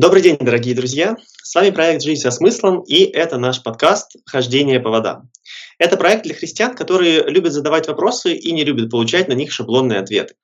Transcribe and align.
Добрый 0.00 0.22
день, 0.22 0.38
дорогие 0.40 0.74
друзья! 0.74 1.18
С 1.42 1.54
вами 1.54 1.68
проект 1.68 2.02
«Жизнь 2.02 2.22
со 2.22 2.30
смыслом» 2.30 2.80
и 2.84 3.02
это 3.04 3.36
наш 3.36 3.62
подкаст 3.62 4.16
«Хождение 4.24 4.80
по 4.80 4.88
водам». 4.88 5.30
Это 5.76 5.98
проект 5.98 6.22
для 6.22 6.34
христиан, 6.34 6.74
которые 6.74 7.24
любят 7.24 7.52
задавать 7.52 7.86
вопросы 7.86 8.34
и 8.34 8.50
не 8.52 8.64
любят 8.64 8.88
получать 8.88 9.28
на 9.28 9.34
них 9.34 9.52
шаблонные 9.52 9.98
ответы. 9.98 10.36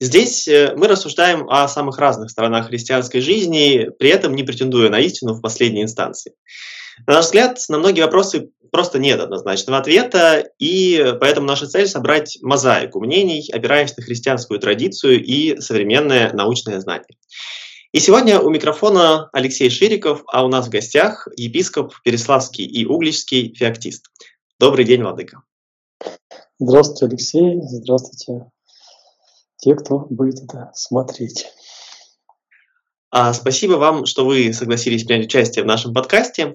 Здесь 0.00 0.48
э, 0.48 0.72
мы 0.78 0.88
рассуждаем 0.88 1.46
о 1.50 1.68
самых 1.68 1.98
разных 1.98 2.30
сторонах 2.30 2.68
христианской 2.68 3.20
жизни, 3.20 3.90
при 3.98 4.08
этом 4.08 4.34
не 4.34 4.44
претендуя 4.44 4.88
на 4.88 4.98
истину 5.00 5.34
в 5.34 5.42
последней 5.42 5.82
инстанции. 5.82 6.32
На 7.06 7.16
наш 7.16 7.26
взгляд, 7.26 7.58
на 7.68 7.76
многие 7.76 8.00
вопросы 8.00 8.48
просто 8.72 8.98
нет 8.98 9.20
однозначного 9.20 9.78
ответа, 9.78 10.42
и 10.58 11.12
поэтому 11.20 11.46
наша 11.46 11.66
цель– 11.66 11.86
собрать 11.86 12.38
мозаику 12.40 13.00
мнений, 13.00 13.46
опираясь 13.52 13.94
на 13.94 14.02
христианскую 14.02 14.58
традицию 14.58 15.22
и 15.22 15.60
современное 15.60 16.32
научное 16.32 16.80
знание. 16.80 17.14
И 17.96 17.98
сегодня 17.98 18.40
у 18.40 18.50
микрофона 18.50 19.30
Алексей 19.32 19.70
Шириков, 19.70 20.22
а 20.26 20.44
у 20.44 20.48
нас 20.48 20.66
в 20.66 20.68
гостях 20.68 21.28
епископ 21.34 21.94
Переславский 22.04 22.66
и 22.66 22.84
Угличский 22.84 23.54
феоктист. 23.54 24.10
Добрый 24.60 24.84
день, 24.84 25.02
Владыка. 25.02 25.44
Здравствуйте, 26.58 27.06
Алексей. 27.06 27.58
Здравствуйте, 27.62 28.50
те, 29.56 29.74
кто 29.74 30.00
будет 30.10 30.44
это 30.44 30.72
смотреть. 30.74 31.46
А, 33.10 33.32
спасибо 33.32 33.76
вам, 33.76 34.04
что 34.04 34.26
вы 34.26 34.52
согласились 34.52 35.04
принять 35.04 35.28
участие 35.28 35.64
в 35.64 35.66
нашем 35.66 35.94
подкасте. 35.94 36.54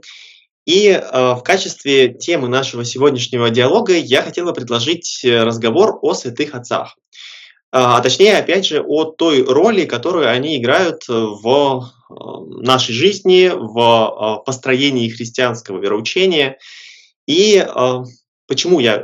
И 0.67 0.89
э, 0.89 0.99
в 1.01 1.41
качестве 1.43 2.13
темы 2.13 2.49
нашего 2.49 2.85
сегодняшнего 2.85 3.49
диалога 3.49 3.93
я 3.97 4.21
хотел 4.21 4.45
бы 4.45 4.53
предложить 4.53 5.25
э, 5.25 5.43
разговор 5.43 5.97
о 6.03 6.13
святых 6.13 6.53
отцах. 6.53 6.95
А, 7.71 7.97
а 7.97 8.01
точнее, 8.01 8.37
опять 8.37 8.65
же, 8.65 8.81
о 8.81 9.05
той 9.05 9.43
роли, 9.43 9.85
которую 9.85 10.29
они 10.29 10.57
играют 10.57 11.07
в 11.07 11.89
э, 12.09 12.13
нашей 12.63 12.93
жизни, 12.93 13.49
в 13.53 14.39
э, 14.41 14.45
построении 14.45 15.09
христианского 15.09 15.79
вероучения. 15.79 16.57
И 17.27 17.57
э, 17.65 18.03
почему 18.47 18.79
я 18.79 19.01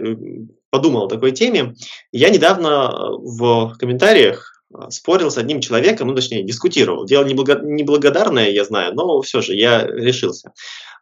подумал 0.70 1.06
о 1.06 1.10
такой 1.10 1.32
теме? 1.32 1.76
Я 2.12 2.30
недавно 2.30 2.90
в 3.18 3.76
комментариях 3.80 4.57
спорил 4.90 5.32
с 5.32 5.38
одним 5.38 5.62
человеком, 5.62 6.08
ну, 6.08 6.16
точнее, 6.16 6.44
дискутировал. 6.44 7.06
Дело 7.06 7.24
неблагодарное, 7.26 8.50
я 8.50 8.66
знаю, 8.66 8.94
но 8.94 9.22
все 9.22 9.42
же 9.42 9.56
я 9.56 9.86
решился. 9.86 10.52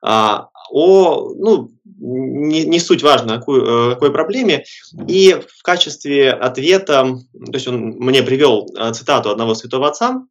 А, 0.02 0.50
о, 0.72 1.34
ну, 1.36 1.72
не, 1.84 2.64
не 2.64 2.80
суть 2.80 3.04
важно, 3.04 3.36
о 3.36 3.38
какой, 3.40 3.94
какой 3.94 4.12
проблеме. 4.12 4.66
И 5.08 5.34
в 5.34 5.64
качестве 5.64 6.32
ответа, 6.32 7.18
то 7.34 7.54
есть 7.54 7.68
он 7.68 7.96
мне 7.98 8.22
привел 8.22 8.68
э, 8.76 8.94
цитату 8.94 9.30
одного 9.30 9.56
святого 9.56 9.88
отца, 9.88 10.26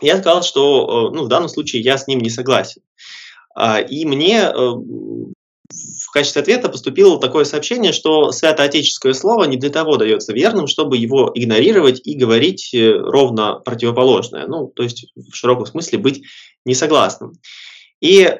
я 0.00 0.18
сказал, 0.18 0.42
что 0.42 1.10
э, 1.10 1.16
ну, 1.16 1.24
в 1.24 1.28
данном 1.28 1.48
случае 1.48 1.82
я 1.82 1.98
с 1.98 2.06
ним 2.06 2.20
не 2.20 2.30
согласен. 2.30 2.82
А, 3.54 3.80
и 3.80 4.04
мне 4.04 4.42
э, 4.42 4.72
в 5.70 6.10
качестве 6.10 6.42
ответа 6.42 6.68
поступило 6.68 7.20
такое 7.20 7.44
сообщение, 7.44 7.92
что 7.92 8.32
святоотеческое 8.32 9.12
слово 9.12 9.44
не 9.44 9.56
для 9.56 9.70
того 9.70 9.96
дается 9.96 10.32
верным, 10.32 10.66
чтобы 10.66 10.96
его 10.96 11.30
игнорировать 11.34 12.00
и 12.04 12.16
говорить 12.16 12.74
ровно 12.74 13.60
противоположное. 13.60 14.46
Ну, 14.46 14.68
то 14.68 14.82
есть 14.82 15.12
в 15.14 15.34
широком 15.34 15.66
смысле 15.66 15.98
быть 15.98 16.22
несогласным. 16.64 17.34
И, 18.00 18.32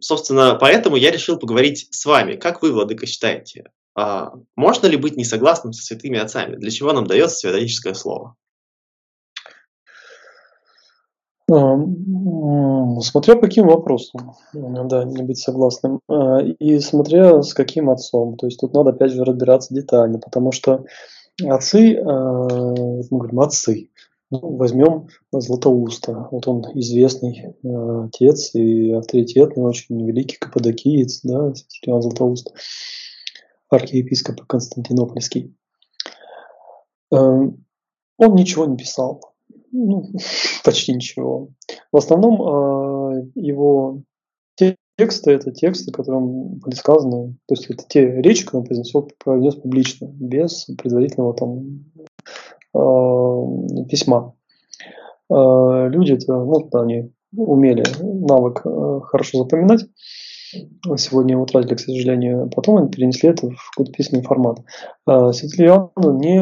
собственно, 0.00 0.54
поэтому 0.54 0.96
я 0.96 1.10
решил 1.10 1.38
поговорить 1.38 1.88
с 1.90 2.06
вами. 2.06 2.36
Как 2.36 2.62
вы, 2.62 2.72
Владыка, 2.72 3.06
считаете, 3.06 3.64
а, 3.94 4.32
можно 4.56 4.86
ли 4.86 4.96
быть 4.96 5.16
несогласным 5.16 5.72
со 5.72 5.84
святыми 5.84 6.18
отцами? 6.18 6.56
Для 6.56 6.70
чего 6.70 6.92
нам 6.92 7.06
дается 7.06 7.36
святоотеческое 7.36 7.94
слово? 7.94 8.36
Смотря 13.02 13.34
по 13.34 13.42
каким 13.42 13.66
вопросам, 13.66 14.34
да, 14.52 15.04
не 15.04 15.22
быть 15.22 15.38
согласным. 15.38 16.00
А, 16.08 16.38
и 16.40 16.78
смотря 16.78 17.42
с 17.42 17.54
каким 17.54 17.90
отцом. 17.90 18.36
То 18.36 18.46
есть 18.46 18.60
тут 18.60 18.72
надо 18.72 18.90
опять 18.90 19.10
же 19.10 19.24
разбираться 19.24 19.74
детально, 19.74 20.18
потому 20.18 20.52
что 20.52 20.84
отцы, 21.42 21.96
а, 21.96 22.48
мы 23.10 23.18
говорим 23.18 23.40
отцы, 23.40 23.90
ну, 24.30 24.56
возьмем 24.56 25.08
Златоуста. 25.32 26.28
Вот 26.30 26.46
он 26.46 26.64
известный 26.74 27.56
отец 28.06 28.54
и 28.54 28.92
авторитетный, 28.92 29.64
очень 29.64 30.06
великий 30.06 30.36
каппадокиец, 30.36 31.22
да, 31.24 31.52
Иоанн 31.82 32.02
Златоуст, 32.02 32.52
архиепископ 33.68 34.46
Константинопольский. 34.46 35.56
Э, 37.12 37.16
он 37.16 38.34
ничего 38.34 38.66
не 38.66 38.76
писал, 38.76 39.29
ну, 39.72 40.10
почти 40.64 40.94
ничего. 40.94 41.48
В 41.92 41.96
основном 41.96 42.34
э, 42.42 43.30
его 43.34 44.02
тексты– 44.56 45.30
это 45.32 45.50
тексты, 45.50 45.92
которым 45.92 46.58
были 46.58 46.74
сказаны, 46.74 47.36
то 47.46 47.54
есть 47.54 47.70
это 47.70 47.84
те 47.88 48.20
речи, 48.20 48.44
которые 48.44 48.60
он 48.60 48.66
произнес, 48.66 48.92
произнес 49.18 49.54
публично, 49.54 50.06
без 50.12 50.66
предварительного 50.76 51.34
там 51.34 51.84
Э, 52.74 53.84
письма. 53.88 54.34
Э, 55.28 55.88
люди, 55.88 56.12
это, 56.12 56.34
ну, 56.34 56.68
они 56.74 57.12
умели 57.36 57.84
навык 58.00 58.62
э, 58.64 59.00
хорошо 59.04 59.38
запоминать. 59.38 59.86
Сегодня 60.96 61.38
утратили, 61.38 61.74
к 61.74 61.80
сожалению. 61.80 62.50
Потом 62.54 62.78
они 62.78 62.90
перенесли 62.90 63.28
это 63.30 63.48
в 63.50 63.70
какой-то 63.70 63.92
письменный 63.92 64.24
формат. 64.24 64.58
Святитель 65.06 65.66
Иоанн 65.66 66.18
не 66.18 66.38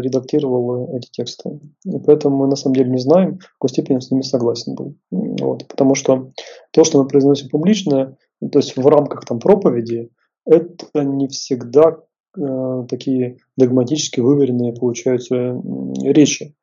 редактировал 0.00 0.96
эти 0.96 1.10
тексты. 1.10 1.60
И 1.84 1.98
поэтому 2.04 2.36
мы 2.36 2.46
на 2.46 2.56
самом 2.56 2.76
деле 2.76 2.90
не 2.90 2.98
знаем, 2.98 3.38
в 3.38 3.52
какой 3.54 3.70
степени 3.70 4.00
с 4.00 4.10
ними 4.10 4.22
согласен 4.22 4.74
был. 4.74 4.96
Вот. 5.10 5.66
Потому 5.68 5.94
что 5.94 6.32
то, 6.72 6.84
что 6.84 7.02
мы 7.02 7.08
произносим 7.08 7.48
публично, 7.48 8.16
то 8.40 8.58
есть 8.58 8.76
в 8.76 8.86
рамках 8.86 9.24
там, 9.24 9.38
проповеди, 9.38 10.10
это 10.44 11.04
не 11.04 11.28
всегда 11.28 11.98
Э, 12.38 12.86
такие 12.88 13.38
догматически 13.56 14.20
выверенные 14.20 14.72
получаются 14.72 15.60
речи. 16.02 16.54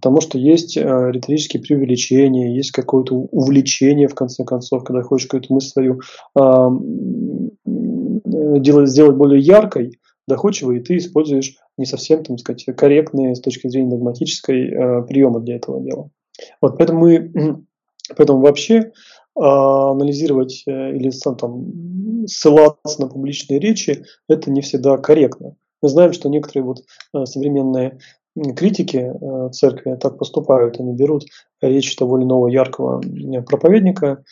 Потому 0.00 0.22
что 0.22 0.38
есть 0.38 0.78
э, 0.78 0.80
риторические 0.82 1.62
преувеличения, 1.62 2.54
есть 2.54 2.70
какое-то 2.70 3.14
увлечение, 3.14 4.08
в 4.08 4.14
конце 4.14 4.44
концов, 4.44 4.82
когда 4.82 5.02
хочешь 5.02 5.26
какую-то 5.26 5.52
мысль 5.52 5.68
свою 5.68 6.00
а, 6.34 6.70
делать, 7.66 8.88
сделать 8.88 9.16
более 9.16 9.40
яркой, 9.40 9.98
доходчивой, 10.26 10.78
и 10.78 10.82
ты 10.82 10.96
используешь 10.96 11.56
не 11.76 11.84
совсем, 11.84 12.24
там 12.24 12.38
сказать, 12.38 12.64
корректные 12.76 13.34
с 13.34 13.40
точки 13.40 13.68
зрения 13.68 13.90
догматической 13.90 14.68
э, 14.68 15.02
приемы 15.02 15.40
для 15.40 15.56
этого 15.56 15.82
дела. 15.82 16.10
Вот, 16.62 16.78
поэтому 16.78 17.00
мы, 17.00 17.64
поэтому 18.16 18.40
вообще 18.40 18.92
а, 19.38 19.90
анализировать 19.90 20.62
э, 20.66 20.96
или 20.96 21.10
там, 21.38 22.26
ссылаться 22.26 23.00
на 23.00 23.08
публичные 23.08 23.60
речи, 23.60 24.04
это 24.28 24.50
не 24.50 24.62
всегда 24.62 24.96
корректно. 24.96 25.56
Мы 25.82 25.88
знаем, 25.88 26.12
что 26.12 26.28
некоторые 26.28 26.64
вот 26.64 26.84
э, 27.14 27.24
современные 27.24 27.98
критики 28.56 28.96
э, 28.98 29.50
церкви 29.52 29.96
так 30.00 30.18
поступают. 30.18 30.80
Они 30.80 30.92
берут 30.94 31.24
речь 31.60 31.94
того 31.96 32.18
или 32.18 32.24
яркого 32.48 33.02
проповедника, 33.42 34.24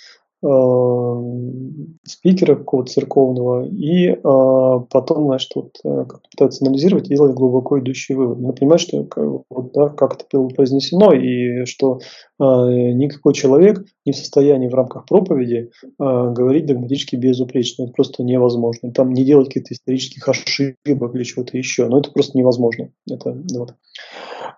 спикера 2.04 2.54
какого-то 2.54 2.92
церковного, 2.92 3.66
и 3.66 4.08
э, 4.08 4.16
потом, 4.22 5.26
значит, 5.26 5.50
вот, 5.56 5.76
э, 5.84 6.04
пытаются 6.30 6.64
анализировать 6.64 7.06
и 7.06 7.14
делать 7.14 7.34
глубоко 7.34 7.80
идущие 7.80 8.16
выводы. 8.16 8.42
Надо 8.42 8.54
понимать, 8.54 8.80
что 8.80 9.08
вот, 9.50 9.72
да, 9.72 9.88
как 9.88 10.14
это 10.14 10.24
было 10.32 10.48
произнесено, 10.48 11.12
и 11.12 11.64
что 11.64 11.98
э, 12.38 12.44
никакой 12.44 13.34
человек 13.34 13.84
не 14.06 14.12
в 14.12 14.16
состоянии 14.16 14.68
в 14.68 14.74
рамках 14.74 15.06
проповеди 15.06 15.70
э, 15.82 15.88
говорить 15.98 16.66
догматически 16.66 17.16
безупречно. 17.16 17.84
Это 17.84 17.92
просто 17.92 18.22
невозможно. 18.22 18.92
Там 18.92 19.12
не 19.12 19.24
делать 19.24 19.48
каких-то 19.48 19.74
исторических 19.74 20.28
ошибок 20.28 21.14
или 21.14 21.24
чего-то 21.24 21.58
еще. 21.58 21.88
Но 21.88 21.98
это 21.98 22.12
просто 22.12 22.38
невозможно. 22.38 22.90
Это, 23.10 23.36
вот. 23.54 23.74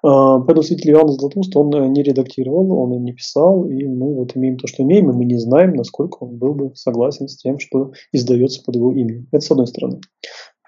А, 0.03 0.39
поэтому 0.39 0.63
святитель 0.63 0.93
Иоанн 0.93 1.09
Златоуст 1.09 1.55
он 1.57 1.75
э, 1.75 1.87
не 1.89 2.03
редактировал, 2.03 2.73
он 2.73 3.03
не 3.03 3.13
писал, 3.13 3.67
и 3.67 3.85
мы 3.87 4.15
вот 4.15 4.37
имеем 4.37 4.57
то, 4.57 4.67
что 4.67 4.83
имеем, 4.83 5.11
и 5.11 5.15
мы 5.15 5.25
не 5.25 5.37
знаем, 5.37 5.70
насколько 5.77 6.19
он 6.21 6.37
был 6.37 6.55
бы 6.55 6.75
согласен 6.75 7.29
с 7.29 7.37
тем, 7.37 7.59
что 7.59 7.93
издается 8.13 8.63
под 8.63 8.77
его 8.77 8.93
именем. 8.93 9.27
Это 9.33 9.45
с 9.45 9.51
одной 9.51 9.67
стороны. 9.67 10.01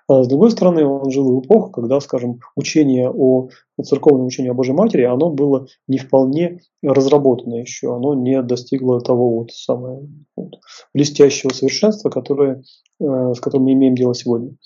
А 0.08 0.24
с 0.24 0.28
другой 0.28 0.50
стороны, 0.50 0.84
он 0.84 1.10
жил 1.10 1.40
в 1.40 1.44
эпоху, 1.44 1.70
когда, 1.70 2.00
скажем, 2.00 2.40
учение 2.56 3.10
о 3.10 3.48
церковном 3.82 4.26
учении 4.26 4.50
о 4.50 4.54
Божьей 4.54 4.74
Матери, 4.74 5.02
оно 5.02 5.30
было 5.30 5.66
не 5.88 5.98
вполне 5.98 6.60
разработано 6.82 7.54
еще, 7.56 7.94
оно 7.94 8.14
не 8.14 8.42
достигло 8.42 9.00
того 9.00 9.38
вот 9.38 9.52
самого 9.52 10.08
вот, 10.36 10.54
блестящего 10.92 11.50
совершенства, 11.50 12.10
которое, 12.10 12.62
э, 13.00 13.32
с 13.34 13.40
которым 13.40 13.64
мы 13.64 13.72
имеем 13.72 13.94
дело 13.94 14.14
сегодня. 14.14 14.56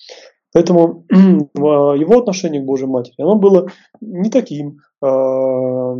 Поэтому 0.57 1.05
его 1.11 2.19
отношение 2.19 2.63
к 2.63 2.65
Божьей 2.65 2.87
Матери, 2.87 3.21
оно 3.21 3.35
было 3.35 3.69
не 4.01 4.31
таким, 4.31 4.79
а, 5.03 5.95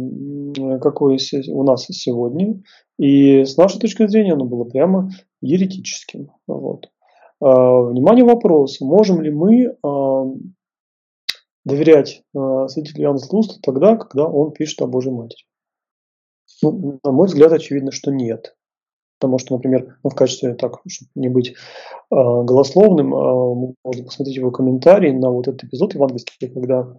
какое 0.81 1.19
у 1.49 1.63
нас 1.63 1.85
сегодня. 1.91 2.63
И 2.99 3.45
с 3.45 3.59
нашей 3.59 3.79
точки 3.79 4.07
зрения 4.07 4.33
оно 4.33 4.47
было 4.47 4.65
прямо 4.65 5.11
еретическим. 5.43 6.31
Вот. 6.47 6.89
А, 7.39 7.83
внимание, 7.83 8.25
вопрос. 8.25 8.81
Можем 8.81 9.21
ли 9.21 9.31
мы 9.31 9.77
а, 9.83 10.25
доверять 11.67 12.23
святителю 12.33 13.05
Иоанну 13.05 13.19
Златоусту 13.19 13.61
тогда, 13.61 13.97
когда 13.97 14.25
он 14.27 14.53
пишет 14.53 14.81
о 14.81 14.87
Божьей 14.87 15.13
Матери? 15.13 15.43
Ну, 16.63 16.99
на 17.05 17.13
мой 17.13 17.27
взгляд, 17.27 17.53
очевидно, 17.53 17.93
что 17.93 18.11
нет. 18.11 18.56
Потому 19.19 19.39
что, 19.39 19.55
например, 19.55 19.99
ну, 20.05 20.11
в 20.11 20.15
качестве, 20.15 20.55
так, 20.55 20.81
чтобы 20.87 21.11
не 21.15 21.29
быть 21.29 21.51
э, 21.51 21.55
голословным, 22.11 23.15
э, 23.15 23.75
можно 23.85 24.05
посмотреть 24.05 24.37
его 24.37 24.51
комментарий 24.51 25.13
на 25.13 25.31
вот 25.31 25.49
этот 25.49 25.65
эпизод 25.65 25.95
евангельский, 25.95 26.49
когда 26.49 26.81
э, 26.83 26.93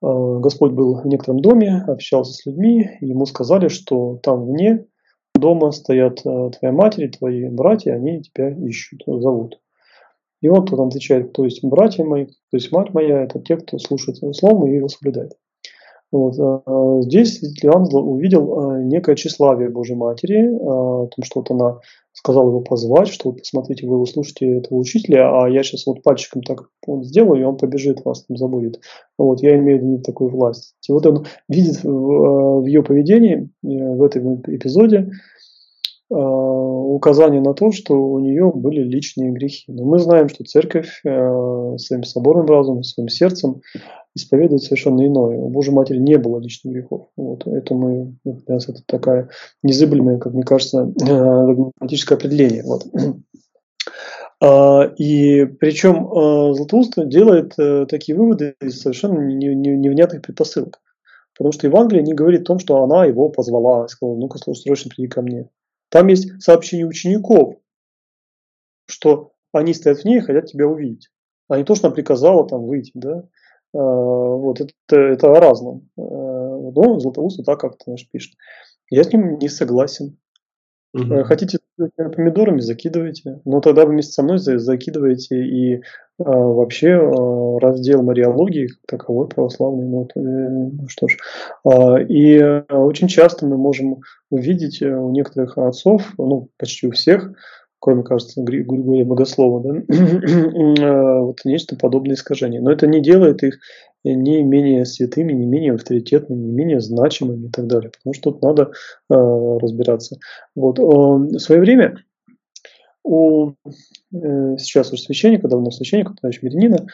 Господь 0.00 0.72
был 0.72 1.00
в 1.00 1.06
некотором 1.06 1.40
доме, 1.40 1.84
общался 1.88 2.32
с 2.32 2.46
людьми, 2.46 2.88
и 3.00 3.06
ему 3.06 3.26
сказали, 3.26 3.68
что 3.68 4.18
там 4.22 4.46
вне 4.46 4.86
дома 5.34 5.72
стоят 5.72 6.20
э, 6.24 6.50
твоя 6.58 6.72
матерь, 6.72 7.10
твои 7.10 7.48
братья, 7.48 7.94
они 7.94 8.22
тебя 8.22 8.50
ищут, 8.50 9.02
зовут. 9.06 9.58
И 10.40 10.48
он 10.48 10.64
потом 10.66 10.88
отвечает, 10.88 11.32
то 11.32 11.44
есть 11.44 11.64
братья 11.64 12.04
мои, 12.04 12.26
то 12.26 12.56
есть 12.56 12.70
мать 12.72 12.92
моя, 12.94 13.22
это 13.22 13.40
те, 13.40 13.56
кто 13.56 13.78
слушает 13.78 14.18
слово 14.36 14.66
и 14.66 14.76
его 14.76 14.88
соблюдает. 14.88 15.32
Вот. 16.12 16.34
А, 16.38 17.00
здесь 17.02 17.42
Иоанн 17.62 17.88
увидел 17.92 18.58
а, 18.58 18.78
некое 18.82 19.16
тщеславие 19.16 19.70
Божьей 19.70 19.96
Матери, 19.96 20.46
о 20.60 21.06
том, 21.06 21.24
что 21.24 21.40
вот 21.40 21.50
она 21.50 21.80
сказала 22.12 22.48
его 22.48 22.60
позвать, 22.60 23.08
что 23.08 23.30
вот 23.30 23.38
посмотрите, 23.38 23.86
вы 23.86 24.06
слушаете 24.06 24.58
этого 24.58 24.78
учителя, 24.78 25.30
а 25.30 25.48
я 25.48 25.62
сейчас 25.62 25.86
вот 25.86 26.02
пальчиком 26.02 26.42
так 26.42 26.68
вот 26.86 27.06
сделаю, 27.06 27.40
и 27.40 27.44
он 27.44 27.56
побежит, 27.56 28.04
вас 28.04 28.24
там 28.24 28.36
забудет. 28.36 28.80
Вот, 29.16 29.42
я 29.42 29.56
имею 29.56 29.80
в 29.80 29.82
виду 29.82 30.02
такую 30.02 30.30
власть. 30.30 30.74
И 30.88 30.92
вот 30.92 31.06
он 31.06 31.26
видит 31.48 31.82
в, 31.82 32.60
в 32.60 32.66
ее 32.66 32.82
поведении, 32.82 33.48
э, 33.64 33.68
в 33.68 34.02
этом 34.02 34.42
эпизоде, 34.46 35.10
указание 36.12 37.40
на 37.40 37.54
то, 37.54 37.72
что 37.72 37.94
у 37.94 38.18
нее 38.18 38.52
были 38.54 38.82
личные 38.82 39.30
грехи. 39.30 39.64
Но 39.72 39.84
мы 39.84 39.98
знаем, 39.98 40.28
что 40.28 40.44
церковь 40.44 41.00
своим 41.02 42.04
соборным 42.04 42.46
разумом, 42.46 42.82
своим 42.82 43.08
сердцем 43.08 43.62
исповедует 44.14 44.62
совершенно 44.62 45.06
иное. 45.06 45.38
У 45.38 45.48
Божьей 45.48 45.72
Матери 45.72 45.98
не 45.98 46.18
было 46.18 46.38
личных 46.38 46.74
грехов. 46.74 47.08
Вот. 47.16 47.46
Это 47.46 47.74
мы, 47.74 48.14
это 48.24 48.74
такая 48.86 49.30
незыблемая, 49.62 50.18
как 50.18 50.34
мне 50.34 50.42
кажется, 50.42 50.84
догматическое 50.84 52.18
определение. 52.18 52.62
Вот. 52.64 52.84
А, 54.44 54.90
и 54.98 55.44
причем 55.44 56.08
Златоуст 56.54 56.94
делает 57.08 57.54
э, 57.58 57.86
такие 57.88 58.18
выводы 58.18 58.56
из 58.60 58.80
совершенно 58.80 59.20
невнятных 59.20 60.20
предпосылок. 60.20 60.80
Потому 61.36 61.52
что 61.52 61.68
Евангелие 61.68 62.02
не 62.02 62.12
говорит 62.12 62.42
о 62.42 62.46
том, 62.46 62.58
что 62.58 62.82
она 62.82 63.04
его 63.06 63.28
позвала, 63.28 63.86
сказала, 63.88 64.16
ну-ка, 64.16 64.38
срочно 64.38 64.90
приди 64.90 65.08
ко 65.08 65.22
мне. 65.22 65.48
Там 65.92 66.06
есть 66.06 66.42
сообщение 66.42 66.86
учеников, 66.86 67.56
что 68.86 69.34
они 69.52 69.74
стоят 69.74 69.98
в 69.98 70.04
ней 70.06 70.18
и 70.18 70.20
хотят 70.20 70.46
тебя 70.46 70.66
увидеть. 70.66 71.10
А 71.48 71.58
не 71.58 71.64
то, 71.64 71.74
что 71.74 71.88
она 71.88 71.94
приказала 71.94 72.48
там 72.48 72.64
выйти, 72.64 72.92
да. 72.94 73.18
Э, 73.18 73.78
вот 73.78 74.62
это, 74.62 74.72
это 74.96 75.36
о 75.36 75.38
разном. 75.38 75.90
Э, 75.98 76.00
но 76.00 76.98
Златоуст 76.98 77.36
вот 77.36 77.44
так 77.44 77.60
как-то 77.60 77.84
знаешь, 77.84 78.08
пишет. 78.10 78.34
Я 78.88 79.04
с 79.04 79.12
ним 79.12 79.38
не 79.38 79.50
согласен. 79.50 80.16
Угу. 80.94 81.24
Хотите 81.24 81.58
помидорами, 81.96 82.60
закидывайте. 82.60 83.40
Но 83.44 83.60
тогда 83.60 83.86
вы 83.86 83.92
вместе 83.92 84.12
со 84.12 84.22
мной 84.22 84.38
закидываете 84.38 85.42
и 85.42 85.76
э, 85.76 85.80
вообще 86.18 86.88
э, 86.88 87.58
раздел 87.58 88.02
мариологии 88.02 88.68
как 88.86 89.00
таковой 89.00 89.26
православный. 89.28 89.86
Ну, 89.86 90.08
э, 90.14 90.20
ну 90.20 90.88
что 90.88 91.08
ж. 91.08 91.16
Э, 91.64 92.04
и 92.04 92.36
э, 92.36 92.62
очень 92.68 93.08
часто 93.08 93.46
мы 93.46 93.56
можем 93.56 94.00
увидеть 94.30 94.82
у 94.82 95.10
некоторых 95.10 95.56
отцов, 95.56 96.12
ну 96.18 96.48
почти 96.58 96.86
у 96.86 96.90
всех, 96.90 97.32
кроме, 97.82 98.04
кажется, 98.04 98.40
Григория 98.40 99.04
Богослова, 99.04 99.60
да, 99.60 99.82
э, 99.88 101.20
вот 101.20 101.40
нечто 101.44 101.76
подобное 101.76 102.14
искажение. 102.14 102.60
Но 102.60 102.70
это 102.70 102.86
не 102.86 103.02
делает 103.02 103.42
их 103.42 103.58
не 104.04 104.44
менее 104.44 104.84
святыми, 104.84 105.32
не 105.32 105.46
менее 105.46 105.74
авторитетными, 105.74 106.44
не 106.44 106.52
менее 106.52 106.80
значимыми 106.80 107.46
и 107.46 107.50
так 107.50 107.66
далее. 107.66 107.90
Потому 107.90 108.14
что 108.14 108.30
тут 108.30 108.42
надо 108.42 108.62
э, 108.62 108.68
разбираться. 109.10 110.18
Вот. 110.54 110.78
Э, 110.78 110.82
в 110.82 111.38
свое 111.40 111.60
время 111.60 111.96
у 113.02 113.50
э, 113.50 114.56
сейчас 114.58 114.92
уже 114.92 115.02
священника, 115.02 115.48
давно 115.48 115.72
священника, 115.72 116.14
товарища 116.14 116.46
Мирянина, 116.46 116.86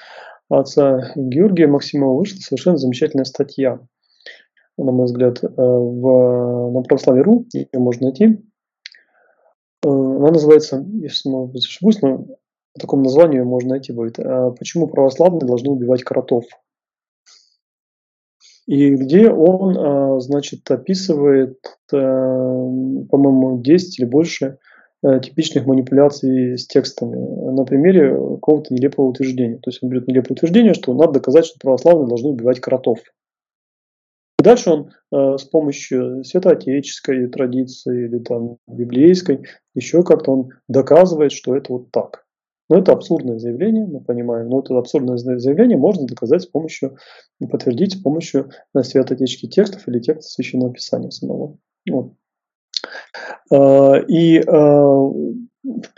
отца 0.49 1.13
Георгия 1.17 1.67
Максимова 1.67 2.19
вышла 2.19 2.39
совершенно 2.41 2.79
замечательная 2.79 3.27
статья, 3.27 3.79
на 4.79 4.91
мой 4.91 5.05
взгляд, 5.05 5.45
э, 5.45 5.49
в, 5.55 6.71
на 6.73 6.81
православие.ру, 6.81 7.45
ее 7.53 7.69
можно 7.75 8.07
найти, 8.07 8.39
она 9.91 10.31
называется, 10.31 10.85
если 11.01 11.29
может 11.29 11.53
быть 11.53 11.65
ошибусь, 11.67 12.01
но 12.03 12.19
по 12.75 12.81
такому 12.81 13.05
названию 13.05 13.45
можно 13.45 13.71
найти 13.71 13.93
будет. 13.93 14.19
Э, 14.19 14.53
Почему 14.59 14.87
православные 14.89 15.47
должны 15.47 15.71
убивать 15.71 16.03
кротов? 16.03 16.45
И 18.67 18.91
где 18.95 19.31
он, 19.31 19.77
э, 19.77 20.21
значит, 20.21 20.71
описывает, 20.71 21.59
по-моему, 21.91 23.63
10 23.63 23.99
или 23.99 24.07
больше 24.07 24.59
типичных 25.01 25.65
манипуляций 25.65 26.59
с 26.59 26.67
текстами 26.67 27.17
на 27.53 27.65
примере 27.65 28.11
какого-то 28.11 28.75
нелепого 28.75 29.07
утверждения. 29.07 29.57
То 29.57 29.71
есть 29.71 29.79
он 29.81 29.91
берет 29.91 30.09
нелепое 30.09 30.35
утверждение, 30.35 30.75
что 30.75 30.93
надо 30.93 31.13
доказать, 31.13 31.47
что 31.47 31.59
православные 31.61 32.09
должны 32.09 32.31
убивать 32.31 32.61
кротов. 32.61 32.99
Дальше 34.49 34.71
он 34.71 34.91
э, 35.13 35.37
с 35.37 35.45
помощью 35.45 36.25
святоотеческой 36.25 37.27
традиции 37.27 38.07
или 38.07 38.19
там 38.19 38.57
библейской 38.67 39.45
еще 39.75 40.03
как-то 40.03 40.33
он 40.33 40.49
доказывает, 40.69 41.33
что 41.33 41.55
это 41.55 41.71
вот 41.71 41.91
так. 41.91 42.25
Но 42.71 42.79
это 42.79 42.93
абсурдное 42.93 43.39
заявление, 43.39 43.85
мы 43.85 44.01
понимаем. 44.01 44.49
Но 44.49 44.61
это 44.61 44.79
абсурдное 44.79 45.19
заявление 45.19 45.77
можно 45.77 46.07
доказать 46.07 46.45
с 46.45 46.47
помощью, 46.47 46.97
подтвердить 47.39 47.93
с 47.93 48.03
помощью 48.03 48.49
э, 48.75 48.83
святоотеческих 48.83 49.51
текстов 49.51 49.87
или 49.87 49.99
текста 49.99 50.31
Священного 50.31 50.73
Писания 50.73 51.11
самого. 51.11 51.59
Вот. 51.91 52.15
Э, 53.53 54.03
и 54.09 54.39
э, 54.39 55.11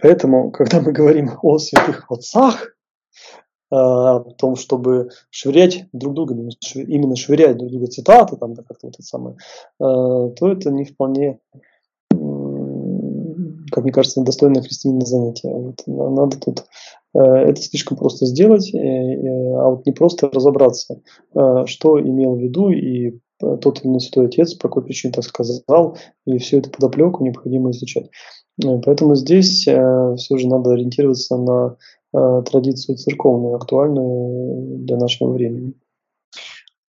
поэтому, 0.02 0.50
когда 0.50 0.81
мы 0.81 0.91
говорим 0.91 1.31
о 1.41 1.58
святых 1.58 2.11
отцах, 2.11 2.75
о 3.70 4.20
том, 4.20 4.56
чтобы 4.56 5.11
швырять 5.31 5.87
друг 5.93 6.14
друга, 6.14 6.34
именно 6.75 7.17
швырять 7.17 7.56
друг 7.56 7.70
друга 7.70 7.87
цитаты, 7.87 8.37
там, 8.37 8.55
да, 8.55 8.62
как-то 8.62 8.88
вот 8.88 8.94
это 8.94 9.02
самое, 9.02 9.37
то 9.78 10.34
это 10.40 10.70
не 10.70 10.84
вполне, 10.84 11.38
как 13.70 13.84
мне 13.84 13.93
кажется, 13.93 14.22
достойное 14.22 14.62
христианина 14.62 15.06
занятие. 15.06 15.55
Вот, 15.55 15.82
надо 15.87 16.38
тут 16.38 16.64
э, 17.14 17.20
это 17.20 17.62
слишком 17.62 17.96
просто 17.96 18.26
сделать, 18.26 18.72
а 18.75 19.70
вот 19.70 19.87
не 19.87 19.93
просто 19.93 20.28
разобраться, 20.28 21.00
э, 21.34 21.64
что 21.66 22.00
имел 22.00 22.34
в 22.34 22.40
виду 22.40 22.70
и 22.70 23.19
тот 23.38 23.81
или 23.81 23.88
иной 23.88 24.00
святой 24.00 24.26
отец, 24.26 24.52
по 24.55 24.69
какой 24.69 24.84
причине 24.84 25.14
так 25.14 25.25
сказал, 25.25 25.96
и 26.26 26.37
всю 26.38 26.58
эту 26.58 26.70
подоплеку 26.70 27.25
необходимо 27.25 27.70
изучать. 27.70 28.11
Э, 28.62 28.80
поэтому 28.85 29.14
здесь 29.14 29.62
все 29.62 30.37
же 30.37 30.49
надо 30.49 30.73
ориентироваться 30.73 31.37
на 31.37 31.76
Э, 31.76 32.00
традицию 32.12 32.97
церковную, 32.97 33.57
актуальную 33.57 34.79
для 34.85 34.97
нашего 34.97 35.33
времени. 35.33 35.75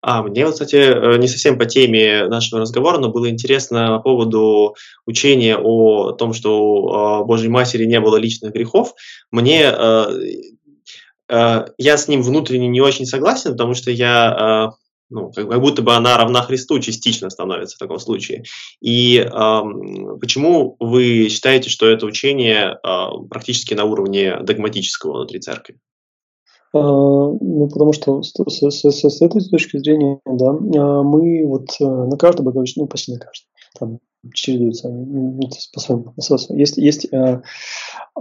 А, 0.04 0.24
мне 0.24 0.46
кстати, 0.48 0.75
э, 0.75 1.18
не 1.18 1.28
совсем 1.28 1.60
по 1.60 1.66
теме 1.66 2.25
нашего 2.28 2.62
разговора, 2.62 2.98
но 2.98 3.10
было 3.10 3.30
интересно 3.30 3.98
по 3.98 4.00
поводу 4.00 4.75
учения 5.06 5.58
о 5.58 6.12
том, 6.13 6.34
что 6.34 7.22
у 7.22 7.25
Божьей 7.25 7.50
Матери 7.50 7.86
не 7.86 8.00
было 8.00 8.18
личных 8.18 8.51
грехов. 8.51 8.94
Мне 9.30 9.72
э, 9.72 11.66
я 11.78 11.98
с 11.98 12.08
ним 12.08 12.24
внутренне 12.24 12.68
не 12.68 12.82
очень 12.82 13.06
согласен, 13.06 13.51
потому 13.51 13.75
что 13.75 13.92
я 13.92 14.74
ну, 15.12 15.32
как, 15.32 15.62
будто 15.62 15.82
бы 15.82 15.94
она 15.94 16.18
равна 16.18 16.41
Христу 16.41 16.80
частично 16.80 17.30
становится 17.30 17.75
в 17.75 17.80
таком 17.80 18.00
случае. 18.00 18.44
И 18.80 19.18
э, 19.18 19.62
почему 20.20 20.77
вы 20.80 21.27
считаете, 21.30 21.70
что 21.70 21.88
это 21.88 22.06
учение 22.06 22.80
э, 22.82 23.06
практически 23.30 23.74
на 23.74 23.84
уровне 23.84 24.38
догматического 24.41 25.18
внутри 25.18 25.39
церкви? 25.39 25.77
А, 26.74 26.80
ну, 26.80 27.68
потому 27.68 27.91
что 27.91 28.24
с, 28.24 28.32
с, 28.32 28.72
с, 28.72 29.10
с 29.10 29.22
этой 29.22 29.41
точки 29.50 29.77
зрения, 29.77 30.20
да, 30.25 30.50
а, 30.50 31.03
мы 31.03 31.46
вот 31.46 31.68
э, 31.82 31.86
на 31.86 32.18
каждом 32.18 32.46
боговещении, 32.46 32.86
ну, 32.86 32.89
почти 32.89 33.12
на 33.12 33.20
каждом, 33.20 33.48
там 33.77 34.00
чередуются 34.34 34.88
они, 34.88 35.06
ну, 35.06 35.40
по-своему. 35.74 36.13
Есть, 36.50 36.78
есть 36.78 37.08
э, 37.12 37.42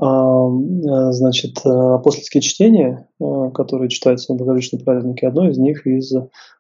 э, 0.00 1.12
значит, 1.12 1.59
апостольские 1.64 2.40
чтения, 2.40 3.09
э, 3.21 3.50
которые 3.54 3.88
читаются 3.88 4.33
на 4.33 4.38
боговещенные 4.38 4.85
праздники. 4.85 5.25
Одно 5.25 5.49
из 5.49 5.59
них 5.59 5.87
из 5.87 6.12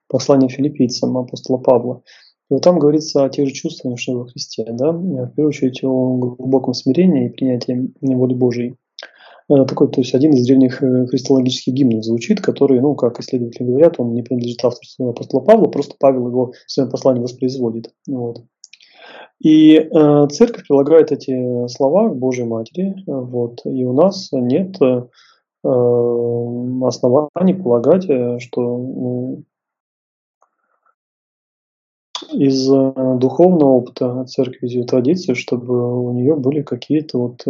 послания 0.08 0.48
филиппийцам 0.48 1.16
апостола 1.16 1.58
Павла. 1.58 2.02
И 2.50 2.54
вот 2.54 2.62
там 2.62 2.78
говорится 2.78 3.24
о 3.24 3.30
тех 3.30 3.48
же 3.48 3.54
чувствах, 3.54 3.98
что 3.98 4.18
во 4.18 4.26
Христе, 4.26 4.66
да, 4.68 4.90
в 4.92 5.30
первую 5.34 5.48
очередь 5.48 5.84
о 5.84 6.16
глубоком 6.16 6.74
смирении 6.74 7.26
и 7.26 7.32
принятии 7.32 7.92
воли 8.00 8.34
Божией. 8.34 8.76
Э, 9.50 9.64
такой, 9.64 9.90
то 9.90 10.00
есть 10.00 10.14
один 10.14 10.32
из 10.32 10.46
древних 10.46 10.82
э, 10.82 11.06
христологических 11.06 11.72
гимнов 11.72 12.04
звучит, 12.04 12.40
который, 12.40 12.80
ну, 12.80 12.94
как 12.94 13.18
исследователи 13.18 13.66
говорят, 13.66 13.96
он 13.98 14.14
не 14.14 14.22
принадлежит 14.22 14.64
авторству 14.64 15.10
апостола 15.10 15.40
Павла, 15.40 15.66
просто 15.66 15.96
Павел 15.98 16.28
его 16.28 16.52
в 16.66 16.70
своем 16.70 16.88
послании 16.88 17.20
воспроизводит. 17.20 17.92
Вот. 18.06 18.44
И 19.40 19.76
э, 19.76 20.26
церковь 20.30 20.66
прилагает 20.66 21.12
эти 21.12 21.66
слова 21.68 22.08
к 22.08 22.16
Божьей 22.16 22.44
Матери, 22.44 22.94
вот, 23.06 23.62
и 23.64 23.84
у 23.84 23.92
нас 23.92 24.28
нет 24.32 24.76
э, 24.82 25.02
оснований 25.62 27.54
полагать, 27.54 28.04
что 28.04 28.60
ну, 28.60 29.44
из 32.32 32.66
духовного 32.66 33.70
опыта 33.70 34.24
церкви, 34.24 34.66
из 34.66 34.72
ее 34.72 34.84
традиции, 34.84 35.34
чтобы 35.34 36.04
у 36.04 36.12
нее 36.12 36.36
были 36.36 36.62
какие-то 36.62 37.18
вот 37.18 37.44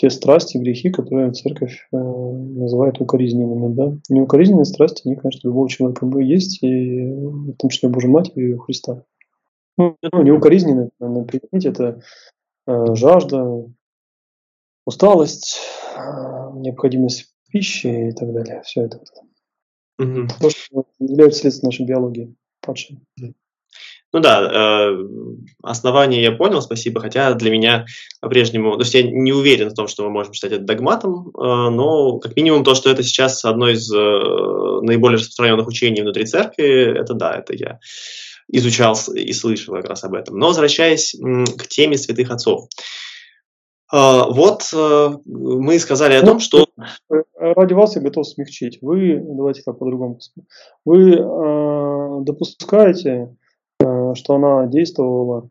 те 0.00 0.08
страсти, 0.08 0.56
грехи, 0.56 0.90
которые 0.90 1.32
церковь 1.32 1.86
э, 1.92 1.96
называет 1.96 3.00
укоризненными. 3.00 3.74
Да? 3.74 3.92
Неукоризненные 4.08 4.64
страсти, 4.64 5.02
они, 5.04 5.16
конечно, 5.16 5.40
у 5.48 5.52
любого 5.52 5.68
человека 5.68 6.06
есть, 6.20 6.62
и 6.62 7.12
в 7.12 7.52
том 7.58 7.68
числе 7.68 7.90
Божьей 7.90 8.10
Матери 8.10 8.52
и 8.52 8.56
Христа. 8.56 9.04
Ну, 9.80 10.22
неукоризненные, 10.22 10.90
надо 10.98 11.24
применить, 11.24 11.64
это 11.64 12.02
э, 12.66 12.94
жажда, 12.94 13.64
усталость, 14.84 15.58
э, 15.96 16.00
необходимость 16.56 17.32
пищи 17.50 18.08
и 18.08 18.12
так 18.12 18.30
далее. 18.32 18.60
Все 18.64 18.82
это. 18.82 19.00
Угу. 19.98 20.28
То, 20.40 20.50
что 20.50 20.84
является 20.98 21.40
следствием 21.40 21.68
нашей 21.68 21.86
биологии 21.86 22.34
падшей. 22.60 23.00
Ну 24.12 24.18
да, 24.18 24.42
э, 24.42 25.04
основание 25.62 26.20
я 26.20 26.32
понял, 26.32 26.60
спасибо, 26.60 27.00
хотя 27.00 27.32
для 27.34 27.50
меня 27.50 27.86
по-прежнему, 28.20 28.72
то 28.72 28.80
есть 28.82 28.92
я 28.92 29.02
не 29.04 29.32
уверен 29.32 29.70
в 29.70 29.74
том, 29.74 29.86
что 29.86 30.02
мы 30.02 30.10
можем 30.10 30.32
считать 30.32 30.52
это 30.52 30.64
догматом, 30.64 31.28
э, 31.28 31.32
но 31.38 32.18
как 32.18 32.34
минимум 32.34 32.64
то, 32.64 32.74
что 32.74 32.90
это 32.90 33.04
сейчас 33.04 33.44
одно 33.44 33.68
из 33.68 33.90
э, 33.90 34.80
наиболее 34.82 35.16
распространенных 35.16 35.68
учений 35.68 36.02
внутри 36.02 36.26
церкви, 36.26 36.98
это 36.98 37.14
да, 37.14 37.36
это 37.36 37.54
я 37.54 37.78
изучал 38.52 38.96
и 39.14 39.32
слышал 39.32 39.74
как 39.74 39.86
раз 39.86 40.04
об 40.04 40.14
этом. 40.14 40.38
Но 40.38 40.48
возвращаясь 40.48 41.14
к 41.14 41.66
теме 41.68 41.96
святых 41.96 42.30
отцов. 42.30 42.68
Вот 43.92 44.70
мы 44.72 45.78
сказали 45.80 46.14
о 46.14 46.20
том, 46.20 46.34
ну, 46.34 46.40
что... 46.40 46.66
Ради 47.36 47.72
вас 47.72 47.96
я 47.96 48.02
готов 48.02 48.28
смягчить. 48.28 48.78
Вы, 48.82 49.20
давайте 49.20 49.62
так 49.62 49.78
по-другому. 49.78 50.20
Вы 50.84 51.14
э, 51.14 52.24
допускаете 52.24 53.34
Э, 53.80 54.14
что 54.14 54.34
она 54.34 54.66
действовала, 54.66 55.48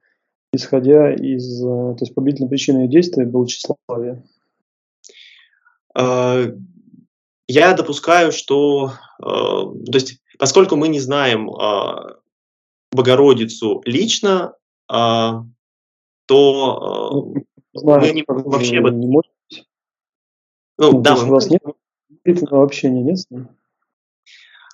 исходя 0.53 1.13
из, 1.13 1.61
э, 1.63 1.65
то 1.65 1.97
есть 2.01 2.13
победительной 2.13 2.49
причиной 2.49 2.83
ее 2.83 2.89
действия 2.89 3.25
было 3.25 3.47
тщеславие. 3.47 4.23
Э, 5.97 6.53
я 7.47 7.73
допускаю, 7.73 8.31
что, 8.31 8.91
то 9.17 9.73
есть, 9.91 10.21
поскольку 10.37 10.75
мы 10.75 10.87
не 10.87 10.99
знаем 10.99 11.49
Богородицу 12.91 13.81
лично, 13.85 14.55
то 14.87 15.45
ну, 16.27 17.33
знаем, 17.73 18.01
мы 18.01 18.11
не 18.11 18.23
можем 18.27 18.49
вообще 18.49 18.77
об 18.79 18.85
этом... 18.87 18.99
Не 18.99 19.07
можете. 19.07 19.33
Ну, 20.77 20.91
ну, 20.93 21.01
да, 21.01 21.15
мы... 21.15 21.23
у 21.23 21.27
вас 21.27 21.49
нет 21.49 21.61
общения, 22.51 23.01
нет 23.01 23.19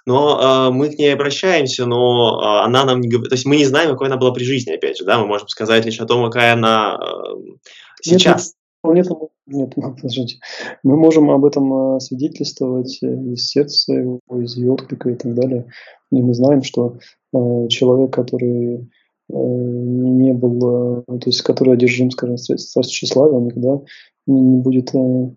но 0.06 0.68
э, 0.70 0.72
мы 0.72 0.90
к 0.90 1.00
ней 1.00 1.14
обращаемся, 1.14 1.86
но 1.86 2.40
э, 2.40 2.66
она 2.66 2.86
нам 2.86 3.02
не 3.02 3.10
говорит, 3.10 3.30
то 3.30 3.36
есть 3.36 3.46
мы 3.46 3.58
не 3.58 3.66
знаем, 3.66 3.90
какой 3.90 4.08
она 4.08 4.18
была 4.18 4.32
при 4.32 4.44
жизни, 4.44 4.72
опять 4.72 4.98
же, 4.98 5.04
да, 5.04 5.20
мы 5.20 5.26
можем 5.26 5.48
сказать 5.48 5.84
лишь 5.86 6.00
о 6.00 6.06
том, 6.06 6.24
какая 6.26 6.54
она 6.54 7.00
э, 7.02 7.68
сейчас. 8.02 8.54
Нет, 8.94 9.08
нет, 9.48 9.78
нет, 9.78 9.96
подождите. 9.96 10.38
Мы 10.84 10.98
можем 10.98 11.30
об 11.32 11.46
этом 11.46 12.00
свидетельствовать 12.00 13.02
из 13.02 13.48
сердца 13.48 13.78
своего, 13.78 14.20
из 14.42 14.56
ее 14.58 14.74
отклика 14.74 15.10
и 15.10 15.16
так 15.16 15.34
далее. 15.34 15.68
И 16.12 16.22
мы 16.22 16.34
знаем, 16.34 16.64
что 16.64 16.98
э, 17.34 17.68
человек, 17.70 18.14
который 18.14 18.76
э, 18.76 18.84
не 19.30 20.34
был, 20.34 21.04
э, 21.08 21.18
то 21.20 21.28
есть 21.30 21.42
который 21.42 21.74
одержим, 21.74 22.12
скажем, 22.12 22.38
страстью 22.38 22.84
тщеславия, 22.84 23.40
никогда 23.40 23.82
не, 24.28 24.42
не 24.42 24.58
будет 24.58 24.94
э, 24.94 25.30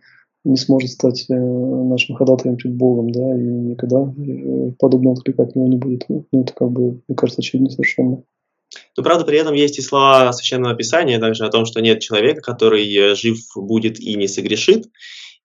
не 0.45 0.57
сможет 0.57 0.90
стать 0.90 1.26
э, 1.28 1.35
нашим 1.35 2.17
ходатаем 2.17 2.57
перед 2.57 2.76
Богом, 2.76 3.11
да, 3.11 3.38
и 3.38 3.43
никогда 3.43 4.12
э, 4.17 4.73
подобного 4.78 5.14
отклика 5.14 5.43
от 5.43 5.55
него 5.55 5.67
не 5.67 5.76
будет. 5.76 6.07
Ну, 6.09 6.25
это 6.33 6.52
как 6.55 6.71
бы, 6.71 7.02
мне 7.07 7.17
кажется, 7.17 7.40
очевидно 7.40 7.71
совершенно. 7.71 8.23
Но, 8.99 9.05
правда, 9.05 9.25
при 9.25 9.38
этом 9.38 9.55
есть 9.55 9.78
и 9.78 9.83
слова 9.83 10.33
Священного 10.33 10.75
Писания 10.75 11.21
также 11.21 11.47
о 11.47 11.50
том, 11.50 11.67
что 11.67 11.81
нет 11.81 12.00
человека, 12.00 12.40
который 12.40 12.85
э, 12.93 13.14
жив 13.14 13.38
будет 13.55 14.00
и 14.00 14.17
не 14.17 14.26
согрешит. 14.26 14.87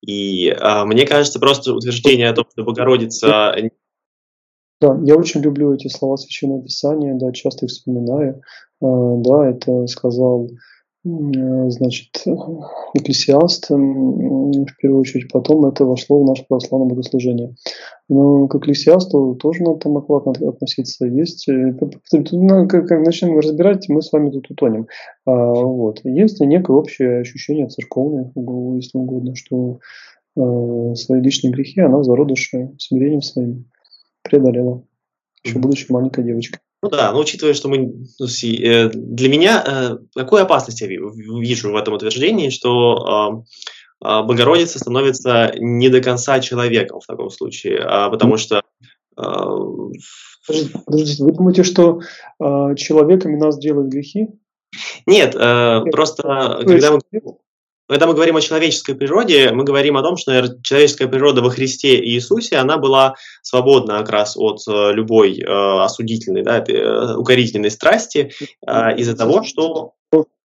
И 0.02 0.50
а, 0.50 0.86
мне 0.86 1.06
кажется, 1.06 1.40
просто 1.40 1.72
утверждение 1.74 2.30
о 2.30 2.34
том, 2.34 2.46
что 2.52 2.64
Богородица... 2.64 3.56
Да, 4.82 5.00
я 5.04 5.16
очень 5.16 5.42
люблю 5.42 5.72
эти 5.72 5.88
слова 5.88 6.18
Священного 6.18 6.64
Писания, 6.64 7.14
да, 7.14 7.32
часто 7.32 7.68
их 7.68 7.72
вспоминаю. 7.72 8.42
А, 8.82 9.16
да, 9.18 9.50
это 9.52 9.86
сказал 9.86 10.50
Э, 10.50 10.73
значит, 11.06 12.24
экклесиаст, 12.94 13.70
в 13.70 14.78
первую 14.82 15.02
очередь, 15.02 15.32
потом 15.32 15.66
это 15.66 15.86
вошло 15.86 16.24
в 16.24 16.26
наше 16.26 16.46
православное 16.48 16.90
богослужение. 16.90 17.56
Но 18.08 18.48
к 18.48 18.56
экклесиасту 18.56 19.36
тоже 19.36 19.64
надо 19.64 19.80
там 19.80 19.98
аккуратно 19.98 20.32
относиться. 20.50 21.06
Есть, 21.06 21.50
э, 21.50 21.76
ну, 22.32 22.68
как, 22.68 22.88
как 22.88 23.06
начнем 23.06 23.38
разбирать, 23.38 23.90
мы 23.90 24.02
с 24.02 24.12
вами 24.12 24.32
тут 24.32 24.50
утонем. 24.52 24.88
А, 25.26 25.54
вот. 25.54 26.02
Есть 26.06 26.40
некое 26.40 26.78
общее 26.78 27.20
ощущение 27.20 27.68
церковное, 27.68 28.32
если 28.76 28.98
угодно, 28.98 29.36
что 29.36 29.80
э, 30.38 30.96
свои 30.96 31.22
личные 31.22 31.52
грехи 31.52 31.82
она 31.82 31.98
в 31.98 32.04
зародыше 32.04 32.72
смирением 32.78 33.22
своим 33.22 33.70
преодолела, 34.22 34.84
еще 35.44 35.60
будучи 35.60 35.92
маленькой 35.92 36.24
девочкой. 36.24 36.60
Ну 36.84 36.90
да, 36.90 37.14
но 37.14 37.20
учитывая, 37.20 37.54
что 37.54 37.70
мы 37.70 37.78
ну, 38.20 38.26
э, 38.26 38.90
для 38.90 39.30
меня 39.30 39.64
э, 39.66 39.98
какую 40.14 40.42
опасность 40.42 40.82
я 40.82 40.88
вижу 40.88 41.72
в 41.72 41.78
этом 41.78 41.94
утверждении, 41.94 42.50
что 42.50 43.46
э, 44.04 44.24
Богородица 44.24 44.80
становится 44.80 45.54
не 45.58 45.88
до 45.88 46.02
конца 46.02 46.42
человеком 46.42 47.00
в 47.00 47.08
таком 47.08 47.30
случае, 47.30 47.80
а 47.80 48.10
потому 48.10 48.38
что 48.38 48.62
Подождите, 50.86 51.24
вы 51.24 51.32
думаете, 51.32 51.64
что 51.64 52.02
э, 52.02 52.76
человеками 52.76 53.38
нас 53.38 53.58
делают 53.58 53.90
грехи? 53.90 54.28
Нет, 55.06 55.36
э, 55.36 55.84
просто 55.92 56.64
когда 56.66 56.92
мы, 56.92 57.00
когда 57.88 58.08
мы 58.08 58.14
говорим 58.14 58.36
о 58.36 58.42
человеческой 58.42 58.96
природе, 58.96 59.52
мы 59.52 59.64
говорим 59.64 59.98
о 59.98 60.04
том, 60.04 60.18
что 60.18 60.32
наверное, 60.32 60.62
человеческая 60.62 61.08
природа 61.08 61.42
во 61.42 61.50
Христе 61.50 62.00
и 62.00 62.12
Иисусе, 62.12 62.58
она 62.58 62.78
была 62.78 63.16
свободна 63.42 64.00
как 64.00 64.10
раз 64.10 64.38
от 64.38 64.62
э, 64.68 64.94
любой 64.94 65.40
э, 65.40 65.46
осудительной, 65.46 66.44
да, 66.44 66.64
э, 66.64 67.16
укоризненной 67.16 67.72
страсти 67.72 68.32
э, 68.66 68.96
из-за 68.98 69.16
того, 69.16 69.44
что... 69.44 69.94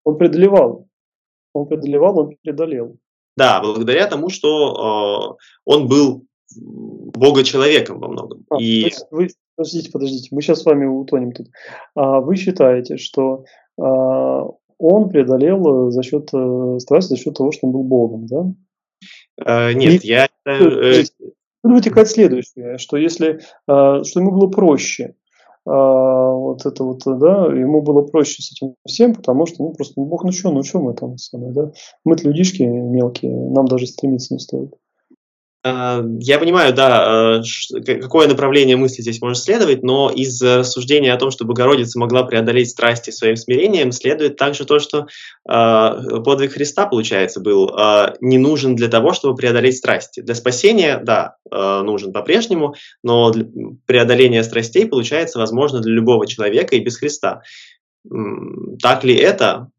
Он 0.05 0.17
преодолевал. 0.17 0.87
Он 1.53 1.67
преодолевал, 1.67 2.19
он 2.19 2.37
преодолел. 2.43 2.97
Да, 3.37 3.61
благодаря 3.61 4.07
тому, 4.07 4.31
что 4.31 5.37
э, 5.39 5.45
он 5.65 5.87
был 5.87 6.25
Бога-человеком 6.57 8.01
во 8.01 8.09
многом. 8.09 8.45
А, 8.51 8.57
и... 8.61 8.91
Вы, 9.11 9.29
подождите, 9.55 9.91
подождите, 9.93 10.29
мы 10.33 10.43
сейчас 10.43 10.63
с 10.63 10.65
вами 10.65 10.87
утонем 10.87 11.33
тут. 11.33 11.49
А 11.95 12.21
вы 12.21 12.37
считаете, 12.37 12.97
что 12.97 13.45
а, 13.81 14.47
он 14.79 15.09
преодолел 15.09 15.89
э, 15.89 15.91
за 15.91 16.03
счет 16.03 16.31
э, 16.33 16.79
страсти, 16.79 17.11
за 17.11 17.17
счет 17.17 17.35
того, 17.35 17.53
что 17.53 17.67
он 17.67 17.73
был 17.73 17.83
Богом, 17.83 18.27
да? 18.27 18.53
А, 19.45 19.73
нет, 19.73 20.05
И, 20.05 20.09
я... 20.09 20.29
Э, 20.47 21.03
вытекает 21.63 22.09
следующее, 22.09 22.79
что 22.79 22.97
если, 22.97 23.41
что 23.67 24.03
ему 24.15 24.31
было 24.31 24.47
проще, 24.47 25.17
вот 25.65 26.65
это 26.65 26.83
вот, 26.83 27.03
да, 27.05 27.47
ему 27.53 27.83
было 27.83 28.03
проще 28.03 28.41
с 28.41 28.53
этим 28.53 28.75
всем, 28.87 29.15
потому 29.15 29.45
что, 29.45 29.65
ну, 29.65 29.73
просто, 29.75 29.95
ну, 29.97 30.07
Бог, 30.07 30.25
ну 30.25 30.33
что, 30.33 30.51
ну 30.51 30.63
что 30.63 30.81
мы 30.81 30.95
там, 30.95 31.19
самое, 31.19 31.53
да, 31.53 31.73
мы-то 32.05 32.27
людишки 32.27 32.63
мелкие, 32.63 33.35
нам 33.35 33.67
даже 33.67 33.87
стремиться 33.87 34.33
не 34.33 34.41
стоит. 34.41 34.73
А, 35.65 36.05
я 36.21 36.39
понимаю, 36.39 36.73
да, 36.73 37.41
э, 37.41 38.01
какое 38.01 38.29
направление 38.29 38.77
мысли 38.77 39.03
здесь 39.03 39.21
может 39.21 39.43
следовать, 39.43 39.83
но 39.83 40.09
из 40.09 40.41
рассуждения 40.41 41.13
о 41.13 41.19
том, 41.19 41.33
что 41.33 41.45
Богородица 41.45 41.99
могла 41.99 42.23
преодолеть 42.23 42.71
страсти 42.71 43.11
своим 43.11 43.35
смирением, 43.35 43.91
следует 43.91 44.37
также 44.37 44.65
то, 44.65 44.79
что 44.79 45.01
э, 45.01 45.05
подвиг 46.25 46.53
Христа, 46.53 46.87
получается, 46.87 47.41
был 47.41 47.71
э, 47.77 48.15
не 48.21 48.39
нужен 48.39 48.77
для 48.77 48.89
того, 48.89 49.13
чтобы 49.13 49.35
преодолеть 49.35 49.77
страсти. 49.77 50.21
Для 50.21 50.37
спасения, 50.37 51.01
да, 51.03 51.37
нужен 51.51 52.13
по-прежнему, 52.13 52.75
но 53.03 53.31
для 53.31 53.47
преодоления 53.87 54.45
страстей, 54.45 54.87
получается, 54.87 55.39
возможно 55.39 55.81
для 55.81 55.93
любого 55.93 56.27
человека 56.27 56.77
и 56.77 56.81
без 56.81 56.99
Христа. 56.99 57.43
Так 58.83 59.03
ли 59.03 59.15
это? 59.15 59.71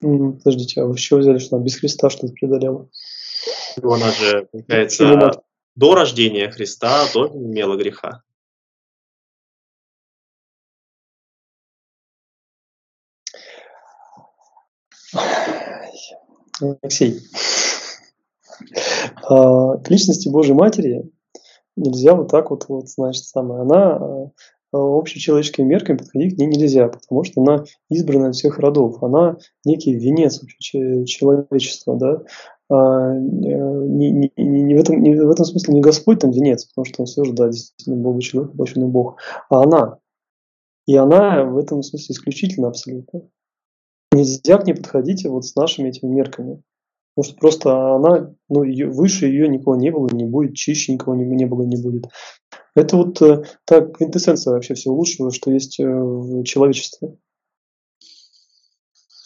Подождите, 0.00 0.80
а 0.80 0.86
вы 0.86 0.96
чего 0.98 1.20
взяли, 1.20 1.38
что 1.38 1.56
она 1.56 1.64
без 1.64 1.78
Христа 1.78 2.10
что-то 2.10 2.32
преодолела? 2.32 2.88
Она 3.82 4.10
же, 4.10 4.48
получается, 4.52 5.42
до 5.74 5.94
рождения 5.94 6.50
Христа 6.50 7.06
тоже 7.12 7.34
не 7.34 7.46
имела 7.46 7.76
греха. 7.76 8.22
Алексей, 16.60 17.20
а, 19.28 19.78
к 19.78 19.90
личности 19.90 20.28
Божьей 20.28 20.54
Матери 20.54 21.10
нельзя 21.76 22.14
вот 22.14 22.28
так 22.30 22.50
вот, 22.50 22.66
вот 22.68 22.88
значит, 22.88 23.24
самое. 23.24 23.62
Она 23.62 23.96
а, 23.96 24.28
общечеловеческими 24.72 25.66
мерками 25.66 25.98
подходить 25.98 26.36
к 26.36 26.38
ней 26.38 26.46
нельзя, 26.46 26.88
потому 26.88 27.24
что 27.24 27.42
она 27.42 27.64
избрана 27.88 28.30
из 28.30 28.36
всех 28.36 28.58
родов. 28.58 29.02
Она 29.02 29.38
некий 29.64 29.94
венец 29.94 30.40
человечества, 30.58 31.96
да. 31.96 32.22
А, 32.72 33.14
не, 33.18 34.10
не, 34.10 34.32
не, 34.38 34.74
в 34.74 34.80
этом, 34.80 35.02
не 35.02 35.14
в 35.14 35.30
этом 35.30 35.44
смысле 35.44 35.74
не 35.74 35.82
Господь 35.82 36.20
там 36.20 36.30
венец, 36.30 36.64
потому 36.64 36.86
что 36.86 37.02
он 37.02 37.06
все 37.06 37.22
же, 37.22 37.32
да, 37.34 37.48
действительно 37.48 37.96
Бог 37.96 38.22
человек, 38.22 38.52
воплощенный 38.52 38.88
Бог, 38.88 39.18
а 39.50 39.62
она. 39.62 39.98
И 40.86 40.96
она 40.96 41.44
в 41.44 41.58
этом 41.58 41.82
смысле 41.82 42.14
исключительно 42.14 42.68
абсолютно. 42.68 43.28
Нельзя 44.10 44.56
к 44.56 44.66
ней 44.66 44.72
подходить 44.72 45.26
вот 45.26 45.44
с 45.44 45.54
нашими 45.54 45.90
этими 45.90 46.08
мерками. 46.08 46.62
Потому 47.14 47.30
что 47.30 47.40
просто 47.40 47.94
она, 47.94 48.34
ну, 48.48 48.62
ее, 48.62 48.88
выше 48.88 49.26
ее 49.26 49.48
никого 49.48 49.76
не 49.76 49.90
было, 49.90 50.08
не 50.10 50.24
будет, 50.24 50.56
чище 50.56 50.94
никого 50.94 51.14
не, 51.14 51.26
не 51.26 51.44
было, 51.44 51.64
не 51.64 51.76
будет. 51.76 52.06
Это 52.74 52.96
вот 52.96 53.20
э, 53.20 53.44
та 53.66 53.82
квинтэссенция 53.82 54.54
вообще 54.54 54.72
всего 54.72 54.94
лучшего, 54.94 55.30
что 55.30 55.50
есть 55.50 55.78
э, 55.78 55.84
в 55.84 56.42
человечестве. 56.44 57.18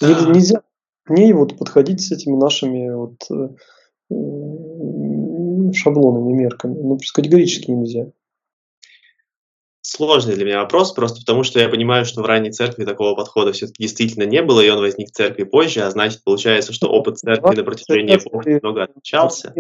Нельзя 0.01 0.63
к 1.07 1.11
ней 1.11 1.33
вот 1.33 1.57
подходить 1.59 2.01
с 2.03 2.13
этими 2.13 2.37
нашими 2.37 2.91
вот 2.91 3.17
э, 3.31 3.49
шаблонами, 5.73 6.33
мерками. 6.33 6.75
Ну, 6.75 6.97
просто 6.97 7.23
категорически 7.23 7.71
нельзя 7.71 8.11
сложный 9.87 10.35
для 10.35 10.45
меня 10.45 10.61
вопрос, 10.61 10.93
просто 10.93 11.21
потому 11.21 11.45
что 11.45 11.61
я 11.61 11.69
понимаю, 11.69 12.05
что 12.05 12.23
в 12.23 12.27
ранней 12.27 12.51
церкви 12.51 12.85
такого 12.85 13.15
подхода 13.15 13.53
все-таки 13.53 13.85
действительно 13.85 14.25
не 14.25 14.43
было, 14.43 14.61
и 14.61 14.69
он 14.69 14.81
возник 14.81 15.09
в 15.09 15.13
церкви 15.13 15.45
позже, 15.45 15.83
а 15.83 15.91
значит, 15.91 16.23
получается, 16.25 16.73
что 16.73 16.89
опыт 16.89 17.19
церкви 17.19 17.57
на 17.57 17.65
протяжении 17.65 18.17
эпох 18.17 18.45
немного 18.47 18.85
отличался. 18.85 19.55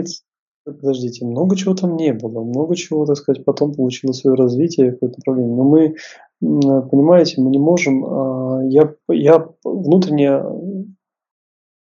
Подождите, 0.64 1.24
много 1.24 1.54
чего 1.54 1.74
там 1.74 1.96
не 1.96 2.12
было, 2.12 2.42
много 2.42 2.74
чего, 2.74 3.06
так 3.06 3.16
сказать, 3.16 3.44
потом 3.44 3.72
получило 3.72 4.10
свое 4.10 4.34
развитие, 4.34 4.92
какое-то 4.92 5.18
направление. 5.18 5.54
Но 5.54 5.62
мы, 5.62 5.94
понимаете, 6.40 7.40
мы 7.40 7.50
не 7.50 7.60
можем, 7.60 8.04
а, 8.04 8.62
я, 8.64 8.92
я 9.08 9.48
внутренне, 9.62 10.42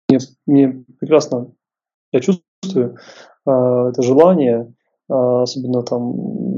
мне, 0.09 0.19
мне 0.45 0.85
прекрасно, 0.99 1.51
я 2.11 2.19
чувствую 2.19 2.97
а, 3.45 3.89
это 3.89 4.01
желание, 4.01 4.73
а, 5.09 5.43
особенно 5.43 5.83
там 5.83 6.56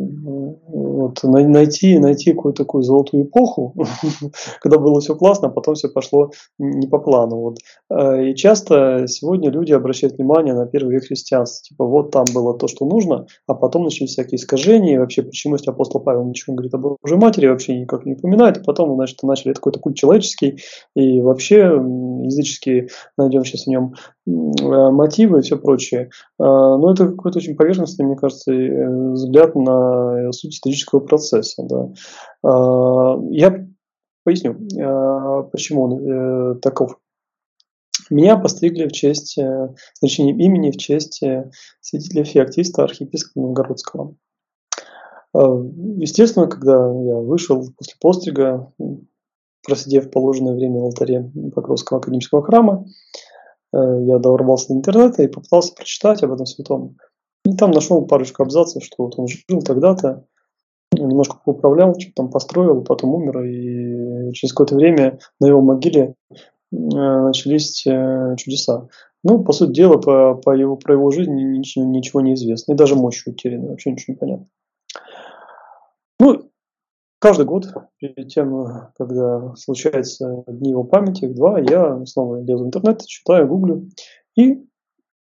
вот, 1.09 1.23
найти, 1.23 1.99
найти 1.99 2.33
какую-то 2.33 2.63
такую 2.63 2.83
золотую 2.83 3.23
эпоху, 3.23 3.75
когда 4.61 4.77
было 4.77 4.99
все 4.99 5.15
классно, 5.15 5.47
а 5.47 5.51
потом 5.51 5.75
все 5.75 5.89
пошло 5.89 6.31
не 6.57 6.87
по 6.87 6.99
плану. 6.99 7.37
Вот. 7.37 7.57
Э, 7.89 8.29
и 8.29 8.35
часто 8.35 9.05
сегодня 9.07 9.49
люди 9.49 9.73
обращают 9.73 10.17
внимание 10.17 10.53
на 10.53 10.65
первый 10.65 10.95
век 10.95 11.05
христианства. 11.05 11.63
Типа 11.69 11.85
вот 11.85 12.11
там 12.11 12.25
было 12.33 12.57
то, 12.57 12.67
что 12.67 12.85
нужно, 12.85 13.25
а 13.47 13.53
потом 13.53 13.83
начались 13.83 14.11
всякие 14.11 14.37
искажения. 14.37 14.95
И 14.95 14.97
вообще, 14.97 15.23
почему 15.23 15.55
если 15.55 15.71
апостол 15.71 16.01
Павел 16.01 16.25
ничего 16.25 16.53
не 16.53 16.57
говорит 16.57 16.73
об 16.73 16.97
Божьей 17.01 17.17
матери, 17.17 17.47
вообще 17.47 17.79
никак 17.79 18.05
не 18.05 18.13
упоминает. 18.13 18.57
И 18.57 18.63
потом, 18.63 18.95
значит, 18.95 19.21
начали 19.23 19.53
какой-то 19.53 19.79
культ 19.79 19.95
человеческий. 19.95 20.59
И 20.95 21.21
вообще 21.21 21.57
языческие, 21.57 22.89
найдем 23.17 23.43
сейчас 23.45 23.65
в 23.65 23.67
нем 23.67 23.93
мотивы 24.29 25.39
и 25.39 25.41
все 25.41 25.57
прочее. 25.57 26.09
Э, 26.39 26.43
но 26.43 26.91
это 26.91 27.07
какой-то 27.07 27.39
очень 27.39 27.55
поверхностный, 27.55 28.05
мне 28.05 28.15
кажется, 28.15 28.51
э, 28.51 29.11
взгляд 29.11 29.55
на 29.55 30.31
суть 30.31 30.55
исторического 30.55 30.99
процесса. 30.99 31.63
Да. 31.63 31.89
Я 33.31 33.67
поясню, 34.23 34.55
почему 35.51 35.83
он 35.83 36.59
таков. 36.59 36.99
Меня 38.09 38.37
постригли 38.37 38.87
в 38.87 38.91
честь, 38.91 39.37
значение 39.99 40.35
имени 40.35 40.71
в 40.71 40.77
честь 40.77 41.21
святителя 41.81 42.23
Феоктиста, 42.23 42.83
архиепископа 42.83 43.41
Новгородского. 43.41 44.15
Естественно, 45.33 46.47
когда 46.47 46.73
я 46.73 47.15
вышел 47.17 47.67
после 47.77 47.95
пострига, 47.99 48.71
просидев 49.65 50.11
положенное 50.11 50.55
время 50.55 50.79
в 50.79 50.85
алтаре 50.85 51.31
Покровского 51.53 51.99
академического 51.99 52.43
храма, 52.43 52.85
Э, 52.87 53.28
я 53.73 54.17
дорвался 54.19 54.69
до 54.69 54.75
интернета 54.75 55.23
и 55.23 55.27
попытался 55.27 55.73
прочитать 55.73 56.23
об 56.23 56.33
этом 56.33 56.45
святом. 56.45 56.97
И 57.45 57.55
там 57.55 57.71
нашел 57.71 58.05
парочку 58.05 58.43
абзацев, 58.43 58.83
что 58.83 59.03
вот 59.03 59.17
он 59.17 59.27
жил 59.27 59.61
тогда-то, 59.61 60.25
немножко 60.91 61.37
управлял, 61.45 61.93
что-то 61.99 62.15
там 62.15 62.29
построил, 62.29 62.83
потом 62.83 63.15
умер, 63.15 63.43
и 63.43 64.33
через 64.33 64.53
какое-то 64.53 64.75
время 64.75 65.19
на 65.39 65.47
его 65.47 65.61
могиле 65.61 66.15
э, 66.31 66.35
начались 66.71 67.85
э, 67.85 68.35
чудеса. 68.37 68.87
Ну, 69.23 69.43
по 69.43 69.51
сути 69.51 69.73
дела, 69.73 69.97
по, 69.97 70.35
по 70.35 70.51
его, 70.51 70.77
про 70.77 70.93
его 70.93 71.11
жизнь 71.11 71.33
ничего, 71.33 71.85
ничего 71.85 72.21
не 72.21 72.33
известно. 72.35 72.73
И 72.73 72.75
даже 72.75 72.95
мощь 72.95 73.25
утеряна, 73.25 73.69
вообще 73.69 73.91
ничего 73.91 74.13
не 74.13 74.17
понятно. 74.17 74.47
Ну, 76.19 76.48
Каждый 77.19 77.45
год, 77.45 77.67
перед 77.97 78.29
тем, 78.29 78.91
когда 78.97 79.53
случаются 79.55 80.45
дни 80.47 80.71
его 80.71 80.85
памяти, 80.85 81.25
их 81.25 81.35
два, 81.35 81.59
я 81.59 82.05
снова 82.05 82.41
лезу 82.41 82.63
в 82.63 82.67
интернет, 82.67 83.05
читаю, 83.05 83.45
гуглю. 83.45 83.89
И 84.37 84.63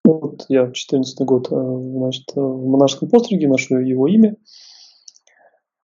вот 0.05 0.47
я 0.49 0.71
14 0.71 1.27
год 1.27 1.49
э, 1.51 1.55
значит, 1.55 2.33
в 2.35 2.67
монашеском 2.69 3.11
постриге 3.11 3.49
ношу 3.49 3.79
его 3.79 4.07
имя. 4.07 4.37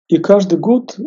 И 0.08 0.18
каждый 0.18 0.58
год 0.58 0.98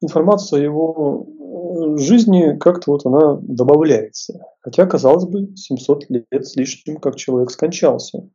информация 0.00 0.60
о 0.60 0.62
его 0.62 1.26
э, 1.26 1.98
жизни 1.98 2.56
как-то 2.58 2.92
вот 2.92 3.04
она 3.04 3.38
добавляется. 3.42 4.40
Хотя, 4.60 4.86
казалось 4.86 5.26
бы, 5.26 5.54
700 5.54 6.10
лет 6.10 6.46
с 6.46 6.56
лишним, 6.56 6.96
как 6.96 7.16
человек 7.16 7.50
скончался. 7.50 8.28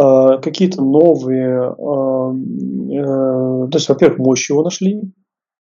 А, 0.00 0.38
какие-то 0.38 0.82
новые, 0.82 1.60
а, 1.60 2.32
э, 2.32 3.68
то 3.68 3.76
есть, 3.76 3.88
во-первых, 3.90 4.18
мощь 4.18 4.48
его 4.48 4.62
нашли 4.62 5.02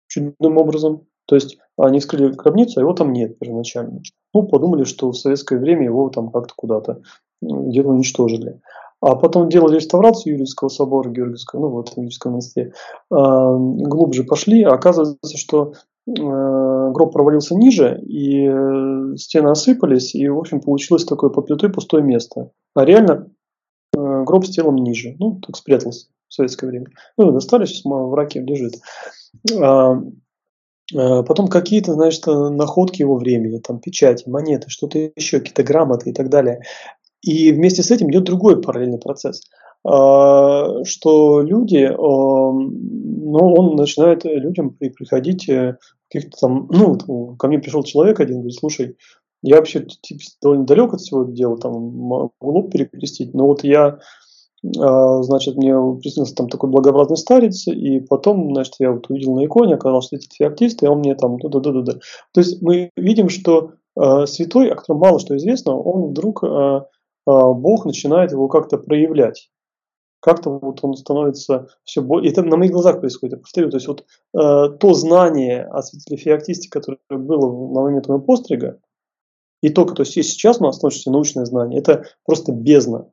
чудным 0.07 0.57
образом, 0.57 1.07
то 1.25 1.33
есть 1.33 1.57
они 1.75 1.99
вскрыли 1.99 2.33
гробницу, 2.33 2.79
а 2.79 2.83
его 2.83 2.93
там 2.93 3.13
нет 3.13 3.39
первоначально. 3.39 4.01
Ну, 4.35 4.43
подумали, 4.43 4.83
что 4.83 5.09
в 5.09 5.17
советское 5.17 5.57
время 5.57 5.85
его 5.85 6.09
там 6.09 6.29
как-то 6.29 6.53
куда-то 6.55 7.01
где-то 7.41 7.89
уничтожили. 7.89 8.61
А 9.01 9.15
потом 9.15 9.49
делали 9.49 9.77
реставрацию 9.77 10.33
Юрьевского 10.33 10.69
собора 10.69 11.09
Георгиевского, 11.09 11.61
ну 11.61 11.69
вот 11.69 11.89
в 11.89 11.97
Юрьевском 11.97 12.33
монастыре, 12.33 12.73
а, 13.11 13.55
глубже 13.57 14.23
пошли, 14.23 14.61
а 14.61 14.73
оказывается, 14.73 15.37
что 15.37 15.73
э, 16.07 16.11
гроб 16.13 17.11
провалился 17.11 17.55
ниже, 17.55 17.99
и 18.05 18.47
э, 18.47 19.15
стены 19.17 19.49
осыпались, 19.49 20.13
и, 20.13 20.27
в 20.29 20.37
общем, 20.37 20.61
получилось 20.61 21.05
такое 21.05 21.31
под 21.31 21.47
плитой 21.47 21.69
пустое 21.69 22.03
место. 22.03 22.51
А 22.75 22.85
реально 22.85 23.29
гроб 24.27 24.45
с 24.45 24.49
телом 24.49 24.75
ниже. 24.75 25.15
Ну, 25.19 25.39
так 25.45 25.55
спрятался 25.55 26.07
в 26.27 26.33
советское 26.33 26.67
время. 26.67 26.87
Ну, 27.17 27.31
достали, 27.31 27.65
сейчас 27.65 27.83
в 27.85 28.13
раке 28.13 28.41
лежит. 28.41 28.75
А, 29.59 30.01
а, 30.95 31.23
потом 31.23 31.47
какие-то, 31.47 31.93
значит, 31.93 32.27
находки 32.27 33.01
его 33.01 33.15
времени, 33.15 33.59
там 33.59 33.79
печати, 33.79 34.29
монеты, 34.29 34.69
что-то 34.69 34.99
еще, 35.15 35.39
какие-то 35.39 35.63
грамоты 35.63 36.09
и 36.09 36.13
так 36.13 36.29
далее. 36.29 36.61
И 37.21 37.51
вместе 37.51 37.83
с 37.83 37.91
этим 37.91 38.09
идет 38.11 38.25
другой 38.25 38.61
параллельный 38.61 38.99
процесс, 38.99 39.41
а, 39.83 40.83
что 40.83 41.41
люди, 41.41 41.89
ну, 41.97 43.53
он 43.53 43.75
начинает 43.75 44.23
людям 44.25 44.71
приходить 44.71 45.49
э, 45.49 45.77
каких-то 46.09 46.37
там, 46.39 46.69
ну, 46.71 47.35
ко 47.35 47.47
мне 47.47 47.59
пришел 47.59 47.83
человек 47.83 48.19
один, 48.19 48.37
говорит, 48.37 48.57
слушай, 48.57 48.95
я 49.41 49.57
вообще 49.57 49.85
типа, 50.01 50.21
довольно 50.41 50.65
далек 50.65 50.93
от 50.93 51.01
всего 51.01 51.23
дела, 51.23 51.57
там 51.57 51.73
могу 51.73 52.69
перекрестить, 52.69 53.33
но 53.33 53.47
вот 53.47 53.63
я, 53.63 53.99
а, 54.79 55.21
значит, 55.23 55.55
мне 55.55 55.73
приснился 56.01 56.35
там 56.35 56.49
такой 56.49 56.69
благообразный 56.69 57.17
старец, 57.17 57.67
и 57.67 57.99
потом, 57.99 58.53
значит, 58.53 58.75
я 58.79 58.91
вот 58.91 59.09
увидел 59.09 59.35
на 59.35 59.45
иконе, 59.45 59.75
оказалось, 59.75 60.07
что 60.07 60.15
это 60.15 60.25
феоктист, 60.33 60.83
и 60.83 60.87
он 60.87 60.99
мне 60.99 61.15
там 61.15 61.37
да 61.39 61.49
да 61.49 61.59
да 61.59 61.81
да 61.81 61.93
То 62.33 62.41
есть 62.41 62.61
мы 62.61 62.89
видим, 62.95 63.29
что 63.29 63.73
э, 63.99 64.25
святой, 64.25 64.69
о 64.69 64.75
котором 64.75 64.99
мало 64.99 65.19
что 65.19 65.35
известно, 65.37 65.77
он 65.77 66.09
вдруг, 66.09 66.43
э, 66.43 66.81
Бог 67.25 67.85
начинает 67.85 68.31
его 68.31 68.47
как-то 68.47 68.77
проявлять 68.77 69.49
как-то 70.19 70.49
вот 70.49 70.79
он 70.81 70.95
становится 70.95 71.67
все 71.83 72.01
более... 72.01 72.31
Это 72.31 72.43
на 72.43 72.57
моих 72.57 72.71
глазах 72.71 72.99
происходит, 72.99 73.37
я 73.37 73.39
повторю. 73.39 73.69
То 73.69 73.77
есть 73.77 73.87
вот 73.87 74.01
э, 74.01 74.77
то 74.77 74.93
знание 74.93 75.63
о 75.65 75.81
святителе 75.81 76.17
Феоктисте, 76.17 76.69
которое 76.69 76.99
было 77.09 77.71
на 77.73 77.81
момент 77.81 78.07
моего 78.07 78.21
пострига, 78.21 78.79
и 79.61 79.69
то, 79.69 79.85
то 79.85 80.03
есть 80.03 80.13
сейчас 80.13 80.59
у 80.59 80.63
нас 80.63 80.79
точно 80.79 81.11
научное 81.11 81.45
знание, 81.45 81.79
это 81.79 82.05
просто 82.25 82.51
бездна. 82.51 83.09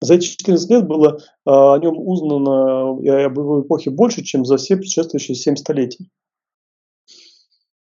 За 0.00 0.14
эти 0.14 0.26
14 0.26 0.70
лет 0.70 0.86
было 0.86 1.18
а, 1.44 1.74
о 1.74 1.78
нем 1.78 1.98
узнано 1.98 2.98
и 3.02 3.08
об 3.08 3.38
его 3.38 3.60
эпохе 3.60 3.90
больше, 3.90 4.22
чем 4.22 4.46
за 4.46 4.56
все 4.56 4.76
предшествующие 4.76 5.34
7 5.34 5.56
столетий. 5.56 6.08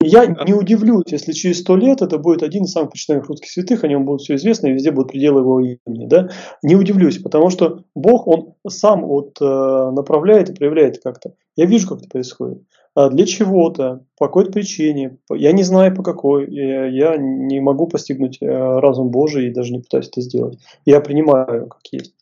Я 0.06 0.26
не 0.26 0.54
удивлюсь, 0.54 1.06
если 1.08 1.32
через 1.32 1.62
сто 1.62 1.78
лет 1.78 2.02
это 2.02 2.18
будет 2.18 2.44
один 2.44 2.66
из 2.66 2.72
самых 2.72 2.92
почитаемых 2.92 3.28
русских 3.30 3.50
святых, 3.50 3.84
о 3.84 3.88
нем 3.88 4.06
будет 4.06 4.22
все 4.22 4.36
известно, 4.36 4.68
и 4.68 4.74
везде 4.74 4.92
будут 4.92 5.12
пределы 5.12 5.40
его 5.40 5.60
имени. 5.62 6.08
Да? 6.08 6.30
Не 6.62 6.76
удивлюсь, 6.76 7.20
потому 7.20 7.50
что 7.50 7.84
Бог, 7.96 8.28
Он 8.28 8.54
сам 8.68 9.06
вот, 9.06 9.38
э, 9.40 9.46
направляет 9.46 10.50
и 10.50 10.54
проявляет 10.54 11.02
как-то. 11.02 11.36
Я 11.56 11.66
вижу, 11.66 11.88
как 11.88 12.00
это 12.00 12.10
происходит. 12.10 12.64
А 12.96 13.10
для 13.10 13.26
чего-то, 13.26 14.06
по 14.18 14.28
какой-то 14.28 14.52
причине, 14.52 15.18
я 15.32 15.52
не 15.52 15.64
знаю 15.64 15.96
по 15.96 16.04
какой, 16.04 16.48
я 16.54 17.18
не 17.18 17.60
могу 17.60 17.88
постигнуть 17.88 18.38
э, 18.40 18.46
разум 18.46 19.10
Божий 19.10 19.48
и 19.48 19.54
даже 19.54 19.74
не 19.74 19.80
пытаюсь 19.80 20.10
это 20.10 20.22
сделать. 20.22 20.60
Я 20.86 21.02
принимаю 21.02 21.68
как 21.68 21.82
есть. 21.92 22.14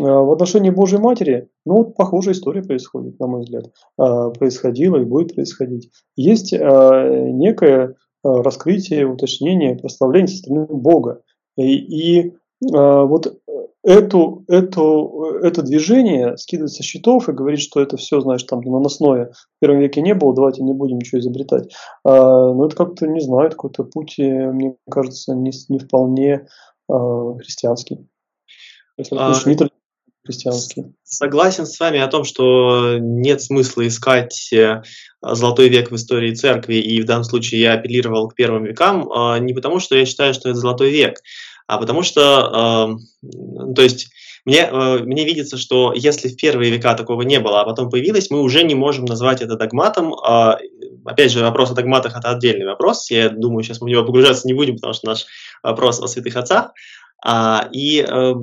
А, 0.00 0.02
в 0.02 0.32
отношении 0.32 0.70
Божьей 0.70 0.98
Матери, 0.98 1.48
ну, 1.64 1.76
вот 1.76 1.94
похожая 1.94 2.34
история 2.34 2.62
происходит, 2.62 3.20
на 3.20 3.28
мой 3.28 3.42
взгляд. 3.42 3.70
А, 3.96 4.30
происходила 4.30 4.96
и 4.96 5.04
будет 5.04 5.34
происходить. 5.34 5.90
Есть 6.16 6.52
некое 6.52 7.94
раскрытие, 8.24 9.06
уточнение, 9.06 9.76
прославление 9.76 10.28
со 10.28 10.38
стороны 10.38 10.66
Бога. 10.66 11.22
И, 11.56 12.20
и 12.20 12.32
вот 12.60 13.36
эту, 13.82 14.44
эту, 14.48 15.38
это 15.42 15.62
движение 15.62 16.36
скидывать 16.36 16.72
со 16.72 16.82
счетов 16.82 17.28
и 17.28 17.32
говорить, 17.32 17.60
что 17.60 17.80
это 17.80 17.96
все, 17.96 18.20
значит, 18.20 18.48
там 18.48 18.60
наносное 18.60 19.32
в 19.32 19.60
первом 19.60 19.80
веке 19.80 20.00
не 20.02 20.14
было, 20.14 20.34
давайте 20.34 20.62
не 20.62 20.72
будем 20.72 20.98
ничего 20.98 21.20
изобретать. 21.20 21.72
А, 22.04 22.52
ну, 22.52 22.64
это 22.64 22.76
как-то, 22.76 23.06
не 23.06 23.20
знаю, 23.20 23.50
какой-то 23.50 23.84
путь, 23.84 24.18
э, 24.18 24.52
мне 24.52 24.76
кажется, 24.90 25.34
не, 25.34 25.50
не 25.68 25.78
вполне 25.78 26.46
а, 26.88 27.34
христианский. 27.38 28.06
Если 28.96 29.16
а, 29.18 29.32
не 29.46 29.56
христианский. 30.24 30.84
Согласен 31.02 31.66
с 31.66 31.78
вами 31.80 31.98
о 31.98 32.06
том, 32.06 32.24
что 32.24 32.98
нет 32.98 33.42
смысла 33.42 33.86
искать 33.88 34.52
э, 34.52 34.82
золотой 35.20 35.68
век 35.68 35.90
в 35.90 35.96
истории 35.96 36.34
церкви, 36.34 36.76
и 36.76 37.00
в 37.00 37.06
данном 37.06 37.24
случае 37.24 37.60
я 37.60 37.72
апеллировал 37.74 38.28
к 38.28 38.34
первым 38.34 38.64
векам, 38.64 39.10
а, 39.10 39.38
не 39.38 39.52
потому 39.52 39.80
что 39.80 39.96
я 39.96 40.06
считаю, 40.06 40.32
что 40.34 40.48
это 40.48 40.58
золотой 40.58 40.90
век, 40.90 41.18
а 41.72 41.78
потому 41.78 42.02
что, 42.02 42.98
э, 43.22 43.74
то 43.74 43.80
есть, 43.80 44.10
мне, 44.44 44.68
э, 44.70 44.98
мне 44.98 45.24
видится, 45.24 45.56
что 45.56 45.94
если 45.94 46.28
в 46.28 46.36
первые 46.36 46.70
века 46.70 46.94
такого 46.94 47.22
не 47.22 47.40
было, 47.40 47.62
а 47.62 47.64
потом 47.64 47.88
появилось, 47.88 48.30
мы 48.30 48.42
уже 48.42 48.62
не 48.62 48.74
можем 48.74 49.06
назвать 49.06 49.40
это 49.40 49.56
догматом. 49.56 50.12
Э, 50.12 50.56
опять 51.06 51.32
же, 51.32 51.40
вопрос 51.40 51.70
о 51.70 51.74
догматах– 51.74 52.14
это 52.18 52.30
отдельный 52.30 52.66
вопрос. 52.66 53.10
Я 53.10 53.30
думаю, 53.30 53.62
сейчас 53.62 53.80
мы 53.80 53.86
в 53.86 53.90
него 53.90 54.04
погружаться 54.04 54.46
не 54.46 54.52
будем, 54.52 54.74
потому 54.74 54.92
что 54.92 55.06
наш 55.06 55.24
вопрос 55.62 55.98
о 55.98 56.08
святых 56.08 56.36
отцах. 56.36 56.72
А, 57.24 57.68
и 57.72 58.00
э, 58.00 58.34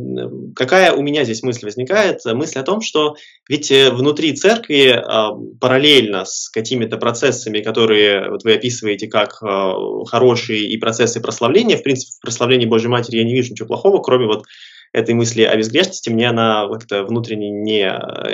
какая 0.56 0.94
у 0.94 1.02
меня 1.02 1.26
здесь 1.26 1.44
мысль 1.44 1.66
возникает? 1.66 2.24
Мысль 2.26 2.60
о 2.60 2.64
том, 2.64 2.80
что 2.80 3.16
ведь 3.50 3.72
э, 3.72 3.92
внутри 3.92 4.34
церкви 4.34 4.94
э, 4.94 5.58
параллельно 5.60 6.24
с 6.24 6.50
какими-то 6.50 6.98
процессами, 6.98 7.60
которые 7.60 8.30
вот 8.30 8.44
вы 8.44 8.54
описываете 8.54 9.08
как 9.08 9.44
э, 9.44 9.74
хорошие 10.08 10.70
и 10.70 10.78
процессы 10.78 11.20
прославления, 11.20 11.78
в 11.78 11.84
принципе, 11.84 12.14
в 12.18 12.22
прославлении 12.22 12.66
Божьей 12.66 12.90
Матери 12.90 13.18
я 13.18 13.26
не 13.26 13.34
вижу 13.34 13.52
ничего 13.52 13.68
плохого, 13.68 14.02
кроме 14.02 14.28
вот 14.28 14.46
этой 14.94 15.14
мысли 15.14 15.44
о 15.44 15.56
безгрешности, 15.56 16.10
мне 16.10 16.30
она 16.30 16.68
как-то 16.68 17.04
внутренне 17.04 17.50
не, 17.50 17.94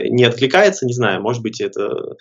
не 0.09 0.23
откликается, 0.23 0.85
не 0.85 0.93
знаю, 0.93 1.21
может 1.21 1.41
быть, 1.41 1.59
это 1.59 1.81
э, 1.81 2.15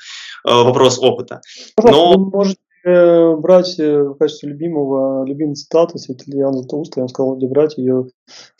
вопрос 0.44 0.98
опыта. 0.98 1.40
Но... 1.82 2.14
Вы 2.14 2.30
можете 2.30 2.58
Э, 2.84 3.34
брать 3.36 3.78
э, 3.78 4.02
в 4.02 4.14
качестве 4.16 4.50
любимого, 4.50 5.24
любимой 5.24 5.54
цитаты 5.54 5.96
Иоанна 5.96 6.58
Златоуста, 6.58 7.00
он 7.00 7.08
сказал, 7.08 7.36
где 7.36 7.48
брать 7.48 7.78
ее 7.78 8.08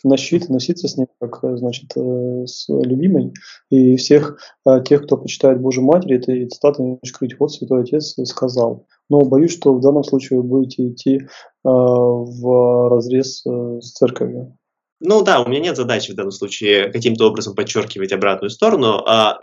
на 0.03 0.17
щит, 0.17 0.49
носиться 0.49 0.87
с 0.87 0.97
ней, 0.97 1.05
как, 1.19 1.43
э, 1.43 1.57
значит, 1.57 1.91
с 1.95 2.65
любимой. 2.67 3.33
И 3.69 3.95
всех 3.97 4.39
тех, 4.85 5.03
кто 5.03 5.17
почитает 5.17 5.61
Божью 5.61 5.83
Матерь, 5.83 6.15
этой 6.15 6.47
цитаты 6.47 6.81
не 6.81 6.99
скрыть. 7.05 7.39
Вот 7.39 7.51
Святой 7.51 7.81
Отец 7.81 8.15
сказал. 8.25 8.87
Но 9.09 9.21
боюсь, 9.21 9.51
что 9.51 9.75
в 9.75 9.79
данном 9.79 10.03
случае 10.03 10.41
вы 10.41 10.47
будете 10.47 10.87
идти 10.87 11.21
в 11.63 12.89
разрез 12.89 13.43
с 13.45 13.91
церковью. 13.91 14.57
Ну 15.05 15.21
да, 15.21 15.41
у 15.41 15.47
меня 15.47 15.59
нет 15.59 15.77
задачи 15.77 16.11
в 16.11 16.15
данном 16.15 16.31
случае 16.31 16.91
каким-то 16.91 17.27
образом 17.27 17.55
подчеркивать 17.55 18.11
обратную 18.11 18.49
сторону. 18.49 19.03
А, 19.05 19.39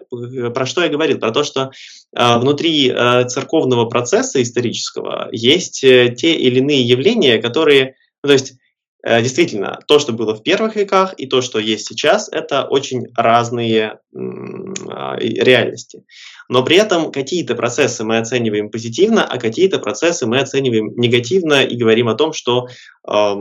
про 0.55 0.66
что 0.66 0.83
я 0.83 0.88
говорил? 0.88 1.18
Про 1.18 1.31
то, 1.31 1.44
что 1.44 1.70
а, 2.14 2.38
внутри 2.38 2.90
а, 2.90 3.25
церковного 3.25 3.87
процесса 3.87 4.42
исторического 4.42 5.29
есть 5.33 5.85
а, 5.85 6.09
те 6.09 6.35
или 6.35 6.59
иные 6.59 6.83
явления, 6.83 7.40
которые, 7.40 7.94
ну, 8.22 8.29
то 8.29 8.33
есть 8.33 8.55
Э, 8.55 8.62
действительно, 9.05 9.81
то, 9.87 9.99
что 9.99 10.12
было 10.12 10.35
в 10.35 10.43
первых 10.43 10.77
веках, 10.77 11.15
и 11.17 11.27
то, 11.27 11.43
что 11.43 11.59
есть 11.59 11.87
сейчас, 11.88 12.29
это 12.31 12.65
очень 12.65 13.09
разные 13.17 13.99
а, 14.15 15.17
реальности. 15.19 16.05
Но 16.49 16.62
при 16.62 16.77
этом 16.77 17.11
какие-то 17.12 17.55
процессы 17.55 18.05
мы 18.05 18.19
оцениваем 18.19 18.71
позитивно, 18.71 19.25
а 19.25 19.38
какие-то 19.38 19.79
процессы 19.79 20.27
мы 20.27 20.38
оцениваем 20.38 20.93
негативно 20.97 21.65
и 21.65 21.77
говорим 21.77 22.09
о 22.09 22.15
том, 22.15 22.33
что 22.35 22.69
э, 23.09 23.35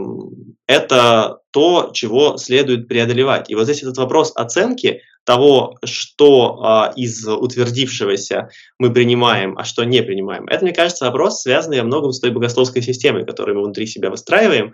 это 0.66 1.40
то, 1.52 1.92
чего 1.94 2.38
следует 2.38 2.88
преодолевать. 2.88 3.50
И 3.50 3.56
вот 3.56 3.66
здесь 3.66 3.84
этот 3.84 3.98
вопрос 3.98 4.32
оценки 4.36 5.02
того, 5.26 5.78
что 5.84 6.94
э, 6.96 7.00
из 7.00 7.28
утвердившегося 7.28 8.50
мы 8.80 8.94
принимаем, 8.94 9.58
а 9.58 9.66
что 9.66 9.84
не 9.84 10.02
принимаем, 10.02 10.46
это, 10.48 10.64
мне 10.64 10.74
кажется, 10.74 11.06
вопрос, 11.06 11.42
связанный 11.42 11.80
во 11.80 11.86
многом 11.86 12.14
с 12.14 12.20
той 12.20 12.32
богословской 12.32 12.82
системой, 12.82 13.26
которую 13.26 13.58
мы 13.58 13.64
внутри 13.64 13.88
себя 13.88 14.10
выстраиваем. 14.10 14.72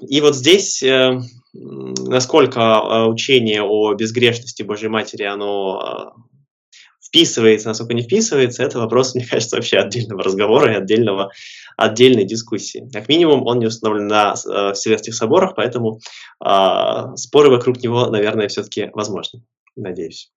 И 0.00 0.20
вот 0.20 0.34
здесь, 0.34 0.82
э, 0.82 1.20
насколько 1.52 2.60
э, 2.60 3.04
учение 3.04 3.62
о 3.62 3.94
безгрешности 3.94 4.62
Божьей 4.62 4.88
Матери, 4.88 5.22
оно 5.22 6.14
э, 6.16 6.70
вписывается, 7.00 7.68
насколько 7.68 7.94
не 7.94 8.02
вписывается, 8.02 8.64
это 8.64 8.78
вопрос, 8.78 9.14
мне 9.14 9.24
кажется, 9.24 9.56
вообще 9.56 9.78
отдельного 9.78 10.24
разговора 10.24 10.72
и 10.72 10.76
отдельного, 10.76 11.30
отдельной 11.76 12.24
дискуссии. 12.24 12.88
Как 12.92 13.08
минимум, 13.08 13.46
он 13.46 13.60
не 13.60 13.66
установлен 13.66 14.08
на 14.08 14.34
Вселенских 14.34 15.14
соборах, 15.14 15.54
поэтому 15.54 16.00
э, 16.44 17.16
споры 17.16 17.50
вокруг 17.50 17.80
него, 17.82 18.06
наверное, 18.06 18.48
все-таки 18.48 18.90
возможны. 18.92 19.44
Надеюсь. 19.76 20.32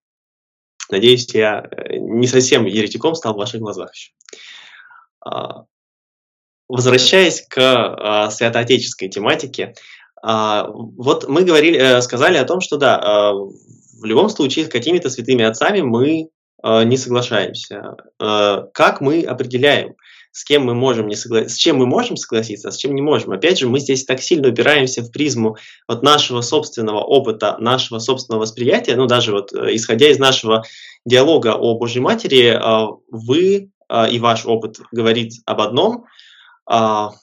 Надеюсь, 0.91 1.27
я 1.33 1.69
не 1.91 2.27
совсем 2.27 2.65
еретиком 2.65 3.15
стал 3.15 3.33
в 3.33 3.37
ваших 3.37 3.61
глазах 3.61 3.91
еще. 3.93 4.11
Возвращаясь 6.69 7.41
к 7.41 7.57
э, 7.59 8.31
святоотеческой 8.31 9.09
тематике, 9.09 9.73
э, 10.23 10.63
вот 10.69 11.27
мы 11.27 11.43
говорили, 11.43 11.77
э, 11.77 12.01
сказали 12.01 12.37
о 12.37 12.45
том, 12.45 12.61
что 12.61 12.77
да, 12.77 12.97
э, 12.97 13.33
в 13.99 14.05
любом 14.05 14.29
случае 14.29 14.65
с 14.65 14.69
какими-то 14.69 15.09
святыми 15.09 15.43
отцами 15.43 15.81
мы 15.81 16.29
э, 16.63 16.83
не 16.83 16.95
соглашаемся. 16.95 17.95
Э, 18.19 18.63
как 18.73 19.01
мы 19.01 19.23
определяем, 19.23 19.95
с 20.31 20.43
кем 20.43 20.63
мы 20.63 20.75
можем 20.75 21.07
не 21.07 21.15
согласиться, 21.15 21.55
с 21.55 21.57
чем 21.57 21.77
мы 21.77 21.85
можем 21.85 22.15
согласиться, 22.15 22.69
а 22.69 22.71
с 22.71 22.77
чем 22.77 22.93
не 22.93 23.01
можем. 23.01 23.31
Опять 23.31 23.59
же, 23.59 23.67
мы 23.67 23.79
здесь 23.79 24.05
так 24.05 24.21
сильно 24.21 24.49
упираемся 24.49 25.01
в 25.01 25.11
призму 25.11 25.57
вот 25.87 26.03
нашего 26.03 26.41
собственного 26.41 27.01
опыта, 27.01 27.57
нашего 27.59 27.99
собственного 27.99 28.41
восприятия, 28.41 28.95
ну 28.95 29.07
даже 29.07 29.31
вот 29.31 29.53
э, 29.53 29.75
исходя 29.75 30.09
из 30.09 30.19
нашего 30.19 30.63
диалога 31.05 31.55
о 31.55 31.77
Божьей 31.77 32.01
Матери, 32.01 32.53
э, 32.53 32.87
вы 33.09 33.71
э, 33.89 34.11
и 34.11 34.19
ваш 34.19 34.45
опыт 34.45 34.79
говорит 34.91 35.33
об 35.45 35.61
одном, 35.61 36.05
а, 36.69 37.13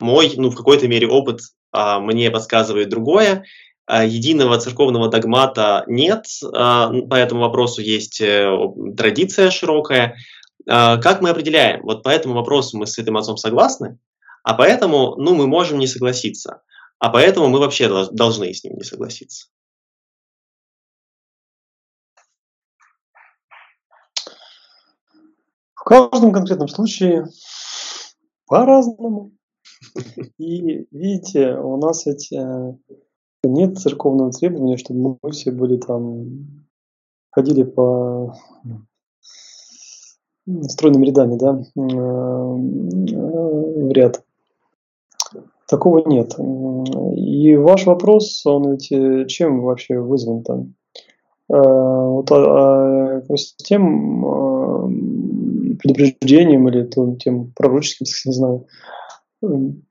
мой, 0.00 0.34
ну, 0.36 0.50
в 0.50 0.56
какой-то 0.56 0.88
мере 0.88 1.06
опыт 1.06 1.40
а, 1.70 2.00
мне 2.00 2.30
подсказывает 2.30 2.88
другое. 2.88 3.44
А, 3.86 4.04
единого 4.04 4.58
церковного 4.58 5.08
догмата 5.08 5.84
нет, 5.86 6.26
по 6.42 7.14
этому 7.14 7.42
вопросу 7.42 7.80
есть 7.80 8.20
э, 8.20 8.50
традиция 8.96 9.50
широкая. 9.50 10.16
Как 10.66 11.22
мы 11.22 11.30
определяем? 11.30 11.82
Вот 11.82 12.02
по 12.02 12.10
этому 12.10 12.34
вопросу 12.34 12.76
мы 12.76 12.86
с 12.86 12.98
этим 12.98 13.16
отцом 13.16 13.36
согласны, 13.36 13.98
а 14.44 14.54
поэтому, 14.54 15.16
ну, 15.16 15.34
мы 15.34 15.46
можем 15.46 15.78
не 15.78 15.86
согласиться, 15.86 16.62
а 16.98 17.08
поэтому 17.08 17.48
мы 17.48 17.58
вообще 17.58 17.88
должны 18.12 18.52
с 18.52 18.62
ним 18.62 18.76
не 18.76 18.84
согласиться. 18.84 19.48
В 25.74 25.82
каждом 25.82 26.32
конкретном 26.32 26.68
случае 26.68 27.26
по-разному. 28.50 29.30
И 30.38 30.86
видите, 30.90 31.54
у 31.54 31.76
нас 31.76 32.04
ведь 32.04 32.32
э, 32.32 32.74
нет 33.44 33.78
церковного 33.78 34.32
требования, 34.32 34.76
чтобы 34.76 35.16
мы 35.22 35.30
все 35.30 35.52
были 35.52 35.76
там, 35.76 36.66
ходили 37.30 37.62
по 37.62 38.34
стройными 40.62 41.06
рядами, 41.06 41.36
да, 41.38 41.62
э, 41.76 41.82
в 43.86 43.92
ряд. 43.92 44.24
Такого 45.68 46.02
нет. 46.08 46.34
И 47.16 47.54
ваш 47.54 47.86
вопрос, 47.86 48.44
он 48.44 48.72
ведь 48.72 48.90
э, 48.90 49.26
чем 49.26 49.62
вообще 49.62 50.00
вызван 50.00 50.42
там? 50.42 50.74
Вот, 51.48 52.30
а, 52.30 53.18
а, 53.18 53.22
тем, 53.56 54.24
предупреждением 55.82 56.68
или 56.68 56.88
тем 57.18 57.52
пророческим, 57.52 58.06
не 58.24 58.32
знаю, 58.32 58.66
эм, 59.42 59.86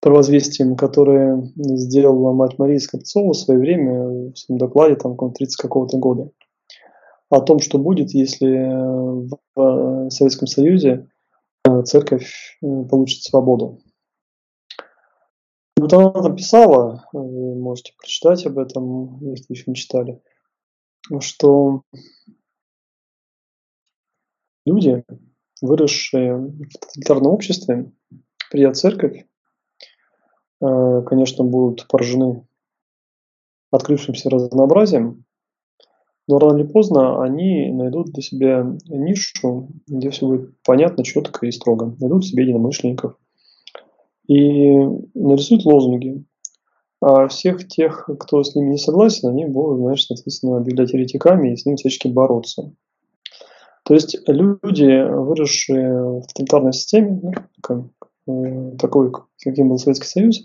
провозвестием, 0.00 0.76
которое 0.76 1.50
сделала 1.56 2.32
мать 2.32 2.58
Мария 2.58 2.78
Скопцова 2.78 3.32
в 3.32 3.36
свое 3.36 3.58
время 3.58 4.32
в 4.32 4.36
своем 4.36 4.58
докладе, 4.58 4.96
там, 4.96 5.16
30 5.16 5.56
какого-то 5.56 5.98
года, 5.98 6.30
о 7.30 7.40
том, 7.40 7.58
что 7.58 7.78
будет, 7.78 8.10
если 8.10 8.48
в 9.54 10.10
Советском 10.10 10.46
Союзе 10.46 11.08
э, 11.64 11.82
церковь 11.82 12.58
э, 12.62 12.66
получит 12.88 13.22
свободу. 13.22 13.80
Вот 15.76 15.92
она 15.92 16.10
там 16.10 16.34
писала, 16.36 17.06
вы 17.12 17.54
можете 17.54 17.92
прочитать 17.98 18.44
об 18.46 18.58
этом, 18.58 19.18
если 19.32 19.52
еще 19.52 19.64
не 19.66 19.74
читали, 19.74 20.20
что 21.20 21.82
Люди, 24.68 25.02
выросшие 25.62 26.36
в 26.36 26.68
тоталитарном 26.78 27.32
обществе, 27.32 27.90
придя 28.50 28.70
в 28.70 28.74
церковь, 28.74 29.24
э, 30.60 31.02
конечно, 31.06 31.42
будут 31.42 31.88
поражены 31.88 32.46
открывшимся 33.70 34.28
разнообразием, 34.28 35.24
но 36.26 36.38
рано 36.38 36.58
или 36.58 36.66
поздно 36.66 37.22
они 37.22 37.72
найдут 37.72 38.08
для 38.08 38.22
себя 38.22 38.76
нишу, 38.84 39.70
где 39.86 40.10
все 40.10 40.26
будет 40.26 40.50
понятно, 40.62 41.02
четко 41.02 41.46
и 41.46 41.50
строго. 41.50 41.96
Найдут 41.98 42.26
себе 42.26 42.42
единомышленников 42.42 43.16
и 44.26 44.74
нарисуют 45.14 45.64
лозунги. 45.64 46.26
А 47.00 47.28
всех 47.28 47.66
тех, 47.68 48.06
кто 48.18 48.42
с 48.42 48.54
ними 48.54 48.72
не 48.72 48.78
согласен, 48.78 49.28
они 49.28 49.46
будут, 49.46 49.78
знаешь, 49.78 50.04
соответственно, 50.04 50.58
объявлять 50.58 50.92
еретиками 50.92 51.54
и 51.54 51.56
с 51.56 51.64
ним 51.64 51.76
всячески 51.76 52.08
бороться. 52.08 52.74
То 53.88 53.94
есть 53.94 54.18
люди, 54.26 55.02
выросшие 55.02 56.20
в 56.20 56.26
тоталитарной 56.26 56.74
системе, 56.74 57.20
ну, 57.22 57.32
как, 57.62 57.84
э, 58.26 58.76
такой, 58.78 59.10
каким 59.42 59.70
был 59.70 59.78
Советский 59.78 60.06
Союз, 60.06 60.42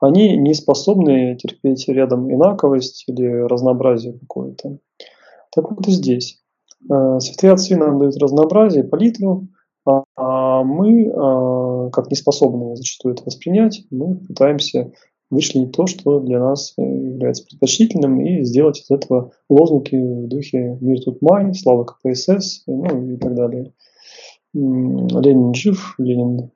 они 0.00 0.36
не 0.36 0.54
способны 0.54 1.36
терпеть 1.36 1.88
рядом 1.88 2.34
инаковость 2.34 3.04
или 3.06 3.26
разнообразие 3.26 4.18
какое-то. 4.18 4.78
Так 5.54 5.70
вот 5.70 5.86
и 5.86 5.92
здесь. 5.92 6.42
Э, 6.90 7.20
святые 7.20 7.52
отцы 7.52 7.76
нам 7.76 8.00
дают 8.00 8.16
разнообразие, 8.16 8.82
палитру, 8.82 9.46
а, 9.86 10.02
а 10.16 10.64
мы, 10.64 11.12
а, 11.14 11.90
как 11.90 12.10
неспособные 12.10 12.74
зачастую 12.74 13.14
это 13.14 13.22
воспринять, 13.22 13.84
мы 13.92 14.16
пытаемся 14.16 14.90
вычленить 15.30 15.72
то, 15.72 15.86
что 15.86 16.20
для 16.20 16.40
нас 16.40 16.74
э, 16.76 16.82
является 16.82 17.44
предпочтительным, 17.44 18.20
и 18.20 18.42
сделать 18.42 18.80
из 18.80 18.90
этого 18.90 19.32
лозунги 19.48 19.96
в 19.96 20.28
духе 20.28 20.78
«Мир 20.80 21.00
тут 21.00 21.22
май», 21.22 21.52
«Слава 21.54 21.84
КПСС», 21.84 22.62
ну 22.66 23.12
и 23.12 23.16
так 23.16 23.34
далее. 23.34 23.72
Ленин 24.54 25.54
жив, 25.54 25.94
Ленин 25.98 26.50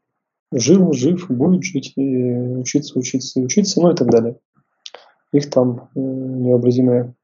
жил, 0.52 0.92
жив, 0.92 1.26
будет 1.28 1.62
жить, 1.62 1.92
и 1.96 2.32
учиться, 2.56 2.98
учиться 2.98 3.40
и 3.40 3.44
учиться, 3.44 3.80
ну 3.80 3.92
и 3.92 3.94
так 3.94 4.10
далее. 4.10 4.38
Их 5.32 5.50
там 5.50 5.88
э, 5.94 6.00
невообразимое 6.00 7.14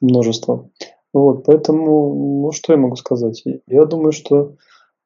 множество. 0.00 0.70
Вот, 1.12 1.44
поэтому, 1.44 2.42
ну 2.42 2.52
что 2.52 2.72
я 2.72 2.78
могу 2.78 2.96
сказать? 2.96 3.42
Я 3.66 3.84
думаю, 3.86 4.12
что 4.12 4.56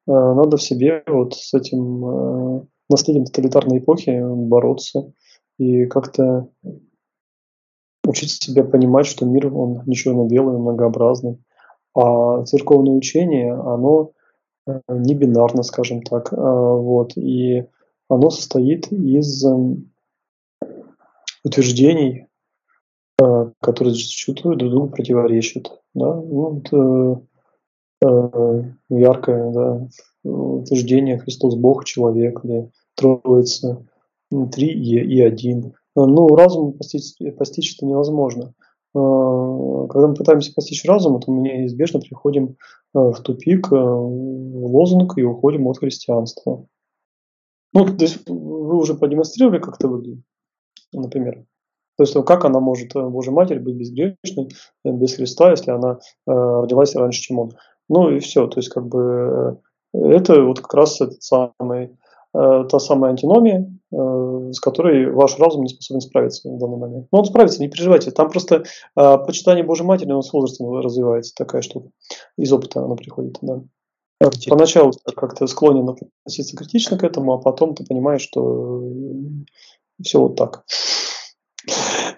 э, 0.07 0.11
надо 0.11 0.57
в 0.57 0.63
себе 0.63 1.03
вот 1.07 1.33
с 1.33 1.53
этим 1.53 2.05
э, 2.05 2.61
наследием 2.89 3.25
тоталитарной 3.25 3.79
эпохи 3.79 4.21
бороться 4.21 5.13
и 5.57 5.85
как-то 5.85 6.49
учить 8.05 8.31
себя 8.31 8.63
понимать, 8.63 9.05
что 9.05 9.25
мир, 9.25 9.53
он 9.55 9.83
не 9.85 9.95
черно-белый, 9.95 10.57
многообразный. 10.57 11.37
А 11.95 12.43
церковное 12.43 12.93
учение, 12.93 13.53
оно 13.53 14.11
э, 14.67 14.79
не 14.89 15.13
бинарно, 15.13 15.63
скажем 15.63 16.01
так. 16.01 16.33
А, 16.33 16.37
вот, 16.37 17.15
и 17.17 17.65
оно 18.09 18.29
состоит 18.29 18.91
из 18.91 19.45
эм, 19.45 19.91
утверждений, 21.43 22.27
э, 23.21 23.51
которые 23.61 23.93
зачастую 23.93 24.57
друг 24.57 24.71
другу 24.71 24.89
противоречат. 24.89 25.79
Да? 25.93 26.15
Ну, 26.15 26.61
э, 26.71 27.15
яркое 28.89 29.51
да, 29.51 29.87
утверждение 30.23 31.19
Христос 31.19 31.55
Бог, 31.55 31.85
человек, 31.85 32.43
или 32.43 32.69
Троица, 32.95 33.85
три 34.51 34.67
и, 34.67 34.99
и 34.99 35.21
один. 35.21 35.73
Ну, 35.95 36.27
разум 36.35 36.73
постичь, 36.73 37.15
постичь 37.37 37.75
это 37.75 37.85
невозможно. 37.85 38.53
Э, 38.95 39.87
когда 39.89 40.07
мы 40.07 40.13
пытаемся 40.13 40.53
постичь 40.53 40.85
разум, 40.85 41.19
то 41.19 41.31
мы 41.31 41.41
неизбежно 41.41 41.99
приходим 41.99 42.57
в 42.93 43.21
тупик, 43.23 43.71
в 43.71 44.65
лозунг 44.65 45.17
и 45.17 45.23
уходим 45.23 45.67
от 45.67 45.79
христианства. 45.79 46.67
Ну, 47.73 47.85
то 47.85 48.05
есть 48.05 48.29
вы 48.29 48.77
уже 48.77 48.93
продемонстрировали, 48.93 49.59
как 49.59 49.75
это 49.75 49.87
выглядит, 49.87 50.23
например. 50.93 51.45
То 51.97 52.03
есть 52.03 52.13
как 52.25 52.45
она 52.45 52.59
может, 52.59 52.95
э, 52.95 53.07
Божья 53.07 53.31
Матерь, 53.31 53.59
быть 53.59 53.75
безгрешной, 53.75 54.49
э, 54.83 54.91
без 54.91 55.15
Христа, 55.15 55.51
если 55.51 55.71
она 55.71 55.99
э, 56.27 56.31
родилась 56.31 56.95
раньше, 56.95 57.21
чем 57.21 57.39
он. 57.39 57.51
Ну 57.89 58.09
и 58.09 58.19
все. 58.19 58.47
То 58.47 58.59
есть 58.59 58.69
как 58.69 58.87
бы 58.87 59.59
э, 59.93 59.99
это 59.99 60.41
вот 60.43 60.59
как 60.59 60.73
раз 60.73 61.01
этот 61.01 61.21
самый, 61.21 61.85
э, 61.85 61.89
та 62.33 62.79
самая 62.79 63.11
антиномия, 63.11 63.71
э, 63.91 64.51
с 64.51 64.59
которой 64.59 65.11
ваш 65.11 65.37
разум 65.37 65.63
не 65.63 65.69
способен 65.69 66.01
справиться 66.01 66.49
в 66.49 66.57
данный 66.57 66.77
момент. 66.77 67.07
Но 67.11 67.19
он 67.19 67.25
справится, 67.25 67.61
не 67.61 67.69
переживайте. 67.69 68.11
Там 68.11 68.29
просто 68.29 68.63
э, 68.95 69.17
почитание 69.25 69.63
Божьей 69.63 69.85
Матери, 69.85 70.09
оно 70.09 70.23
с 70.23 70.33
возрастом 70.33 70.71
развивается, 70.79 71.33
такая 71.35 71.61
штука. 71.61 71.89
Из 72.37 72.51
опыта 72.51 72.83
она 72.83 72.95
приходит, 72.95 73.37
да. 73.41 73.61
Поначалу 74.47 74.93
как-то 75.15 75.47
склонен 75.47 75.89
относиться 75.89 76.55
критично 76.55 76.97
к 76.97 77.03
этому, 77.03 77.33
а 77.33 77.37
потом 77.39 77.75
ты 77.75 77.85
понимаешь, 77.85 78.21
что 78.21 78.81
все 80.01 80.19
вот 80.19 80.35
так. 80.35 80.63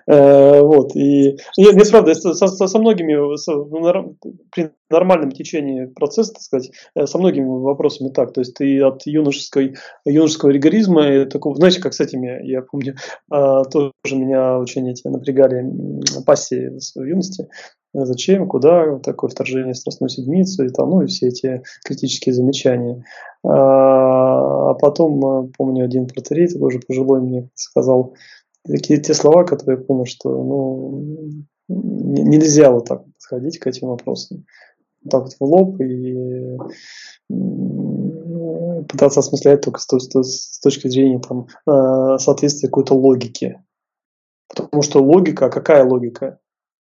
Э, 0.08 0.62
вот, 0.62 0.96
и 0.96 1.38
нет, 1.58 1.76
нет, 1.76 1.90
правда, 1.90 2.14
со, 2.14 2.34
со, 2.34 2.48
со 2.48 2.80
многими, 2.80 3.36
со, 3.38 3.56
ну, 3.56 4.16
при 4.52 4.70
нормальном 4.90 5.32
течении 5.32 5.86
процесса, 5.86 6.34
так 6.34 6.42
сказать, 6.44 6.72
э, 6.96 7.08
со 7.08 7.18
многими 7.18 7.48
вопросами 7.48 8.10
так, 8.10 8.32
то 8.32 8.42
есть 8.42 8.54
ты 8.54 8.82
от 8.84 9.02
юношеской, 9.08 9.76
юношеского 10.06 10.52
ригоризма, 10.52 11.26
такого, 11.26 11.56
знаете, 11.56 11.82
как 11.82 11.94
с 11.94 12.00
этими, 12.00 12.46
я 12.46 12.62
помню, 12.62 12.96
а, 13.32 13.64
тоже 13.64 13.92
меня 14.12 14.60
очень 14.60 14.88
эти 14.90 15.08
напрягали 15.08 15.66
пассии 16.26 16.78
в 16.96 17.04
юности, 17.04 17.48
зачем, 17.94 18.48
куда, 18.48 19.00
такое 19.00 19.30
вторжение 19.30 19.74
в 19.74 19.78
Страстную 19.78 20.10
Седмицу, 20.10 20.66
и, 20.66 20.70
там, 20.70 20.92
ну, 20.92 21.02
и 21.02 21.08
все 21.08 21.30
эти 21.30 21.64
критические 21.84 22.34
замечания. 22.34 23.04
А, 23.44 24.72
а 24.72 24.74
потом, 24.76 25.52
помню, 25.58 25.86
один 25.86 26.06
протерей, 26.06 26.48
такой 26.48 26.72
же 26.72 26.80
пожилой 26.86 27.22
мне 27.22 27.50
сказал 27.56 28.14
такие 28.68 29.00
те 29.02 29.14
слова, 29.14 29.44
которые 29.44 29.80
я 29.80 29.84
понял, 29.84 30.06
что 30.06 30.30
ну, 30.30 31.30
нельзя 31.68 32.72
вот 32.72 32.88
так 32.88 33.06
подходить 33.06 33.60
к 33.60 33.68
этим 33.68 33.88
вопросам. 33.88 34.46
Так 35.10 35.24
вот 35.24 35.34
в 35.40 35.44
лоб 35.44 35.80
и 35.82 36.58
пытаться 38.88 39.20
осмыслять 39.20 39.62
только 39.62 39.80
с, 39.80 39.86
с, 39.88 40.24
с 40.24 40.60
точки 40.60 40.88
зрения 40.88 41.20
там, 41.20 41.48
соответствия 42.18 42.70
какой-то 42.70 42.96
логике. 42.96 43.64
Потому 44.48 44.82
что 44.82 45.04
логика, 45.04 45.46
а 45.46 45.50
какая 45.50 45.84
логика? 45.84 46.40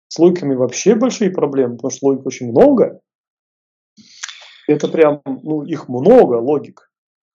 С 0.09 0.19
логиками 0.19 0.55
вообще 0.55 0.95
большие 0.95 1.31
проблемы, 1.31 1.77
потому 1.77 1.91
что 1.91 2.07
логик 2.07 2.27
очень 2.27 2.51
много. 2.51 3.01
Это 4.67 4.89
прям, 4.89 5.23
ну, 5.25 5.63
их 5.63 5.89
много, 5.89 6.35
логик. 6.35 6.91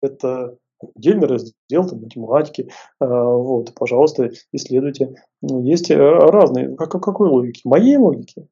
Это 0.03 0.57
отдельный 0.97 1.27
раздел 1.27 1.87
там, 1.89 2.01
математики. 2.01 2.71
А, 2.99 3.07
вот, 3.07 3.75
пожалуйста, 3.75 4.31
исследуйте. 4.53 5.15
Ну, 5.43 5.63
есть 5.63 5.91
э, 5.91 5.97
разные. 5.97 6.75
Как, 6.77 6.91
какой 6.91 7.29
логики? 7.29 7.63
Моей 7.65 7.97
логики. 7.97 8.47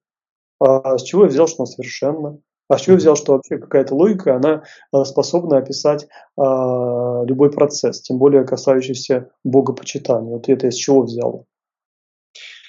А 0.61 0.99
с 0.99 1.03
чего 1.03 1.23
я 1.23 1.29
взял, 1.29 1.47
что 1.47 1.63
она 1.63 1.67
совершенно? 1.67 2.39
А 2.69 2.77
с 2.77 2.83
чего 2.83 2.95
я 2.95 2.99
взял, 2.99 3.17
что 3.17 3.33
вообще 3.33 3.59
какая-то 3.59 3.95
логика, 3.95 4.37
она 4.37 4.63
э, 4.93 5.05
способна 5.05 5.59
описать 5.59 6.07
а, 6.37 7.23
любой 7.25 7.51
процесс, 7.51 8.03
тем 8.03 8.19
более 8.19 8.45
касающийся 8.45 9.31
богопочитания. 9.45 10.31
Вот 10.31 10.49
это 10.49 10.67
я 10.67 10.71
с 10.71 10.75
чего 10.75 11.03
взял? 11.03 11.47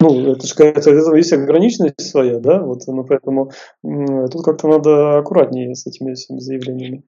Ну, 0.01 0.31
это 0.31 0.47
же 0.47 0.55
какая-то 0.55 1.15
есть 1.15 1.33
ограниченность 1.33 1.99
своя, 1.99 2.39
да, 2.39 2.61
вот, 2.61 2.87
ну, 2.87 3.03
поэтому 3.03 3.51
тут 3.83 4.45
как-то 4.45 4.69
надо 4.69 5.17
аккуратнее 5.17 5.75
с 5.75 5.85
этими 5.85 6.13
всеми 6.13 6.39
заявлениями. 6.39 7.03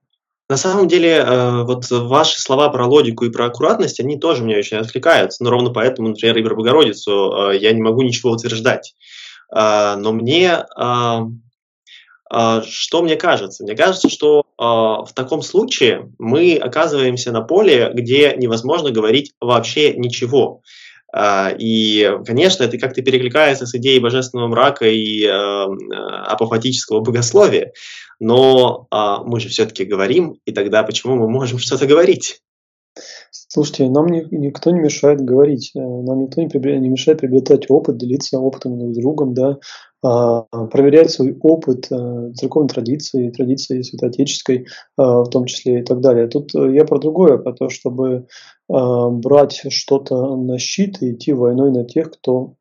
На 0.51 0.57
самом 0.57 0.89
деле, 0.89 1.11
э, 1.11 1.63
вот 1.63 1.89
ваши 1.89 2.41
слова 2.41 2.67
про 2.67 2.85
логику 2.85 3.23
и 3.23 3.29
про 3.29 3.45
аккуратность, 3.45 4.01
они 4.01 4.19
тоже 4.19 4.43
меня 4.43 4.57
очень 4.57 4.75
отвлекаются. 4.75 5.41
Но 5.41 5.49
ровно 5.49 5.69
поэтому, 5.69 6.09
например, 6.09 6.37
и 6.37 6.43
про 6.43 6.55
Богородицу 6.55 7.51
э, 7.51 7.57
я 7.57 7.71
не 7.71 7.81
могу 7.81 8.01
ничего 8.01 8.31
утверждать. 8.31 8.93
Э, 9.55 9.95
но 9.97 10.11
мне... 10.11 10.65
Что 12.63 13.01
мне 13.01 13.17
кажется? 13.17 13.63
Мне 13.63 13.75
кажется, 13.75 14.07
что 14.07 14.45
в 14.57 15.09
таком 15.13 15.41
случае 15.41 16.13
мы 16.17 16.55
оказываемся 16.55 17.33
на 17.33 17.41
поле, 17.41 17.91
где 17.93 18.33
невозможно 18.37 18.89
говорить 18.89 19.33
вообще 19.41 19.93
ничего. 19.95 20.61
А, 21.13 21.53
и, 21.57 22.09
конечно, 22.25 22.63
это 22.63 22.77
как-то 22.77 23.01
перекликается 23.01 23.65
с 23.65 23.75
идеей 23.75 23.99
божественного 23.99 24.47
мрака 24.47 24.87
и 24.87 25.25
э, 25.25 25.29
апофатического 25.29 27.01
богословия, 27.01 27.73
но 28.19 28.87
э, 28.91 29.15
мы 29.25 29.39
же 29.39 29.49
все-таки 29.49 29.83
говорим, 29.83 30.37
и 30.45 30.51
тогда 30.53 30.83
почему 30.83 31.15
мы 31.15 31.29
можем 31.29 31.57
что-то 31.59 31.85
говорить? 31.85 32.41
Слушайте, 33.31 33.89
нам 33.89 34.07
ни, 34.07 34.25
никто 34.31 34.71
не 34.71 34.79
мешает 34.79 35.21
говорить, 35.21 35.71
э, 35.75 35.79
нам 35.79 36.23
никто 36.23 36.41
не, 36.41 36.79
не 36.79 36.89
мешает 36.89 37.19
приобретать 37.19 37.69
опыт, 37.69 37.97
делиться 37.97 38.39
опытом 38.39 38.79
друг 38.79 38.93
с 38.93 38.97
другом, 38.97 39.33
да, 39.33 39.49
а, 39.49 39.57
проверять 40.01 41.11
свой 41.11 41.37
опыт 41.41 41.91
э, 41.91 42.31
церковной 42.33 42.69
традиции, 42.69 43.29
традиции 43.29 43.83
святоотеческой 43.83 44.65
а, 44.97 45.21
в 45.21 45.29
том 45.29 45.45
числе 45.45 45.81
и 45.81 45.83
так 45.83 46.01
далее. 46.01 46.27
Тут 46.27 46.55
э, 46.55 46.73
я 46.73 46.85
про 46.85 46.97
другое, 46.97 47.37
про 47.37 47.53
то, 47.53 47.69
чтобы 47.69 48.25
а, 48.67 49.09
брать 49.09 49.63
что-то 49.69 50.35
на 50.35 50.57
щит 50.57 51.01
и 51.01 51.13
идти 51.13 51.33
войной 51.33 51.71
на 51.71 51.85
тех, 51.85 52.11
кто, 52.11 52.55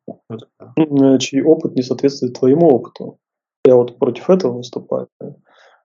чей 1.19 1.41
опыт 1.41 1.75
не 1.75 1.81
соответствует 1.81 2.37
твоему 2.37 2.67
опыту. 2.67 3.17
Я 3.65 3.75
вот 3.75 3.97
против 3.97 4.29
этого 4.29 4.57
выступаю. 4.57 5.07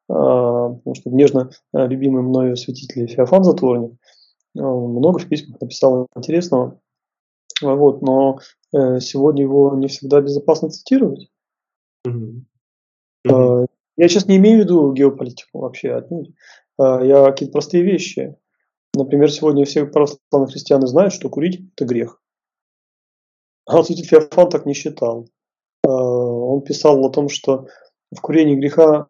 Потому 0.09 0.95
что 0.95 1.11
нежно 1.11 1.51
любимый 1.73 2.23
мною 2.23 2.57
святитель 2.57 3.09
Феофан 3.09 3.43
Затворник– 3.43 3.93
много 4.57 5.19
в 5.19 5.29
письмах 5.29 5.61
написал 5.61 6.07
интересного. 6.17 6.81
Вот, 7.63 8.03
но 8.03 8.39
э, 8.75 9.01
сегодня 9.01 9.43
его 9.43 9.75
не 9.77 9.89
всегда 9.89 10.21
безопасно 10.21 10.69
цитировать. 10.69 11.29
Mm-hmm. 12.07 12.41
Mm-hmm. 13.29 13.67
Я 13.97 14.09
сейчас 14.09 14.27
не 14.27 14.37
имею 14.37 14.59
в 14.59 14.65
виду 14.65 14.93
геополитику 14.93 15.61
вообще 15.61 15.95
отнюдь. 15.95 16.35
Я 16.79 17.25
какие-то 17.25 17.53
простые 17.53 17.83
вещи. 17.83 18.37
Например, 18.95 19.31
сегодня 19.31 19.65
все 19.65 19.87
православные 19.87 20.51
христиане 20.51 20.87
знают, 20.87 21.13
что 21.13 21.29
курить– 21.29 21.61
это 21.77 21.87
грех. 21.87 22.21
А 23.67 23.83
святитель 23.83 24.09
Феофан 24.09 24.49
так 24.49 24.65
не 24.65 24.75
считал. 24.75 25.29
А, 25.85 25.91
он 25.91 26.63
писал 26.63 27.05
о 27.05 27.11
том, 27.11 27.29
что 27.29 27.67
в 28.15 28.21
курении 28.21 28.55
греха 28.55 29.09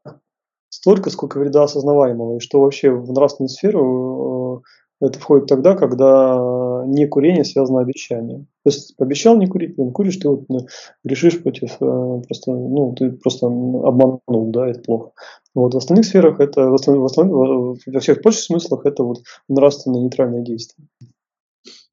столько, 0.71 1.11
сколько 1.11 1.39
вреда 1.39 1.65
осознаваемого, 1.65 2.37
и 2.37 2.41
что 2.41 2.61
вообще 2.61 2.91
в 2.91 3.13
нравственную 3.13 3.49
сферу 3.49 4.65
это 5.01 5.19
входит 5.19 5.47
тогда, 5.47 5.77
когда 5.77 6.37
не 6.87 7.07
курение 7.07 7.45
связано 7.45 7.81
обещанием. 7.81 8.47
То 8.65 8.71
есть 8.71 8.97
пообещал 8.97 9.37
не 9.37 9.47
курить, 9.47 9.77
ты 9.77 9.91
куришь, 9.91 10.17
ты 10.17 10.29
вот 10.29 10.45
ну, 10.49 10.67
грешишь 11.05 11.43
против, 11.43 11.77
э, 11.81 12.23
просто, 12.27 12.53
ну, 12.53 12.95
ты 12.95 13.13
просто 13.13 13.47
обманул, 13.47 14.51
да, 14.51 14.69
это 14.69 14.81
плохо. 14.81 15.13
Вот 15.55 15.75
в 15.75 15.77
остальных 15.77 16.07
сферах 16.07 16.41
это, 16.41 16.69
в 16.69 16.75
основном, 16.75 17.05
в 17.05 17.07
основном, 17.07 17.77
во 17.87 18.01
всех 18.01 18.23
прочих 18.23 18.43
смыслах 18.43 18.87
это 18.87 19.03
вот 19.03 19.23
нравственное 19.49 20.01
нейтральное 20.01 20.43
действие. 20.43 20.87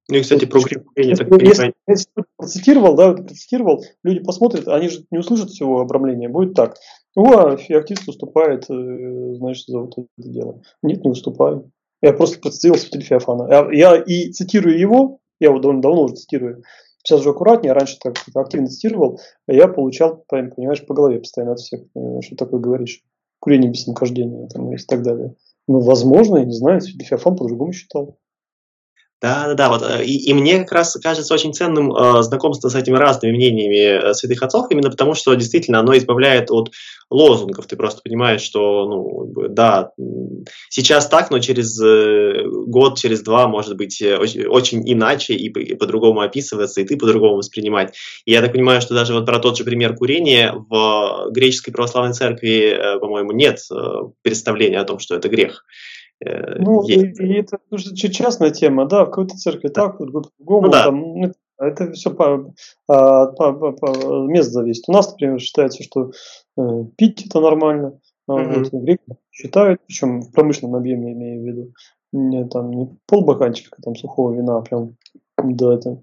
Ну 0.09 0.17
и, 0.17 0.21
кстати, 0.21 0.45
про 0.45 0.59
укрепление, 0.59 1.15
так 1.15 1.29
понимаю. 1.29 1.73
Если 1.87 2.09
процитировал, 2.37 2.95
да, 2.95 3.13
процитировал, 3.13 3.83
люди 4.03 4.19
посмотрят, 4.19 4.67
они 4.67 4.89
же 4.89 5.05
не 5.11 5.19
услышат 5.19 5.49
всего 5.49 5.79
обрамления. 5.79 6.27
Будет 6.27 6.55
так. 6.55 6.75
О, 7.15 7.55
феоктист 7.55 8.07
выступает, 8.07 8.69
э, 8.69 9.35
значит, 9.35 9.67
за 9.67 9.79
вот 9.79 9.93
это 9.97 10.07
дело. 10.17 10.61
Нет, 10.81 11.03
не 11.03 11.09
выступаю. 11.09 11.71
Я 12.03 12.11
просто 12.11 12.37
процитировал 12.37 12.77
святителя 12.77 13.01
Феофана. 13.01 13.47
Я, 13.49 13.69
я 13.71 13.95
и 13.95 14.29
цитирую 14.33 14.77
его, 14.77 15.19
я 15.39 15.47
его 15.49 15.59
довольно 15.59 15.81
давно 15.81 16.03
уже 16.03 16.15
цитирую, 16.15 16.61
сейчас 16.97 17.21
уже 17.21 17.29
аккуратнее, 17.29 17.71
раньше 17.71 17.97
так 17.97 18.17
активно 18.35 18.67
цитировал, 18.67 19.21
а 19.47 19.53
я 19.53 19.69
получал, 19.69 20.25
понимаешь, 20.27 20.85
по 20.85 20.93
голове 20.93 21.19
постоянно 21.19 21.53
от 21.53 21.59
всех, 21.59 21.79
э, 21.95 22.21
что 22.21 22.35
такое 22.35 22.59
говоришь. 22.59 23.01
Курение 23.39 23.71
без 23.71 23.83
самокождения 23.83 24.47
там, 24.47 24.73
и 24.73 24.77
так 24.77 25.01
далее. 25.01 25.35
Ну, 25.67 25.79
возможно, 25.79 26.37
я 26.37 26.45
не 26.45 26.53
знаю, 26.53 26.81
Феофан 26.81 27.37
по-другому 27.37 27.71
считал. 27.71 28.17
Да-да-да, 29.23 29.69
вот, 29.69 29.81
э, 29.83 30.03
и, 30.03 30.29
и 30.29 30.33
мне 30.33 30.59
как 30.59 30.73
раз 30.73 30.97
кажется 31.01 31.33
очень 31.33 31.53
ценным 31.53 31.95
э, 31.95 32.23
знакомство 32.23 32.67
с 32.67 32.75
этими 32.75 32.97
разными 32.97 33.31
мнениями 33.31 34.09
э, 34.09 34.13
святых 34.13 34.43
отцов, 34.43 34.67
именно 34.69 34.89
потому 34.89 35.13
что 35.13 35.33
действительно 35.33 35.79
оно 35.79 35.97
избавляет 35.97 36.51
от 36.51 36.71
лозунгов. 37.09 37.65
Ты 37.67 37.77
просто 37.77 38.01
понимаешь, 38.03 38.41
что, 38.41 38.85
ну, 38.85 39.47
да, 39.47 39.91
сейчас 40.67 41.07
так, 41.07 41.31
но 41.31 41.39
через 41.39 41.79
э, 41.81 42.43
год, 42.65 42.97
через 42.97 43.21
два, 43.21 43.47
может 43.47 43.77
быть, 43.77 44.01
э, 44.01 44.17
очень, 44.17 44.45
очень 44.45 44.91
иначе 44.91 45.35
и, 45.35 45.49
по-другому 45.75 46.19
описываться, 46.19 46.81
и 46.81 46.85
ты 46.85 46.97
по-другому 46.97 47.37
воспринимать. 47.37 47.95
И 48.25 48.33
я 48.33 48.41
так 48.41 48.51
понимаю, 48.51 48.81
что 48.81 48.93
даже 48.93 49.13
вот 49.13 49.25
про 49.25 49.39
тот 49.39 49.57
же 49.57 49.63
пример 49.63 49.95
курения 49.95 50.53
в 50.69 51.29
греческой 51.31 51.71
православной 51.71 52.13
церкви, 52.13 52.75
э, 52.77 52.99
по-моему, 52.99 53.31
нет 53.31 53.59
э, 53.71 53.75
представления 54.21 54.81
о 54.81 54.85
том, 54.85 54.99
что 54.99 55.15
это 55.15 55.29
грех. 55.29 55.63
Э, 56.23 56.55
ну, 56.59 56.83
есть. 56.87 57.19
И, 57.19 57.25
и 57.25 57.33
это 57.39 57.59
уже 57.71 57.95
частная 57.95 58.51
тема, 58.51 58.85
да, 58.85 59.03
в 59.05 59.09
какой-то 59.09 59.35
церкви 59.35 59.67
да. 59.67 59.73
так, 59.73 59.99
в 59.99 60.11
по-другому. 60.11 60.67
Ну, 60.67 60.71
да. 60.71 60.83
там, 60.85 60.99
ну, 60.99 61.31
это 61.59 61.91
все 61.91 62.11
по, 62.11 62.53
по, 62.87 63.27
по, 63.33 63.71
по 63.71 64.27
мест 64.27 64.51
зависит. 64.51 64.85
У 64.87 64.91
нас, 64.91 65.11
например, 65.11 65.39
считается, 65.39 65.83
что 65.83 66.11
э, 66.57 66.85
пить 66.97 67.25
это 67.25 67.39
нормально. 67.39 67.99
Mm-hmm. 68.29 68.69
Вот, 68.71 68.83
греки 68.83 69.17
считают, 69.31 69.81
причем 69.85 70.21
в 70.21 70.31
промышленном 70.31 70.75
объеме 70.75 71.11
имею 71.11 71.41
в 71.41 71.45
виду. 71.45 71.73
Не, 72.13 72.47
там, 72.47 72.71
не 72.71 72.89
полбоканчика 73.07 73.81
там, 73.81 73.95
сухого 73.95 74.33
вина, 74.33 74.57
а 74.57 74.61
прям 74.61 74.95
да, 75.37 75.73
это 75.73 76.01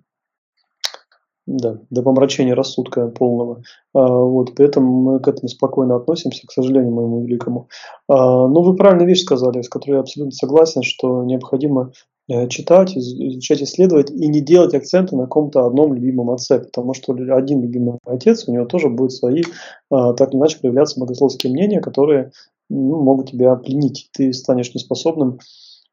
да, 1.59 1.79
до 1.91 2.03
помрачения 2.03 2.55
рассудка 2.55 3.09
полного. 3.09 3.63
А, 3.93 4.07
вот, 4.07 4.55
поэтому 4.57 5.03
мы 5.03 5.21
к 5.21 5.27
этому 5.27 5.49
спокойно 5.49 5.97
относимся, 5.97 6.47
к 6.47 6.53
сожалению 6.53 6.93
моему 6.93 7.25
великому. 7.25 7.69
А, 8.09 8.47
но 8.47 8.63
вы 8.63 8.77
правильную 8.77 9.09
вещь 9.09 9.23
сказали, 9.23 9.63
с 9.63 9.69
которой 9.69 9.95
я 9.95 10.01
абсолютно 10.01 10.33
согласен, 10.33 10.83
что 10.83 11.25
необходимо 11.25 11.93
э, 12.29 12.47
читать, 12.49 12.97
изучать, 12.97 13.63
исследовать 13.63 14.11
и 14.11 14.29
не 14.29 14.41
делать 14.41 14.75
акценты 14.75 15.17
на 15.17 15.25
каком-то 15.25 15.67
одном 15.67 15.95
любимом 15.95 16.31
отце, 16.31 16.61
потому 16.61 16.95
что 16.95 17.15
один 17.15 17.63
любимый 17.63 17.99
отец, 18.07 18.47
у 18.47 18.53
него 18.53 18.67
тоже 18.67 18.89
будут 18.89 19.13
свои, 19.13 19.43
а, 19.91 20.13
так 20.13 20.31
или 20.31 20.39
иначе, 20.39 20.59
проявляться 20.61 21.01
богословские 21.01 21.53
мнения, 21.53 21.81
которые 21.81 22.31
ну, 22.69 23.03
могут 23.03 23.31
тебя 23.31 23.57
пленить. 23.57 24.09
Ты 24.13 24.33
станешь 24.33 24.73
неспособным 24.73 25.41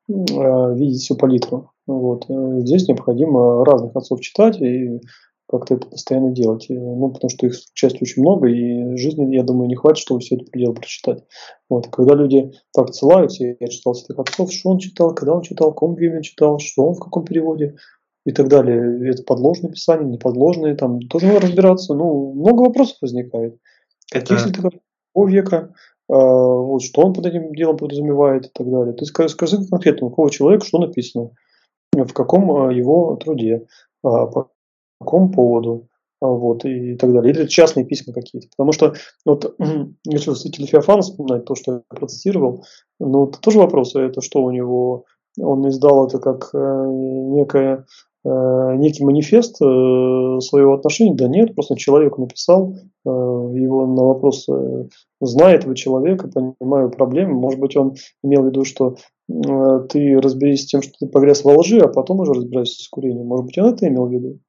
видеть 0.08 1.02
всю 1.02 1.16
палитру. 1.18 1.72
Вот. 1.86 2.30
Э, 2.30 2.60
здесь 2.62 2.88
необходимо 2.88 3.66
разных 3.66 3.94
отцов 3.96 4.22
читать 4.22 4.62
и 4.62 5.02
как-то 5.50 5.76
это 5.76 5.88
постоянно 5.88 6.32
делать. 6.32 6.66
Ну, 6.70 7.10
потому 7.10 7.30
что 7.30 7.48
их, 7.48 7.54
к 7.54 7.78
счастью, 7.78 8.02
очень 8.02 8.22
много, 8.22 8.48
и 8.48 8.98
жизни, 8.98 9.36
я 9.36 9.44
думаю, 9.44 9.70
не 9.70 9.76
хватит, 9.76 10.00
чтобы 10.00 10.20
все 10.20 10.36
это 10.36 10.46
дело 10.54 10.74
прочитать. 10.74 11.24
Вот. 11.70 11.88
Когда 11.88 12.16
люди 12.16 12.52
так 12.74 12.94
ссылаются, 12.94 13.56
я 13.60 13.68
читал 13.68 13.96
святых 13.96 14.20
отцов, 14.20 14.52
что 14.52 14.70
он 14.70 14.80
читал, 14.80 15.14
когда 15.14 15.34
он 15.34 15.42
читал, 15.42 15.74
ком 15.74 15.96
время 15.96 16.22
читал, 16.22 16.60
что 16.60 16.86
он 16.86 16.96
в 16.96 17.00
каком 17.00 17.24
переводе 17.24 17.76
и 18.26 18.32
так 18.32 18.50
далее. 18.50 19.10
Это 19.10 19.24
подложное 19.24 19.72
писание, 19.72 20.10
не 20.10 20.18
подложное, 20.18 20.76
там 20.76 21.00
тоже 21.00 21.28
надо 21.28 21.42
разбираться. 21.42 21.94
Ну, 21.94 22.34
много 22.34 22.64
вопросов 22.64 22.98
возникает. 23.02 23.58
Каких 24.12 24.38
это... 24.38 24.50
святых 24.50 24.74
века, 25.16 25.74
а, 26.10 26.16
вот, 26.16 26.84
что 26.84 27.02
он 27.02 27.14
под 27.14 27.26
этим 27.26 27.54
делом 27.56 27.78
подразумевает 27.78 28.48
и 28.48 28.50
так 28.54 28.70
далее. 28.70 28.94
Есть 29.00 29.12
скажи, 29.12 29.30
скажи 29.30 29.58
конкретно, 29.66 30.08
у 30.08 30.10
какого 30.10 30.30
человека 30.30 30.66
что 30.66 30.80
написано, 30.80 31.32
в 31.94 32.14
каком 32.14 32.52
а, 32.52 32.74
его 32.74 33.16
труде, 33.16 33.66
а, 34.04 34.28
по 34.28 34.52
какому 35.00 35.32
поводу, 35.32 35.88
а, 36.20 36.28
вот, 36.28 36.66
и 36.66 36.96
так 36.96 37.14
далее. 37.14 37.34
Или 37.34 37.46
частные 37.46 37.86
письма 37.86 38.14
какие-то. 38.14 38.48
Потому 38.56 38.72
что, 38.72 38.94
вот, 39.26 39.56
если 40.06 40.34
святитель 40.34 40.68
Феофана 40.68 41.02
вспоминать 41.02 41.46
то, 41.46 41.56
что 41.56 41.74
я 41.74 41.82
процитировал, 41.90 42.66
ну, 43.00 43.28
это 43.28 43.40
тоже 43.40 43.60
вопрос, 43.60 43.96
это 43.96 44.22
что 44.22 44.44
у 44.44 44.50
него, 44.50 45.06
он 45.40 45.68
издал 45.70 46.08
это 46.08 46.18
как 46.18 46.50
э, 46.56 46.58
некое, 46.58 47.86
э, 48.26 48.76
некий 48.78 49.06
манифест 49.06 49.62
э, 49.62 49.66
своего 50.40 50.74
отношения? 50.74 51.14
Да 51.14 51.28
нет, 51.28 51.54
просто 51.54 51.76
человек 51.76 52.18
написал 52.18 52.76
его 53.06 53.86
на 53.86 54.04
вопрос, 54.04 54.48
знает 55.22 55.62
этого 55.62 55.76
человека, 55.78 56.28
понимаю 56.28 56.90
проблемы. 56.90 57.36
Может 57.36 57.60
быть, 57.62 57.78
он 57.78 57.96
имел 58.22 58.42
в 58.42 58.48
виду, 58.48 58.66
что 58.66 58.98
ты 59.30 60.20
разберись 60.20 60.64
с 60.64 60.66
тем, 60.66 60.82
что 60.82 60.92
ты 61.00 61.08
погряз 61.08 61.46
во 61.46 61.54
лжи, 61.58 61.80
а 61.80 61.88
потом 61.88 62.20
уже 62.20 62.34
разбирайся 62.34 62.84
с 62.84 62.90
курением. 62.90 63.28
Может 63.28 63.46
быть, 63.46 63.58
он 63.60 63.74
это 63.74 63.88
имел 63.88 64.08
в 64.08 64.12
виду? 64.12 64.40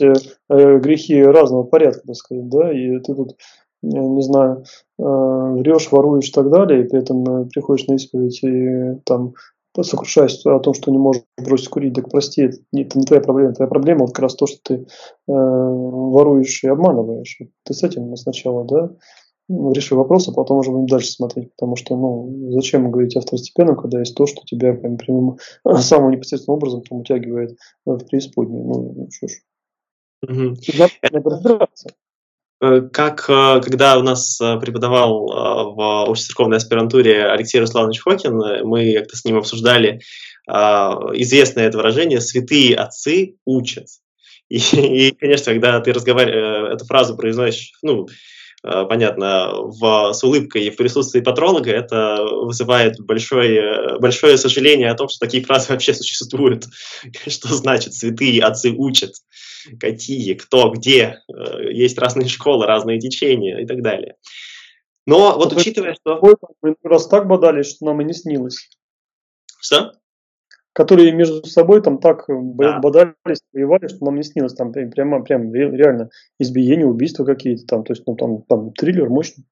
Э, 0.00 0.78
грехи 0.78 1.22
разного 1.22 1.62
порядка, 1.62 2.02
так 2.06 2.16
сказать, 2.16 2.48
да, 2.48 2.72
и 2.72 2.98
ты 2.98 3.14
тут, 3.14 3.36
не 3.82 4.22
знаю, 4.22 4.64
э, 4.98 5.02
врешь, 5.02 5.90
воруешь 5.92 6.28
и 6.28 6.32
так 6.32 6.50
далее, 6.50 6.82
и 6.84 6.88
при 6.88 6.98
этом 6.98 7.48
приходишь 7.48 7.86
на 7.86 7.94
исповедь 7.94 8.42
и 8.42 9.00
там 9.04 9.34
сокрушаясь 9.82 10.44
о 10.46 10.60
том, 10.60 10.72
что 10.74 10.92
не 10.92 10.98
можешь 10.98 11.22
бросить 11.36 11.68
курить, 11.68 11.94
так 11.94 12.08
прости, 12.08 12.42
это 12.42 12.58
не, 12.72 12.82
это 12.82 12.98
не 12.98 13.04
твоя 13.04 13.20
проблема. 13.20 13.54
Твоя 13.54 13.68
проблема 13.68 14.00
вот 14.02 14.10
как 14.10 14.20
раз 14.20 14.36
то, 14.36 14.46
что 14.46 14.58
ты 14.62 14.74
э, 14.74 14.84
воруешь 15.26 16.62
и 16.62 16.68
обманываешь. 16.68 17.40
Ты 17.64 17.74
с 17.74 17.82
этим 17.82 18.14
сначала, 18.16 18.64
да, 18.64 18.90
реши 19.48 19.94
вопрос, 19.94 20.28
а 20.28 20.32
потом 20.32 20.58
уже 20.58 20.70
будем 20.70 20.86
дальше 20.86 21.08
смотреть, 21.08 21.52
потому 21.52 21.76
что, 21.76 21.96
ну, 21.96 22.50
зачем 22.52 22.90
говорить 22.90 23.16
о 23.16 23.20
второстепенном, 23.20 23.76
когда 23.76 23.98
есть 23.98 24.16
то, 24.16 24.26
что 24.26 24.42
тебя 24.44 24.72
прям, 24.72 24.96
прям 24.96 25.36
самым 25.80 26.12
непосредственным 26.12 26.56
образом 26.56 26.82
там 26.82 27.00
утягивает 27.00 27.56
в 27.84 27.98
преисподнюю. 28.06 28.64
Ну, 28.64 28.94
ну 28.96 29.08
что 29.10 29.28
ж. 29.28 29.32
Угу. 30.22 30.56
Как 32.92 33.26
когда 33.26 33.98
у 33.98 34.02
нас 34.02 34.40
э, 34.40 34.58
преподавал 34.58 35.28
э, 35.28 35.74
в 35.74 36.04
общецерковной 36.08 36.56
аспирантуре 36.56 37.26
Алексей 37.26 37.60
Русланович 37.60 38.00
Фокин, 38.00 38.34
мы 38.66 38.94
как-то 38.94 39.16
с 39.16 39.24
ним 39.24 39.36
обсуждали 39.36 40.00
известное 40.46 41.66
это 41.66 41.78
выражение 41.78 42.20
«святые 42.20 42.76
отцы 42.76 43.36
учат». 43.46 43.86
И, 44.48 44.56
и 44.72 45.10
конечно, 45.12 45.52
когда 45.52 45.80
ты 45.80 45.92
разговариваешь, 45.92 46.74
эту 46.74 46.84
фразу 46.86 47.16
произносишь, 47.16 47.72
ну, 47.82 48.06
Э, 48.06 48.10
понятно, 48.64 49.52
в, 49.54 50.12
с 50.12 50.24
улыбкой 50.24 50.70
в 50.70 50.76
присутствии 50.76 51.20
патролога, 51.20 51.70
это 51.70 52.24
вызывает 52.24 52.98
большое, 52.98 53.98
большое 53.98 54.38
сожаление 54.38 54.90
о 54.90 54.94
том, 54.94 55.08
что 55.08 55.18
такие 55.18 55.44
фразы 55.44 55.66
вообще 55.72 55.94
существуют. 55.94 56.66
Что 57.26 57.48
значит 57.48 57.94
«святые 57.94 58.42
отцы 58.42 58.70
учат», 58.70 59.12
какие, 59.78 60.34
кто, 60.34 60.70
где, 60.70 61.20
э, 61.28 61.72
есть 61.72 61.98
разные 61.98 62.28
школы, 62.28 62.66
разные 62.66 62.98
течения 62.98 63.58
и 63.58 63.66
так 63.66 63.82
далее. 63.82 64.16
Но 65.06 65.36
вот 65.36 65.52
учитывая, 65.52 65.94
что... 65.94 66.18
Мы 66.62 66.74
раз 66.82 67.06
так 67.08 67.26
бодались, 67.26 67.70
что 67.70 67.84
нам 67.86 68.00
и 68.00 68.04
не 68.04 68.14
снилось. 68.14 68.70
Что? 69.60 69.92
Которые 70.74 71.12
между 71.12 71.46
собой 71.46 71.80
там 71.80 71.98
так 71.98 72.28
э, 72.28 72.32
да. 72.56 72.80
бодались, 72.80 73.40
воевали, 73.52 73.86
что 73.86 74.04
нам 74.04 74.16
не 74.16 74.24
снилось. 74.24 74.54
Там 74.54 74.72
прямо, 74.72 75.22
прям 75.22 75.54
реально 75.54 76.10
избиения, 76.38 76.84
убийства 76.84 77.24
какие-то 77.24 77.64
там. 77.64 77.84
То 77.84 77.92
есть, 77.92 78.02
ну, 78.06 78.16
там, 78.16 78.42
там 78.42 78.72
триллер 78.72 79.08
мощный. 79.08 79.44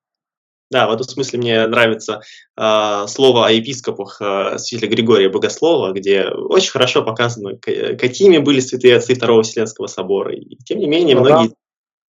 Да, 0.70 0.88
в 0.88 0.92
этом 0.92 1.06
смысле 1.06 1.38
мне 1.38 1.66
нравится 1.66 2.22
э, 2.58 3.04
слово 3.06 3.46
о 3.46 3.50
епископах 3.50 4.20
э, 4.20 4.58
святителя 4.58 4.90
Григория 4.90 5.28
Богослова, 5.28 5.92
где 5.92 6.24
очень 6.24 6.70
хорошо 6.72 7.02
показано, 7.02 7.56
какими 7.56 8.38
были 8.38 8.58
святые 8.58 8.96
отцы 8.96 9.14
Второго 9.14 9.42
Вселенского 9.42 9.86
собора. 9.86 10.34
И 10.34 10.56
тем 10.64 10.78
не 10.78 10.88
менее, 10.88 11.14
многие... 11.16 11.52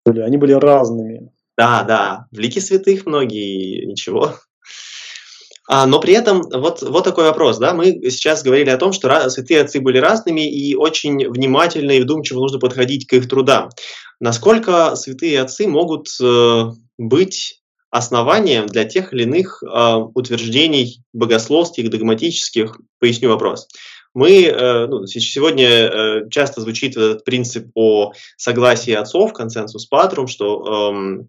Да, 0.05 0.25
они 0.25 0.37
были 0.37 0.53
разными. 0.53 1.31
Да, 1.57 1.83
да. 1.83 2.27
В 2.31 2.37
лике 2.37 2.61
святых 2.61 3.05
многие 3.05 3.85
ничего. 3.85 4.35
А, 5.71 5.85
но 5.85 5.99
при 5.99 6.15
этом 6.15 6.41
вот, 6.51 6.81
вот 6.81 7.03
такой 7.03 7.25
вопрос, 7.25 7.59
да, 7.59 7.75
мы 7.75 7.91
сейчас 8.09 8.41
говорили 8.41 8.71
о 8.71 8.77
том, 8.77 8.91
что 8.91 9.29
святые 9.29 9.61
отцы 9.61 9.79
были 9.79 9.99
разными 9.99 10.41
и 10.41 10.73
очень 10.75 11.29
внимательно 11.29 11.91
и 11.91 12.01
вдумчиво 12.01 12.39
нужно 12.39 12.57
подходить 12.57 13.05
к 13.05 13.13
их 13.13 13.29
трудам. 13.29 13.69
Насколько 14.19 14.95
святые 14.95 15.39
отцы 15.39 15.67
могут 15.67 16.07
э, 16.19 16.63
быть 16.97 17.61
основанием 17.91 18.65
для 18.65 18.85
тех 18.85 19.13
или 19.13 19.23
иных 19.23 19.61
э, 19.61 19.95
утверждений 20.15 21.03
богословских, 21.13 21.91
догматических? 21.91 22.79
Поясню 22.99 23.29
вопрос. 23.29 23.67
Мы 24.15 24.45
э, 24.45 24.87
ну, 24.87 25.05
сегодня 25.05 25.67
э, 25.67 26.29
часто 26.31 26.61
звучит 26.61 26.97
этот 26.97 27.23
принцип 27.23 27.67
о 27.75 28.13
согласии 28.37 28.93
отцов, 28.93 29.33
консенсус 29.33 29.85
патрум, 29.85 30.25
что 30.25 30.93
э, 30.95 31.23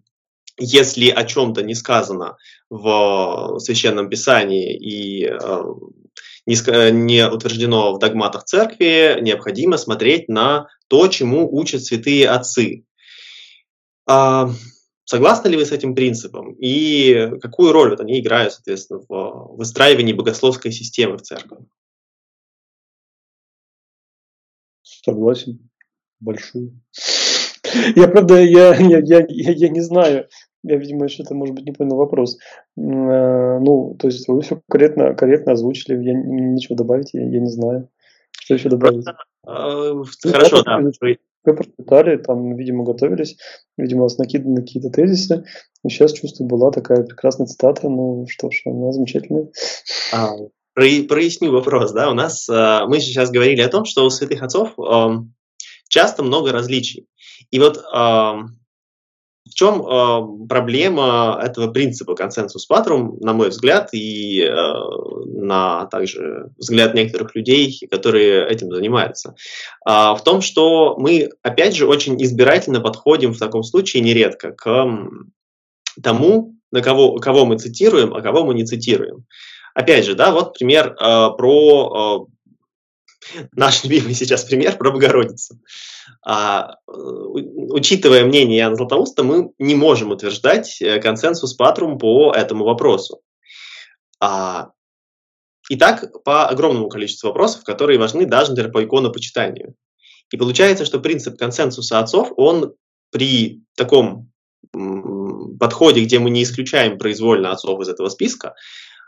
если 0.57 1.09
о 1.09 1.23
чем-то 1.23 1.63
не 1.63 1.75
сказано 1.75 2.37
в 2.69 3.59
священном 3.59 4.09
писании 4.09 4.75
и 4.77 5.25
э, 5.25 5.63
не, 6.45 6.91
не 6.91 7.27
утверждено 7.27 7.93
в 7.93 7.99
догматах 7.99 8.45
церкви, 8.45 9.19
необходимо 9.21 9.77
смотреть 9.77 10.29
на 10.29 10.67
то, 10.87 11.07
чему 11.07 11.47
учат 11.51 11.83
святые 11.83 12.29
отцы. 12.29 12.83
А, 14.07 14.49
согласны 15.05 15.49
ли 15.49 15.57
вы 15.57 15.65
с 15.65 15.71
этим 15.71 15.95
принципом? 15.95 16.53
И 16.53 17.29
какую 17.41 17.71
роль 17.71 17.91
вот 17.91 18.01
они 18.01 18.19
играют, 18.19 18.53
соответственно, 18.53 19.01
в 19.07 19.55
выстраивании 19.57 20.13
богословской 20.13 20.71
системы 20.71 21.17
в 21.17 21.21
церкви? 21.21 21.57
Согласен. 24.83 25.69
Большую. 26.19 26.79
Я, 27.95 28.07
правда, 28.07 28.41
я, 28.41 28.75
я, 28.75 28.99
я, 28.99 29.25
я 29.27 29.69
не 29.69 29.81
знаю, 29.81 30.27
я, 30.63 30.75
видимо, 30.75 31.05
еще 31.05 31.23
это, 31.23 31.33
может 31.33 31.55
быть, 31.55 31.65
не 31.65 31.71
понял 31.71 31.95
вопрос. 31.95 32.37
Э, 32.77 33.59
ну, 33.59 33.95
то 33.99 34.07
есть 34.07 34.27
вы 34.27 34.41
все 34.41 34.61
корректно, 34.69 35.13
корректно 35.15 35.53
озвучили, 35.53 36.03
я 36.03 36.13
ничего 36.13 36.75
добавить, 36.75 37.13
я, 37.13 37.21
я 37.21 37.39
не 37.39 37.49
знаю. 37.49 37.89
Что 38.39 38.53
еще 38.53 38.69
добавить? 38.69 39.05
Э, 39.47 40.03
хорошо, 40.23 40.63
да. 40.63 40.79
Вы 41.43 41.55
прочитали, 41.55 42.17
там, 42.17 42.55
видимо, 42.55 42.83
готовились, 42.83 43.35
видимо, 43.75 44.01
у 44.01 44.03
вас 44.03 44.19
накиданы 44.19 44.61
какие-то 44.61 44.91
тезисы, 44.91 45.43
и 45.83 45.89
сейчас, 45.89 46.13
чувствую, 46.13 46.47
была 46.47 46.69
такая 46.69 47.01
прекрасная 47.03 47.47
цитата, 47.47 47.89
ну 47.89 48.27
что 48.29 48.51
ж, 48.51 48.61
она 48.65 48.91
замечательная. 48.91 49.47
А, 50.13 50.33
проясню 50.75 51.51
вопрос, 51.51 51.93
да, 51.93 52.11
у 52.11 52.13
нас, 52.13 52.47
э, 52.47 52.85
мы 52.85 52.99
сейчас 52.99 53.31
говорили 53.31 53.61
о 53.61 53.69
том, 53.69 53.85
что 53.85 54.05
у 54.05 54.11
святых 54.11 54.43
отцов 54.43 54.77
эм, 54.77 55.33
часто 55.91 56.23
много 56.23 56.51
различий. 56.51 57.05
И 57.51 57.59
вот 57.59 57.77
эм, 57.93 58.61
в 59.49 59.53
чем 59.53 59.81
э, 59.81 60.47
проблема 60.47 61.39
этого 61.43 61.71
принципа 61.71 62.15
консенсус 62.15 62.65
патрум, 62.65 63.17
на 63.19 63.33
мой 63.33 63.49
взгляд, 63.49 63.89
и 63.93 64.41
э, 64.41 64.53
на 65.25 65.85
также 65.87 66.51
взгляд 66.57 66.93
некоторых 66.93 67.35
людей, 67.35 67.77
которые 67.91 68.47
этим 68.47 68.71
занимаются? 68.71 69.35
Э, 69.85 70.13
в 70.15 70.21
том, 70.23 70.41
что 70.41 70.95
мы, 70.97 71.29
опять 71.41 71.75
же, 71.75 71.87
очень 71.87 72.21
избирательно 72.23 72.79
подходим 72.79 73.33
в 73.33 73.39
таком 73.39 73.63
случае 73.63 74.03
нередко 74.03 74.51
к 74.53 74.87
тому, 76.01 76.55
на 76.71 76.81
кого, 76.81 77.17
кого 77.17 77.45
мы 77.45 77.57
цитируем, 77.57 78.13
а 78.13 78.21
кого 78.21 78.45
мы 78.45 78.53
не 78.53 78.65
цитируем. 78.65 79.25
Опять 79.73 80.05
же, 80.05 80.15
да, 80.15 80.31
вот 80.31 80.53
пример 80.57 80.93
э, 80.93 80.95
про 81.37 82.27
э, 82.29 82.30
наш 83.53 83.83
любимый 83.83 84.13
сейчас 84.13 84.43
пример 84.43 84.77
про 84.77 84.91
Богородицу. 84.91 85.59
А, 86.25 86.77
учитывая 86.87 88.25
мнение 88.25 88.57
Яна 88.57 88.75
Златоуста, 88.75 89.23
мы 89.23 89.51
не 89.59 89.75
можем 89.75 90.11
утверждать 90.11 90.81
э, 90.81 90.99
консенсус 90.99 91.53
патрум 91.53 91.97
по 91.97 92.33
этому 92.35 92.65
вопросу. 92.65 93.21
А, 94.19 94.71
и 95.69 95.77
так 95.77 96.23
по 96.23 96.47
огромному 96.47 96.89
количеству 96.89 97.27
вопросов, 97.27 97.63
которые 97.63 97.99
важны 97.99 98.25
даже 98.25 98.53
для 98.53 98.69
по 98.69 98.83
иконопочитанию. 98.83 99.75
И 100.31 100.37
получается, 100.37 100.85
что 100.85 100.99
принцип 100.99 101.37
консенсуса 101.37 101.99
отцов, 101.99 102.31
он 102.37 102.73
при 103.11 103.63
таком 103.75 104.31
подходе, 105.59 106.03
где 106.03 106.19
мы 106.19 106.29
не 106.29 106.43
исключаем 106.43 106.97
произвольно 106.97 107.51
отцов 107.51 107.81
из 107.81 107.89
этого 107.89 108.09
списка, 108.09 108.55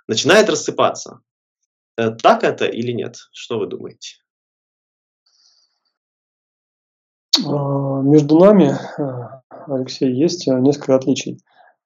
начинает 0.07 0.49
рассыпаться. 0.49 1.20
Э, 1.98 2.12
так 2.12 2.44
это 2.44 2.66
или 2.66 2.91
нет? 2.91 3.16
Что 3.32 3.60
вы 3.60 3.68
думаете? 3.68 4.18
А, 7.46 8.02
между 8.02 8.38
нами, 8.39 8.76
э, 8.98 9.41
Алексей, 9.68 10.12
есть 10.14 10.48
э, 10.48 10.60
несколько 10.60 10.96
отличий. 10.96 11.39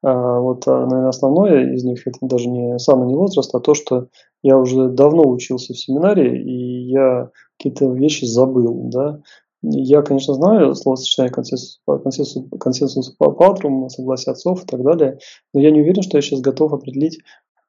А, 0.03 0.39
вот, 0.39 0.65
наверное, 0.65 1.09
основное 1.09 1.73
из 1.73 1.83
них 1.83 2.05
это 2.05 2.19
даже 2.21 2.47
не 2.49 2.77
самый 2.79 3.07
не 3.07 3.15
возраст, 3.15 3.53
а 3.55 3.59
то, 3.59 3.73
что 3.73 4.07
я 4.43 4.57
уже 4.57 4.89
давно 4.89 5.27
учился 5.27 5.73
в 5.73 5.79
семинаре, 5.79 6.41
и 6.41 6.89
я 6.89 7.29
какие-то 7.57 7.91
вещи 7.91 8.25
забыл, 8.25 8.89
да. 8.89 9.21
Я, 9.63 10.03
конечно, 10.03 10.35
знаю 10.35 10.75
словосочетание 10.75 11.33
консенсус, 11.33 11.81
консенсус, 11.85 12.45
консенсус 12.59 13.09
по 13.17 13.31
патрум, 13.31 13.89
согласие 13.89 14.31
отцов 14.33 14.63
и 14.63 14.67
так 14.67 14.83
далее, 14.83 15.17
но 15.53 15.59
я 15.61 15.71
не 15.71 15.81
уверен, 15.81 16.03
что 16.03 16.17
я 16.17 16.21
сейчас 16.21 16.41
готов 16.41 16.73
определить, 16.73 17.19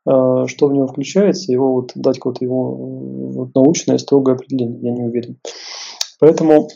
что 0.09 0.69
в 0.69 0.73
него 0.73 0.87
включается, 0.87 1.53
его 1.53 1.75
вот 1.75 1.93
дать 1.95 2.17
какое-то 2.17 2.45
его 2.45 2.75
вот, 2.75 3.55
научное 3.55 3.99
строгое 3.99 4.37
определение, 4.37 4.81
я 4.81 4.93
не 4.93 5.03
уверен. 5.03 5.39
Поэтому 6.19 6.69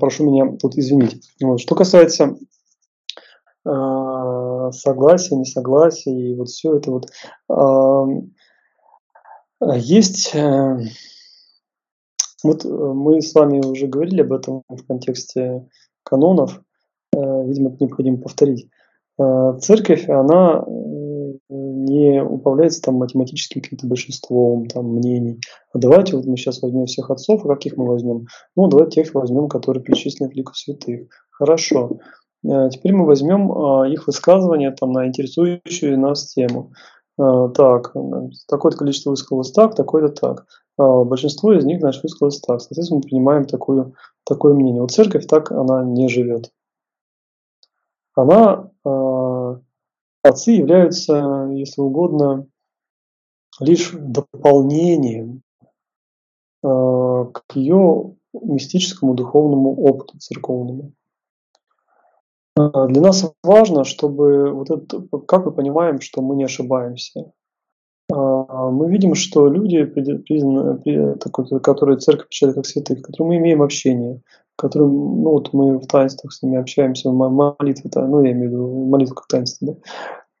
прошу 0.00 0.24
меня 0.24 0.56
тут 0.56 0.76
извинить. 0.76 1.22
Вот. 1.42 1.60
Что 1.60 1.74
касается 1.74 2.36
э, 3.64 4.70
согласия, 4.72 5.36
несогласия 5.36 6.12
и 6.12 6.34
вот 6.34 6.48
все 6.48 6.76
это 6.76 6.90
вот 6.90 7.06
э, 7.50 8.04
есть 9.76 10.34
э, 10.34 10.78
вот 12.44 12.64
мы 12.64 13.20
с 13.20 13.34
вами 13.34 13.64
уже 13.64 13.86
говорили 13.86 14.22
об 14.22 14.32
этом 14.32 14.62
в 14.68 14.86
контексте 14.86 15.66
канонов, 16.04 16.60
э, 17.12 17.18
видимо, 17.46 17.70
это 17.70 17.84
необходимо 17.84 18.18
повторить. 18.18 18.68
Э, 19.18 19.58
церковь, 19.60 20.08
она 20.08 20.64
не 21.84 22.22
управляется 22.22 22.82
там 22.82 22.96
математическим 22.96 23.60
каким-то 23.60 23.86
большинством 23.86 24.66
там, 24.66 24.86
мнений. 24.86 25.40
А 25.72 25.78
давайте 25.78 26.16
вот 26.16 26.26
мы 26.26 26.36
сейчас 26.36 26.62
возьмем 26.62 26.86
всех 26.86 27.10
отцов, 27.10 27.44
а 27.44 27.48
каких 27.48 27.76
мы 27.76 27.86
возьмем? 27.86 28.26
Ну, 28.56 28.68
давайте 28.68 29.02
тех 29.02 29.14
возьмем, 29.14 29.48
которые 29.48 29.82
причислены 29.82 30.30
к 30.30 30.34
лику 30.34 30.54
святых. 30.54 31.08
Хорошо. 31.30 31.98
Э, 32.44 32.68
теперь 32.70 32.92
мы 32.92 33.06
возьмем 33.06 33.52
а, 33.52 33.88
их 33.88 34.06
высказывания 34.06 34.70
там, 34.72 34.92
на 34.92 35.06
интересующую 35.06 35.98
нас 35.98 36.32
тему. 36.32 36.72
А, 37.18 37.48
так, 37.48 37.94
такое-то 38.48 38.78
количество 38.78 39.10
высказалось 39.10 39.52
так, 39.52 39.74
такое-то 39.74 40.08
так. 40.08 40.46
Большинство 40.76 41.52
из 41.52 41.64
них, 41.64 41.80
значит, 41.80 42.04
высказалось 42.04 42.38
так. 42.38 42.60
Соответственно, 42.60 42.98
мы 42.98 43.02
принимаем 43.02 43.44
такую, 43.46 43.94
такое 44.24 44.54
мнение. 44.54 44.80
Вот 44.80 44.92
церковь 44.92 45.26
так, 45.26 45.50
она 45.50 45.82
не 45.82 46.08
живет. 46.08 46.52
Она 48.14 48.70
Отцы 50.22 50.52
являются, 50.52 51.48
если 51.52 51.80
угодно, 51.80 52.46
лишь 53.60 53.92
дополнением 53.92 55.42
э, 56.62 56.66
к 56.66 57.44
ее 57.54 58.16
мистическому 58.32 59.14
духовному 59.14 59.74
опыту 59.80 60.18
церковному. 60.18 60.92
Э, 62.58 62.86
для 62.88 63.00
нас 63.00 63.32
важно, 63.42 63.84
чтобы 63.84 64.52
вот 64.52 64.70
это, 64.70 65.02
как 65.26 65.46
мы 65.46 65.52
понимаем, 65.52 66.00
что 66.00 66.22
мы 66.22 66.36
не 66.36 66.44
ошибаемся. 66.44 67.32
Э, 68.12 68.14
мы 68.14 68.90
видим, 68.90 69.14
что 69.14 69.48
люди, 69.48 69.84
которые 71.62 71.98
церковь 71.98 72.28
печатает 72.28 72.56
как 72.56 72.66
святых, 72.66 73.02
которым 73.02 73.28
мы 73.28 73.36
имеем 73.36 73.62
общение, 73.62 74.22
которым, 74.56 75.22
ну 75.22 75.30
вот 75.30 75.52
мы 75.52 75.78
в 75.78 75.86
таинствах 75.86 76.32
с 76.32 76.42
ними 76.42 76.58
общаемся, 76.58 77.10
молитвы, 77.10 77.90
ну 77.94 78.24
я 78.24 78.32
имею 78.32 78.50
в 78.50 78.52
виду 78.52 78.86
молитву 78.86 79.14
как 79.14 79.28
таинство, 79.28 79.68
да, 79.68 79.74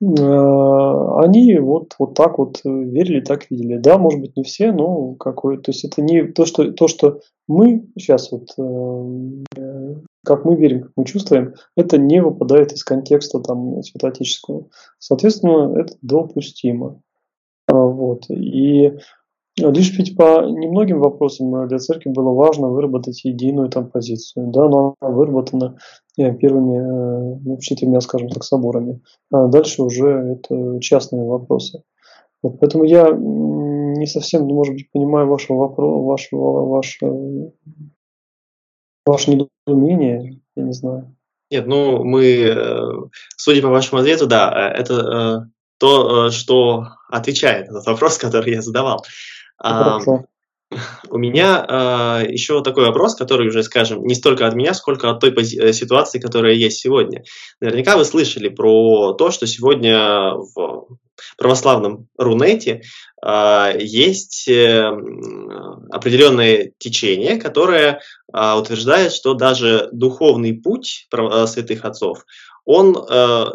э, 0.00 1.24
они 1.24 1.58
вот, 1.58 1.94
вот 1.98 2.14
так 2.14 2.38
вот 2.38 2.60
верили, 2.64 3.20
так 3.20 3.50
видели. 3.50 3.78
Да, 3.78 3.98
может 3.98 4.20
быть, 4.20 4.36
не 4.36 4.44
все, 4.44 4.72
но 4.72 5.14
какой 5.14 5.58
то 5.58 5.70
есть 5.72 5.84
это 5.84 6.02
не 6.02 6.22
то, 6.24 6.46
что, 6.46 6.72
то, 6.72 6.88
что 6.88 7.20
мы 7.48 7.86
сейчас 7.98 8.30
вот, 8.30 8.48
э, 8.58 9.94
как 10.24 10.44
мы 10.44 10.56
верим, 10.56 10.82
как 10.82 10.92
мы 10.96 11.04
чувствуем, 11.04 11.54
это 11.76 11.98
не 11.98 12.22
выпадает 12.22 12.72
из 12.72 12.84
контекста 12.84 13.40
там 13.40 13.82
святоотеческого. 13.82 14.68
Соответственно, 14.98 15.78
это 15.78 15.94
допустимо. 16.02 17.00
Вот. 17.98 18.30
И 18.30 18.92
Лишь 19.58 19.96
ведь 19.98 20.16
по 20.16 20.42
немногим 20.46 21.00
вопросам 21.00 21.66
для 21.68 21.78
церкви 21.78 22.10
было 22.10 22.32
важно 22.32 22.68
выработать 22.68 23.24
единую 23.24 23.68
там 23.68 23.90
позицию. 23.90 24.48
Да, 24.48 24.68
но 24.68 24.94
она 25.00 25.10
выработана 25.10 25.78
э, 26.16 26.32
первыми 26.34 26.78
э, 26.78 27.40
ну, 27.44 27.58
четырьмя, 27.58 28.00
скажем 28.00 28.28
так, 28.28 28.44
соборами. 28.44 29.00
А 29.32 29.48
дальше 29.48 29.82
уже 29.82 30.36
это 30.46 30.78
частные 30.80 31.24
вопросы. 31.24 31.82
Вот, 32.42 32.60
поэтому 32.60 32.84
я 32.84 33.10
не 33.10 34.06
совсем, 34.06 34.46
ну, 34.46 34.54
может 34.54 34.74
быть, 34.74 34.90
понимаю 34.92 35.26
вашего 35.26 35.56
вопроса, 35.56 36.04
вашего, 36.04 36.66
ваше, 36.66 37.52
ваше 39.04 39.48
недоумение, 39.66 40.40
я 40.54 40.62
не 40.62 40.72
знаю. 40.72 41.14
Нет, 41.50 41.66
ну 41.66 42.04
мы, 42.04 42.24
э, 42.24 42.92
судя 43.36 43.62
по 43.62 43.68
вашему 43.68 44.00
ответу, 44.00 44.26
да, 44.28 44.72
это 44.76 45.50
то, 45.78 46.30
что 46.30 46.88
отвечает 47.08 47.68
на 47.70 47.80
вопрос, 47.80 48.18
который 48.18 48.54
я 48.54 48.62
задавал. 48.62 49.04
Хорошо. 49.56 50.24
У 51.08 51.16
меня 51.16 51.64
э, 51.66 52.30
еще 52.30 52.62
такой 52.62 52.84
вопрос, 52.84 53.14
который 53.14 53.48
уже, 53.48 53.62
скажем, 53.62 54.04
не 54.04 54.14
столько 54.14 54.46
от 54.46 54.54
меня, 54.54 54.74
сколько 54.74 55.08
от 55.10 55.18
той 55.18 55.30
пози- 55.30 55.72
ситуации, 55.72 56.18
которая 56.18 56.52
есть 56.52 56.78
сегодня. 56.78 57.24
Наверняка 57.60 57.96
вы 57.96 58.04
слышали 58.04 58.50
про 58.50 59.14
то, 59.14 59.30
что 59.30 59.46
сегодня 59.46 60.34
в 60.34 60.98
православном 61.38 62.08
Рунете 62.18 62.82
э, 63.24 63.78
есть 63.80 64.46
э, 64.46 64.92
определенное 65.90 66.72
течение, 66.76 67.40
которое 67.40 68.00
э, 68.32 68.54
утверждает, 68.54 69.12
что 69.12 69.32
даже 69.32 69.88
духовный 69.92 70.52
путь 70.52 71.08
э, 71.10 71.46
святых 71.46 71.86
отцов, 71.86 72.26
он 72.66 72.94
э, 72.94 73.46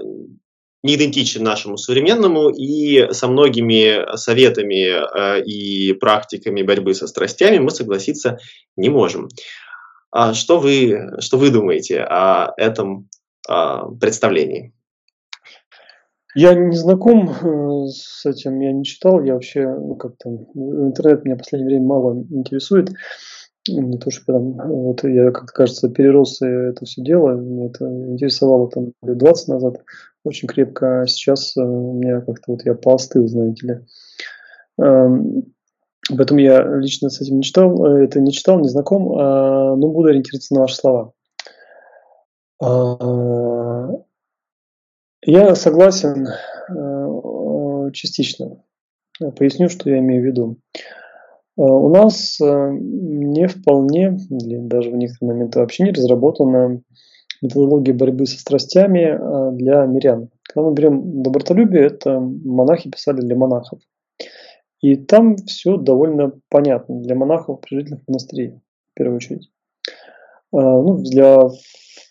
не 0.83 0.95
идентичен 0.95 1.43
нашему 1.43 1.77
современному, 1.77 2.49
и 2.49 3.11
со 3.13 3.27
многими 3.27 4.15
советами 4.17 4.89
э, 4.89 5.43
и 5.43 5.93
практиками 5.93 6.61
борьбы 6.61 6.93
со 6.93 7.07
страстями 7.07 7.59
мы 7.59 7.71
согласиться 7.71 8.37
не 8.75 8.89
можем. 8.89 9.29
А 10.11 10.33
что 10.33 10.59
вы, 10.59 11.11
что 11.19 11.37
вы 11.37 11.49
думаете 11.49 12.01
о 12.01 12.53
этом 12.57 13.09
а, 13.49 13.89
представлении? 13.99 14.71
Я 16.35 16.53
не 16.53 16.75
знаком 16.75 17.29
э, 17.29 17.87
с 17.87 18.25
этим, 18.25 18.59
я 18.59 18.71
не 18.71 18.83
читал, 18.83 19.23
я 19.23 19.33
вообще 19.33 19.67
ну, 19.67 19.95
как-то 19.95 20.29
интернет 20.29 21.25
меня 21.25 21.35
в 21.35 21.39
последнее 21.39 21.75
время 21.75 21.85
мало 21.85 22.25
интересует. 22.29 22.89
Не 23.67 23.97
то, 23.97 24.11
что 24.11 24.25
прям, 24.25 24.53
вот 24.57 25.03
я, 25.05 25.31
как 25.31 25.45
кажется, 25.53 25.89
перерос 25.89 26.41
это 26.41 26.83
все 26.85 27.01
дело, 27.01 27.31
мне 27.31 27.67
это 27.67 27.85
интересовало 27.85 28.69
там 28.69 28.91
лет 29.01 29.17
20 29.17 29.47
назад 29.47 29.81
очень 30.23 30.47
крепко, 30.47 31.01
а 31.01 31.07
сейчас 31.07 31.55
э, 31.57 31.61
у 31.61 31.93
меня 31.93 32.21
как-то 32.21 32.51
вот 32.51 32.65
я 32.65 32.73
поостыл, 32.73 33.27
знаете 33.27 33.67
ли. 33.67 33.79
Эм, 34.79 35.53
поэтому 36.09 36.39
я 36.39 36.63
лично 36.77 37.09
с 37.09 37.21
этим 37.21 37.37
не 37.37 37.43
читал, 37.43 37.85
э, 37.85 38.05
это 38.05 38.19
не 38.19 38.31
читал, 38.31 38.59
не 38.59 38.69
знаком, 38.69 39.17
а, 39.17 39.75
но 39.75 39.89
буду 39.89 40.09
ориентироваться 40.09 40.53
на 40.53 40.61
ваши 40.61 40.75
слова. 40.75 41.13
А, 42.61 43.89
я 45.25 45.55
согласен 45.55 46.27
э, 46.27 47.91
частично. 47.91 48.61
Поясню, 49.37 49.69
что 49.69 49.89
я 49.89 49.99
имею 49.99 50.21
в 50.21 50.25
виду. 50.25 50.57
У 51.55 51.89
нас 51.89 52.37
не 52.39 53.47
вполне, 53.47 54.17
или 54.29 54.57
даже 54.57 54.89
в 54.89 54.95
некоторые 54.95 55.35
моменты 55.35 55.59
вообще 55.59 55.83
не 55.83 55.91
разработана 55.91 56.81
методологии 57.43 57.91
борьбы 57.91 58.25
со 58.25 58.39
страстями 58.39 59.03
а, 59.03 59.51
для 59.51 59.85
мирян. 59.85 60.29
Когда 60.43 60.69
мы 60.69 60.73
берем 60.73 61.21
добротолюбие, 61.21 61.85
это 61.85 62.19
монахи 62.19 62.89
писали 62.89 63.21
для 63.21 63.35
монахов. 63.35 63.79
И 64.81 64.95
там 64.95 65.35
все 65.37 65.77
довольно 65.77 66.33
понятно 66.49 66.99
для 67.01 67.15
монахов 67.15 67.61
прижительных 67.61 68.01
монастырей, 68.07 68.59
в 68.91 68.95
первую 68.95 69.17
очередь. 69.17 69.49
Ну, 70.51 70.97
для, 70.99 71.39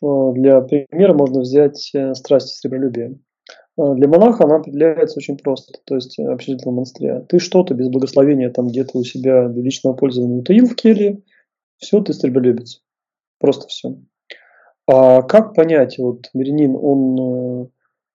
для 0.01 0.61
примера 0.63 1.15
можно 1.15 1.43
взять 1.43 1.91
э, 1.95 2.15
страсть 2.15 2.57
сребролюбия. 2.57 3.15
А, 3.79 3.95
для 3.95 4.09
монаха 4.09 4.45
она 4.45 4.57
определяется 4.57 5.19
очень 5.19 5.39
просто, 5.39 5.79
то 5.85 5.95
есть 5.95 6.19
общежительного 6.19 6.77
монастыря. 6.77 7.21
Ты 7.29 7.39
что-то 7.39 7.75
без 7.75 7.89
благословения 7.89 8.51
там 8.51 8.69
где-то 8.69 8.99
у 8.99 9.05
себя 9.05 9.49
для 9.49 9.63
личного 9.63 9.95
пользования 9.95 10.39
утаил 10.39 10.67
в 10.67 10.75
келье, 10.75 11.23
все, 11.79 12.01
ты 12.01 12.13
сребролюбец. 12.13 12.83
Просто 13.39 13.67
все. 13.69 13.97
А 14.87 15.23
как 15.23 15.55
понять, 15.55 15.99
вот 15.99 16.29
мирянин, 16.35 16.77
он 16.81 17.65
э, 17.65 17.67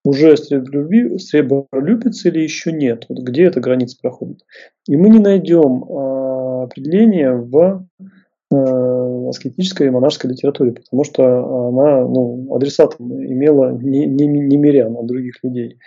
уже 0.04 0.38
сребролюбец 0.38 2.26
или 2.26 2.40
еще 2.40 2.72
нет? 2.72 3.06
Вот 3.10 3.20
где 3.20 3.44
эта 3.44 3.60
граница 3.60 3.98
проходит? 4.02 4.46
И 4.88 4.96
мы 4.96 5.10
не 5.10 5.20
найдем 5.20 5.84
а, 5.84 6.64
определения 6.64 7.34
в 7.34 7.88
э, 8.00 8.04
аскетической 8.50 9.88
и 9.88 9.90
монашеской 9.90 10.32
литературе, 10.32 10.72
потому 10.72 11.04
что 11.04 11.24
она 11.70 12.02
ну, 12.02 12.56
адресатом 12.56 13.12
имела 13.12 13.72
не, 13.72 14.06
не, 14.06 14.26
не 14.26 14.58
мирян, 14.58 14.96
а 14.98 15.04
других 15.04 15.44
людей. 15.44 15.80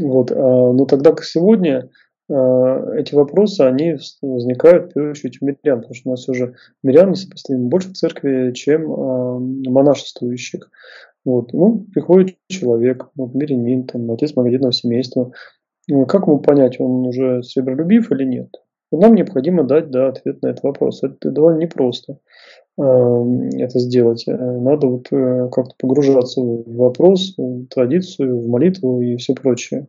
Вот. 0.00 0.30
А, 0.30 0.34
но 0.36 0.84
тогда 0.84 1.10
как 1.10 1.24
сегодня 1.24 1.90
Э, 2.30 2.94
эти 2.96 3.14
вопросы, 3.14 3.62
они 3.62 3.96
возникают 4.20 4.90
в 4.90 4.94
первую 4.94 5.12
очередь 5.12 5.38
у 5.40 5.46
мирян, 5.46 5.78
потому 5.80 5.94
что 5.94 6.08
у 6.08 6.12
нас 6.12 6.28
уже 6.28 6.54
мирян 6.82 7.10
несопоставимо 7.10 7.68
больше 7.68 7.90
в 7.90 7.94
церкви, 7.94 8.52
чем 8.52 8.92
э, 8.92 9.38
монашествующих. 9.70 10.70
Вот. 11.24 11.52
Ну, 11.52 11.86
приходит 11.92 12.36
человек, 12.48 13.08
вот, 13.16 13.34
мирянин, 13.34 13.86
там, 13.86 14.10
отец 14.10 14.34
многодетного 14.36 14.72
семейства. 14.72 15.32
Ну, 15.88 16.04
как 16.04 16.26
ему 16.26 16.38
понять, 16.38 16.78
он 16.80 17.06
уже 17.06 17.42
сребролюбив 17.42 18.12
или 18.12 18.24
нет? 18.24 18.50
Нам 18.90 19.14
необходимо 19.14 19.64
дать 19.64 19.90
да, 19.90 20.08
ответ 20.08 20.42
на 20.42 20.48
этот 20.48 20.64
вопрос. 20.64 21.02
Это 21.02 21.30
довольно 21.30 21.58
непросто 21.58 22.18
э, 22.78 22.82
это 22.82 23.78
сделать. 23.78 24.24
Надо 24.26 24.86
вот 24.86 25.08
как-то 25.08 25.74
погружаться 25.78 26.40
в 26.40 26.76
вопрос, 26.76 27.34
в 27.36 27.66
традицию, 27.66 28.40
в 28.40 28.48
молитву 28.48 29.00
и 29.00 29.16
все 29.16 29.34
прочее. 29.34 29.88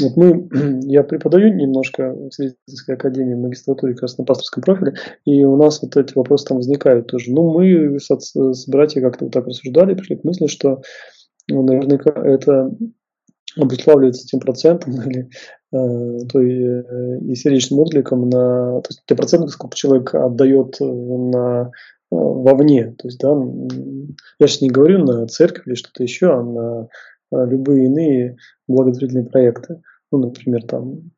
Вот 0.00 0.16
мы, 0.16 0.48
я 0.84 1.02
преподаю 1.02 1.54
немножко 1.54 2.12
в 2.12 2.30
Свидетельской 2.30 2.94
академии 2.94 3.34
магистратуре 3.34 3.94
как 3.94 4.02
раз 4.02 4.18
на 4.18 4.24
пасторском 4.24 4.62
профиле, 4.62 4.94
и 5.24 5.44
у 5.44 5.56
нас 5.56 5.82
вот 5.82 5.96
эти 5.96 6.14
вопросы 6.14 6.46
там 6.46 6.58
возникают 6.58 7.08
тоже. 7.08 7.32
Ну, 7.32 7.52
мы 7.52 7.98
с, 7.98 8.08
с 8.10 8.68
братьями 8.68 9.04
как-то 9.04 9.24
вот 9.26 9.34
так 9.34 9.46
рассуждали, 9.46 9.94
пришли 9.94 10.16
к 10.16 10.24
мысли, 10.24 10.46
что 10.46 10.82
ну, 11.48 11.62
наверняка 11.62 12.10
это 12.10 12.70
обуславливается 13.56 14.26
тем 14.26 14.40
процентом 14.40 14.94
или 15.06 15.20
э, 15.22 15.28
той 15.72 16.62
э, 16.62 17.18
и 17.20 17.34
сердечным 17.34 17.80
откликом 17.80 18.28
на 18.28 18.80
то 18.82 18.88
есть 18.90 19.02
тем 19.06 19.16
процентом, 19.16 19.48
сколько 19.48 19.76
человек 19.76 20.14
отдает 20.14 20.76
на 20.80 21.70
э, 21.70 21.70
вовне. 22.10 22.94
То 22.98 23.08
есть, 23.08 23.18
да, 23.20 23.30
я 24.38 24.46
сейчас 24.46 24.60
не 24.60 24.70
говорю 24.70 24.98
на 25.04 25.26
церковь 25.26 25.66
или 25.66 25.74
что-то 25.74 26.02
еще, 26.02 26.32
а 26.32 26.42
на 26.42 26.88
э, 27.32 27.46
любые 27.46 27.86
иные 27.86 28.36
благотворительные 28.68 29.26
проекты 29.26 29.80
ну, 30.12 30.18
например, 30.18 30.62
там, 30.64 31.10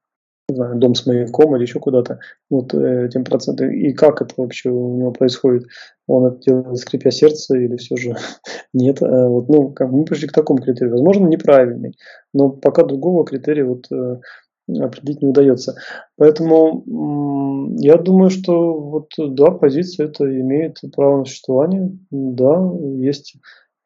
не 0.49 0.57
знаю, 0.57 0.77
дом 0.77 0.95
с 0.95 1.05
маяком 1.07 1.57
или 1.57 1.63
еще 1.63 1.81
куда-то, 1.81 2.21
вот 2.49 2.73
э, 2.75 3.07
этим 3.07 3.25
процентом. 3.25 3.71
И 3.71 3.93
как 3.93 4.23
это 4.23 4.35
вообще 4.37 4.71
у 4.71 4.97
него 4.97 5.11
происходит? 5.11 5.65
Он 6.07 6.27
это 6.27 6.39
делает, 6.39 6.79
скрипя 6.79 7.11
сердце, 7.11 7.57
или 7.59 7.77
все 7.77 7.97
же 7.97 8.17
нет? 8.73 9.03
Э, 9.03 9.27
вот, 9.27 9.49
ну, 9.49 9.71
как 9.73 9.91
мы 9.91 10.05
пришли 10.05 10.29
к 10.29 10.33
такому 10.33 10.63
критерию. 10.63 10.93
Возможно, 10.93 11.27
неправильный, 11.27 11.97
но 12.33 12.51
пока 12.51 12.85
другого 12.85 13.27
критерия 13.27 13.65
вот 13.65 13.91
э, 13.91 14.21
определить 14.69 15.23
не 15.23 15.29
удается. 15.29 15.77
Поэтому 16.17 17.75
я 17.79 17.97
думаю, 17.97 18.31
что 18.31 18.75
вот 18.75 19.11
да, 19.19 19.51
позиция 19.51 20.07
это 20.07 20.25
имеет 20.25 20.81
право 20.95 21.19
на 21.19 21.25
существование. 21.25 21.97
Да, 22.11 22.71
есть 22.97 23.37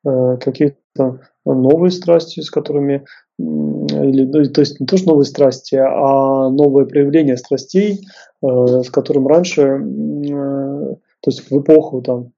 какие-то 0.04 1.20
новые 1.44 1.90
страсти, 1.90 2.40
с 2.40 2.50
которыми 2.50 3.04
или, 3.38 4.24
ну, 4.24 4.44
то 4.50 4.60
есть 4.60 4.80
не 4.80 4.86
то, 4.86 4.96
что 4.96 5.10
новые 5.10 5.24
страсти, 5.24 5.76
а 5.76 6.50
новое 6.50 6.86
проявление 6.86 7.36
страстей, 7.36 8.00
э, 8.42 8.82
с 8.82 8.90
которым 8.90 9.28
раньше, 9.28 9.62
э, 9.62 10.94
то 11.20 11.30
есть 11.30 11.48
в 11.48 11.60
эпоху 11.60 12.02
там 12.02 12.32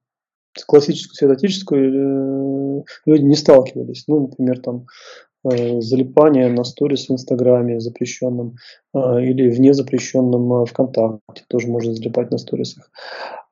классическую, 0.67 1.15
святотическую 1.15 2.81
э, 2.81 2.83
люди 3.05 3.23
не 3.23 3.35
сталкивались. 3.35 4.03
Ну, 4.07 4.27
например, 4.27 4.59
там 4.59 4.85
э, 4.85 5.30
залипание 5.43 6.49
на 6.49 6.63
сторис 6.63 7.07
в 7.07 7.13
Инстаграме 7.13 7.79
запрещенном 7.79 8.57
э, 8.93 9.23
или 9.23 9.49
в 9.49 9.59
незапрещенном 9.59 10.53
э, 10.53 10.65
ВКонтакте 10.65 11.43
тоже 11.47 11.67
можно 11.67 11.93
залипать 11.93 12.31
на 12.31 12.37
сторисах, 12.37 12.91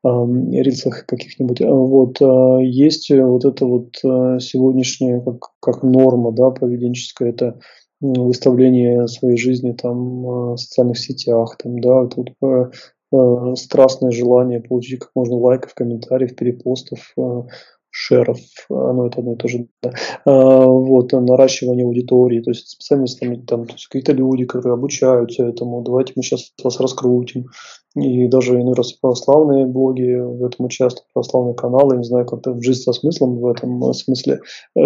э, 0.03 0.07
рилсах 0.09 1.05
каких-нибудь. 1.05 1.61
Вот 1.61 2.21
э, 2.21 2.65
есть 2.65 3.09
вот 3.09 3.45
это 3.45 3.65
вот 3.65 3.97
э, 4.03 4.39
сегодняшняя 4.39 5.19
как, 5.21 5.49
как 5.59 5.83
норма, 5.83 6.31
да, 6.31 6.51
поведенческая, 6.51 7.29
это 7.29 7.59
выставление 8.01 9.07
своей 9.07 9.37
жизни 9.37 9.73
там 9.73 10.53
в 10.53 10.57
социальных 10.57 10.99
сетях, 10.99 11.57
там, 11.57 11.79
да, 11.79 12.05
тут 12.07 12.31
э, 12.41 12.71
э, 13.11 13.55
страстное 13.55 14.11
желание 14.11 14.61
получить 14.61 14.99
как 14.99 15.11
можно 15.15 15.35
лайков, 15.35 15.73
комментариев, 15.73 16.35
перепостов, 16.35 17.13
э, 17.17 17.43
шеров, 17.91 18.39
ну 18.69 19.05
это 19.05 19.19
одно 19.19 19.33
и 19.33 19.35
то 19.35 19.47
же, 19.47 19.67
да. 19.81 19.91
а, 20.25 20.65
вот, 20.65 21.11
наращивание 21.11 21.85
аудитории, 21.85 22.41
то 22.41 22.51
есть 22.51 22.69
специальность 22.69 23.19
там, 23.19 23.65
то 23.65 23.73
есть 23.73 23.87
какие-то 23.87 24.13
люди, 24.13 24.45
которые 24.45 24.73
обучаются 24.75 25.45
этому, 25.45 25.81
давайте 25.81 26.13
мы 26.15 26.23
сейчас 26.23 26.51
вас 26.63 26.79
раскрутим, 26.79 27.47
и 27.95 28.27
даже 28.27 28.59
иной 28.61 28.75
раз 28.75 28.93
православные 28.93 29.65
блоги 29.65 30.15
в 30.15 30.43
этом 30.45 30.65
участвуют, 30.65 31.07
православные 31.13 31.55
каналы, 31.55 31.97
не 31.97 32.03
знаю, 32.03 32.25
как-то 32.25 32.59
жизнь 32.61 32.81
со 32.81 32.93
смыслом 32.93 33.39
в 33.39 33.47
этом 33.47 33.93
смысле 33.93 34.39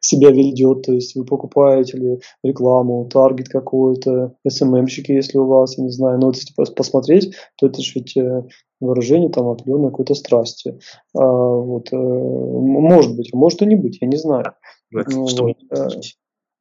себя 0.00 0.30
ведет, 0.30 0.82
то 0.82 0.92
есть 0.92 1.14
вы 1.14 1.24
покупаете 1.24 1.98
ли 1.98 2.20
рекламу, 2.42 3.08
таргет 3.10 3.48
какой-то, 3.48 4.34
СММщики, 4.46 5.12
если 5.12 5.38
у 5.38 5.46
вас, 5.46 5.78
я 5.78 5.84
не 5.84 5.90
знаю, 5.90 6.18
но 6.18 6.26
вот 6.26 6.36
если 6.36 6.54
посмотреть, 6.74 7.34
то 7.56 7.66
это 7.66 7.80
же 7.80 7.92
ведь 7.94 8.16
э, 8.16 8.42
выражение 8.82 9.30
там 9.30 9.48
определенной 9.48 9.90
какой-то 9.90 10.14
страсти. 10.14 10.78
А, 11.16 11.24
вот, 11.24 11.92
э, 11.92 11.96
может 11.96 13.16
быть, 13.16 13.32
может 13.32 13.62
и 13.62 13.66
не 13.66 13.76
быть, 13.76 13.98
я 14.00 14.08
не 14.08 14.16
знаю. 14.16 14.52
Ну, 14.90 15.22
вот. 15.22 15.56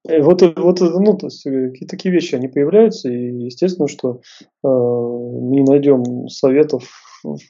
И 0.09 0.19
вот, 0.19 0.41
вот, 0.57 0.79
ну, 0.79 1.17
то 1.17 1.27
есть 1.27 1.45
э, 1.45 1.71
такие 1.87 2.13
вещи, 2.13 2.35
они 2.35 2.47
появляются, 2.47 3.09
и 3.09 3.45
естественно, 3.45 3.87
что 3.87 4.21
э, 4.63 4.67
не 4.67 5.61
найдем 5.61 6.27
советов, 6.27 6.89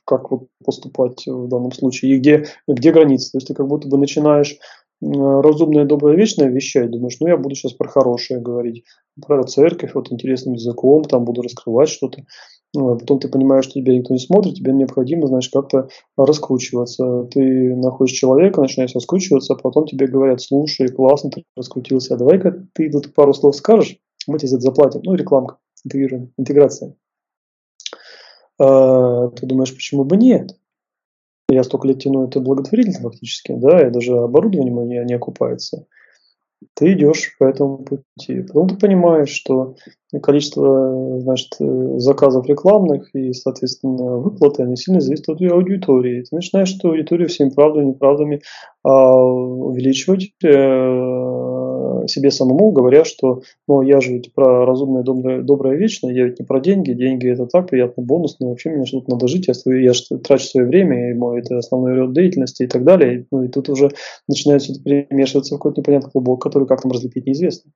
как 0.06 0.32
вот 0.32 0.48
поступать 0.64 1.26
в 1.26 1.48
данном 1.48 1.72
случае, 1.72 2.12
и 2.12 2.20
где, 2.20 2.46
где 2.68 2.92
границы. 2.92 3.32
То 3.32 3.38
есть 3.38 3.48
ты 3.48 3.54
как 3.54 3.68
будто 3.68 3.88
бы 3.88 3.98
начинаешь 3.98 4.58
разумное, 5.02 5.86
доброе, 5.86 6.16
вечное 6.16 6.50
вещать, 6.50 6.92
думаешь, 6.92 7.18
ну 7.20 7.28
я 7.28 7.38
буду 7.38 7.56
сейчас 7.56 7.74
про 7.74 7.88
хорошее 7.88 8.40
говорить, 8.40 8.84
про 9.20 9.44
церковь, 9.46 9.96
вот 9.96 10.12
интересным 10.12 10.54
языком, 10.54 11.04
там 11.04 11.26
буду 11.26 11.42
раскрывать 11.42 11.90
что-то. 11.90 12.24
Ну, 12.74 12.94
а 12.94 12.98
потом 12.98 13.20
ты 13.20 13.28
понимаешь, 13.28 13.66
что 13.66 13.82
тебя 13.82 13.94
никто 13.94 14.14
не 14.14 14.20
смотрит, 14.20 14.56
тебе 14.56 14.72
необходимо, 14.72 15.28
значит, 15.28 15.52
как-то 15.52 15.90
раскручиваться. 16.16 17.26
Ты 17.26 17.76
находишь 17.76 18.18
человека, 18.18 18.62
начинаешь 18.62 18.96
раскручиваться, 18.96 19.54
а 19.54 19.58
потом 19.58 19.86
тебе 19.86 20.08
говорят, 20.08 20.42
слушай, 20.42 20.88
классно, 20.88 21.32
ты 21.32 21.44
раскрутился, 21.58 22.14
а 22.14 22.18
давай-ка 22.18 22.66
ты 22.74 22.90
тут 22.90 23.14
пару 23.14 23.34
слов 23.34 23.58
скажешь, 23.58 23.98
мы 24.26 24.40
тебе 24.40 24.48
за 24.48 24.56
это 24.58 24.64
заплатим. 24.64 25.02
Ну, 25.04 25.16
рекламка, 25.16 25.58
интеграция. 25.84 26.96
А, 28.58 29.28
ты 29.30 29.46
думаешь, 29.46 29.74
почему 29.74 30.06
бы 30.06 30.16
нет? 30.16 30.56
Я 31.50 31.64
столько 31.64 31.90
лет 31.90 32.00
тяну 32.00 32.28
это 32.28 32.40
благотворительно 32.40 33.00
фактически, 33.00 33.54
да, 33.54 33.86
и 33.86 33.92
даже 33.92 34.18
оборудование 34.18 34.74
мое 34.74 35.04
не 35.04 35.14
окупается. 35.14 35.88
Ты 36.76 36.94
идешь 36.94 37.36
по 37.38 37.46
этому 37.46 37.80
пути. 37.80 38.42
Потом 38.48 38.70
ты 38.70 38.78
понимаешь, 38.78 39.30
что 39.30 39.76
количество 40.24 41.20
значит, 41.20 41.56
заказов 41.60 42.48
рекламных 42.48 43.14
и, 43.14 43.34
соответственно, 43.34 44.18
выплаты, 44.18 44.64
они 44.64 44.76
сильно 44.78 45.02
зависят 45.02 45.30
от 45.30 45.42
аудитории. 45.42 46.22
Ты 46.22 46.36
начинаешь 46.36 46.76
эту 46.76 46.90
аудиторию 46.90 47.28
всеми 47.30 47.50
правдами, 47.50 47.90
неправдами 47.90 48.42
а, 48.84 49.24
увеличивать, 49.24 50.32
э, 50.44 50.48
себе 52.08 52.32
самому, 52.32 52.72
говоря, 52.72 53.06
что 53.06 53.42
ну, 53.68 53.82
я 53.82 54.02
же 54.02 54.14
ведь 54.14 54.34
про 54.34 54.66
разумное, 54.66 55.04
доброе, 55.04 55.42
доброе, 55.42 55.78
вечное, 55.78 56.14
я 56.14 56.26
ведь 56.26 56.40
не 56.40 56.46
про 56.46 56.60
деньги, 56.60 56.94
деньги 56.94 57.28
это 57.28 57.46
так, 57.46 57.70
приятно, 57.70 58.04
бонус, 58.04 58.38
но 58.40 58.50
вообще 58.50 58.70
мне 58.70 58.86
что-то 58.86 59.12
надо 59.12 59.28
жить, 59.28 59.48
я, 59.48 59.54
свое, 59.54 59.84
я 59.84 60.18
трачу 60.20 60.46
свое 60.46 60.68
время, 60.68 61.12
и 61.12 61.14
мой, 61.14 61.40
это 61.40 61.58
основной 61.58 61.96
род 61.96 62.14
деятельности 62.14 62.64
и 62.64 62.68
так 62.68 62.84
далее. 62.84 63.26
Ну, 63.32 63.44
и 63.44 63.48
тут 63.48 63.70
уже 63.70 63.90
начинает 64.28 64.62
все 64.62 64.74
это 64.74 64.84
перемешиваться 64.84 65.56
в 65.56 65.58
какой-то 65.58 65.82
непонятный 65.82 66.12
клубок, 66.12 66.42
который 66.42 66.68
как 66.68 66.82
там 66.82 66.92
разлепить 66.92 67.26
неизвестно. 67.26 67.72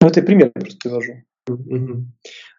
Ну, 0.00 0.08
это 0.08 0.22
пример 0.22 0.50
просто 0.52 0.78
привожу. 0.82 1.12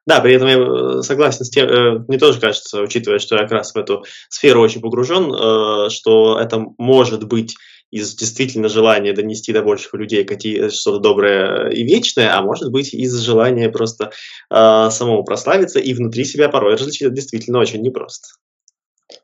Да, 0.06 0.22
при 0.22 0.34
этом 0.34 0.48
я 0.48 0.58
э, 0.58 1.02
согласен 1.04 1.46
с 1.46 1.52
тем, 1.52 1.68
э, 1.68 2.00
мне 2.08 2.18
тоже 2.18 2.40
кажется, 2.40 2.82
учитывая, 2.82 3.20
что 3.20 3.36
я 3.36 3.44
как 3.44 3.52
раз 3.52 3.74
в 3.74 3.78
эту 3.78 4.06
сферу 4.28 4.62
очень 4.62 4.82
погружен, 4.82 5.32
э, 5.32 5.90
что 5.90 6.40
это 6.40 6.66
может 6.80 7.28
быть 7.28 7.56
из 7.92 8.16
действительно 8.16 8.70
желания 8.70 9.14
донести 9.14 9.54
до 9.54 9.64
больших 9.64 9.94
людей 9.94 10.24
какие, 10.24 10.70
что-то 10.70 11.00
доброе 11.00 11.70
и 11.70 11.84
вечное, 11.84 12.36
а 12.36 12.42
может 12.42 12.72
быть 12.72 12.94
из 12.94 13.16
желания 13.20 13.70
просто 13.70 14.12
э, 14.50 14.90
самому 14.92 15.24
прославиться 15.24 15.80
и 15.80 15.94
внутри 15.94 16.26
себя 16.26 16.50
порой 16.50 16.74
различить 16.74 17.14
действительно 17.14 17.60
очень 17.60 17.82
непросто. 17.82 18.28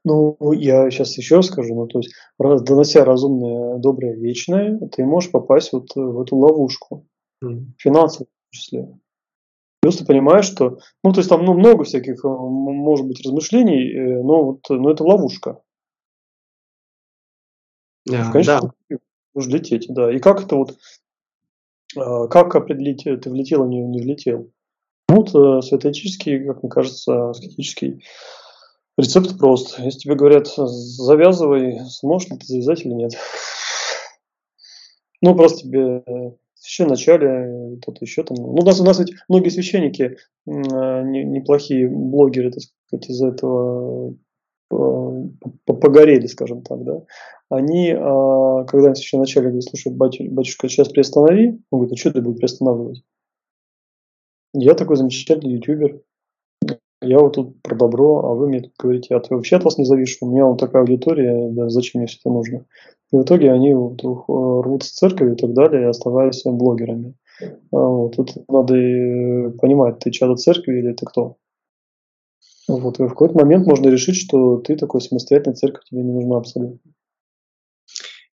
Ну, 0.04 0.38
я 0.54 0.90
сейчас 0.90 1.18
еще 1.18 1.42
скажу, 1.42 1.76
ну, 1.76 1.88
то 1.88 2.00
есть, 2.00 2.14
донося 2.40 3.06
разумное, 3.06 3.78
доброе, 3.78 4.16
вечное, 4.16 4.80
ты 4.96 5.04
можешь 5.04 5.32
попасть 5.32 5.74
вот 5.74 5.96
в 5.96 6.22
эту 6.22 6.36
ловушку, 6.38 7.08
mm. 7.44 7.66
финансовую 7.78 8.30
в 8.50 8.56
числе. 8.56 8.88
Плюс 9.82 9.98
ты 9.98 10.06
понимаешь, 10.06 10.46
что, 10.46 10.80
ну, 11.04 11.12
то 11.14 11.20
есть 11.20 11.30
там 11.30 11.46
ну, 11.46 11.54
много 11.54 11.84
всяких, 11.84 12.26
э, 12.26 12.28
может 12.28 13.06
быть, 13.06 13.24
размышлений, 13.24 13.92
э, 13.94 14.24
но 14.24 14.44
вот, 14.44 14.62
но 14.70 14.90
это 14.90 15.04
ловушка. 15.04 15.60
А, 18.12 18.32
Конечно, 18.32 18.74
да. 18.90 18.98
нужно 19.34 19.56
лететь, 19.56 19.88
да. 19.90 20.12
И 20.12 20.20
как 20.20 20.44
это 20.44 20.56
вот, 20.56 20.78
а, 21.96 22.28
как 22.28 22.56
определить, 22.56 23.04
ты 23.04 23.30
влетел 23.30 23.68
или 23.70 23.78
не 23.78 24.02
влетел? 24.02 24.52
Ну, 25.10 25.18
вот 25.18 25.36
э, 25.36 25.62
святоэтический, 25.62 26.46
как 26.46 26.64
мне 26.64 26.70
кажется, 26.70 27.30
аскетический 27.30 28.04
рецепт 28.98 29.38
прост. 29.38 29.78
Если 29.80 30.00
тебе 30.00 30.16
говорят, 30.16 30.48
завязывай, 30.48 31.80
сможешь 31.90 32.30
ли 32.30 32.38
ты 32.38 32.46
завязать 32.46 32.86
или 32.86 32.94
нет? 32.94 33.14
Ну, 35.22 35.36
просто 35.36 35.60
тебе 35.60 36.04
еще 36.64 36.86
в 36.86 36.90
начале, 36.90 37.78
кто-то 37.82 38.00
еще 38.02 38.24
там. 38.24 38.38
Ну, 38.38 38.54
у 38.54 38.66
нас, 38.66 38.80
у 38.80 38.84
нас 38.84 39.00
ведь 39.00 39.14
многие 39.28 39.50
священники, 39.50 40.18
а, 40.48 41.02
неплохие 41.04 41.88
блогеры, 41.88 42.52
так 42.52 42.64
сказать, 42.64 43.10
из 43.10 43.22
этого 43.22 44.16
погорели, 44.70 46.28
скажем 46.28 46.62
так, 46.62 46.84
да, 46.84 47.04
они, 47.50 47.92
а, 47.92 48.64
когда 48.66 48.90
еще 48.92 49.18
вначале 49.18 49.48
говорят, 49.48 49.64
слушай, 49.64 49.94
батюшка, 49.94 50.70
сейчас 50.70 50.90
приостанови, 50.90 51.62
он 51.72 51.80
говорит, 51.80 51.94
а 51.94 51.98
что 51.98 52.12
ты 52.12 52.22
будешь 52.22 52.40
приостанавливать? 52.40 53.04
Я 54.54 54.74
такой 54.74 54.96
замечательный 54.96 55.56
ютубер, 55.56 56.02
я 57.02 57.20
вот 57.20 57.34
тут 57.34 57.62
про 57.62 57.76
добро, 57.76 58.26
а 58.26 58.34
вы 58.34 58.48
мне 58.48 58.62
тут 58.62 58.74
говорите, 58.80 59.08
я 59.12 59.22
вообще 59.30 59.58
от 59.58 59.66
вас 59.66 59.78
не 59.78 59.86
завишу, 59.86 60.26
у 60.26 60.32
меня 60.32 60.46
вот 60.46 60.60
такая 60.60 60.82
аудитория, 60.82 61.50
да, 61.52 61.70
зачем 61.70 62.00
мне 62.00 62.08
все 62.08 62.20
это 62.20 62.30
нужно? 62.30 62.66
И 63.12 63.18
в 63.18 63.22
итоге 63.22 63.52
они 63.52 63.74
вот 63.74 64.02
рвутся 64.04 64.90
с 64.90 64.94
церковью 64.94 65.36
и 65.36 65.38
так 65.38 65.54
далее, 65.54 65.90
оставаясь 65.90 66.44
блогерами. 66.44 67.16
А 67.72 67.78
вот, 67.78 68.16
тут 68.16 68.36
надо 68.48 68.74
понимать, 69.60 70.00
ты 70.00 70.10
чадо 70.12 70.36
церкви 70.36 70.80
или 70.80 70.94
ты 70.94 71.06
кто? 71.06 71.38
Вот, 72.68 73.00
и 73.00 73.04
в 73.04 73.10
какой-то 73.10 73.36
момент 73.36 73.68
можно 73.68 73.90
решить, 73.90 74.16
что 74.16 74.58
ты 74.58 74.76
такой 74.76 75.02
самостоятельный, 75.02 75.56
церковь 75.56 75.86
тебе 75.86 76.02
не 76.02 76.12
нужна 76.12 76.38
абсолютно. 76.38 76.80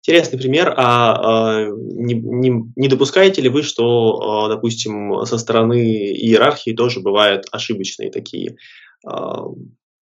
Интересный 0.01 0.39
пример. 0.39 0.73
А, 0.77 1.63
а 1.63 1.65
не, 1.65 2.13
не, 2.13 2.71
не 2.75 2.87
допускаете 2.87 3.41
ли 3.41 3.49
вы, 3.49 3.63
что, 3.63 4.19
а, 4.21 4.47
допустим, 4.47 5.25
со 5.25 5.37
стороны 5.37 6.13
иерархии 6.13 6.71
тоже 6.71 6.99
бывают 7.01 7.45
ошибочные 7.51 8.11
такие 8.11 8.57
а, 9.05 9.45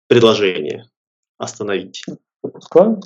предложения 0.08 0.90
остановить? 1.38 2.04
Допускаю. 2.44 3.02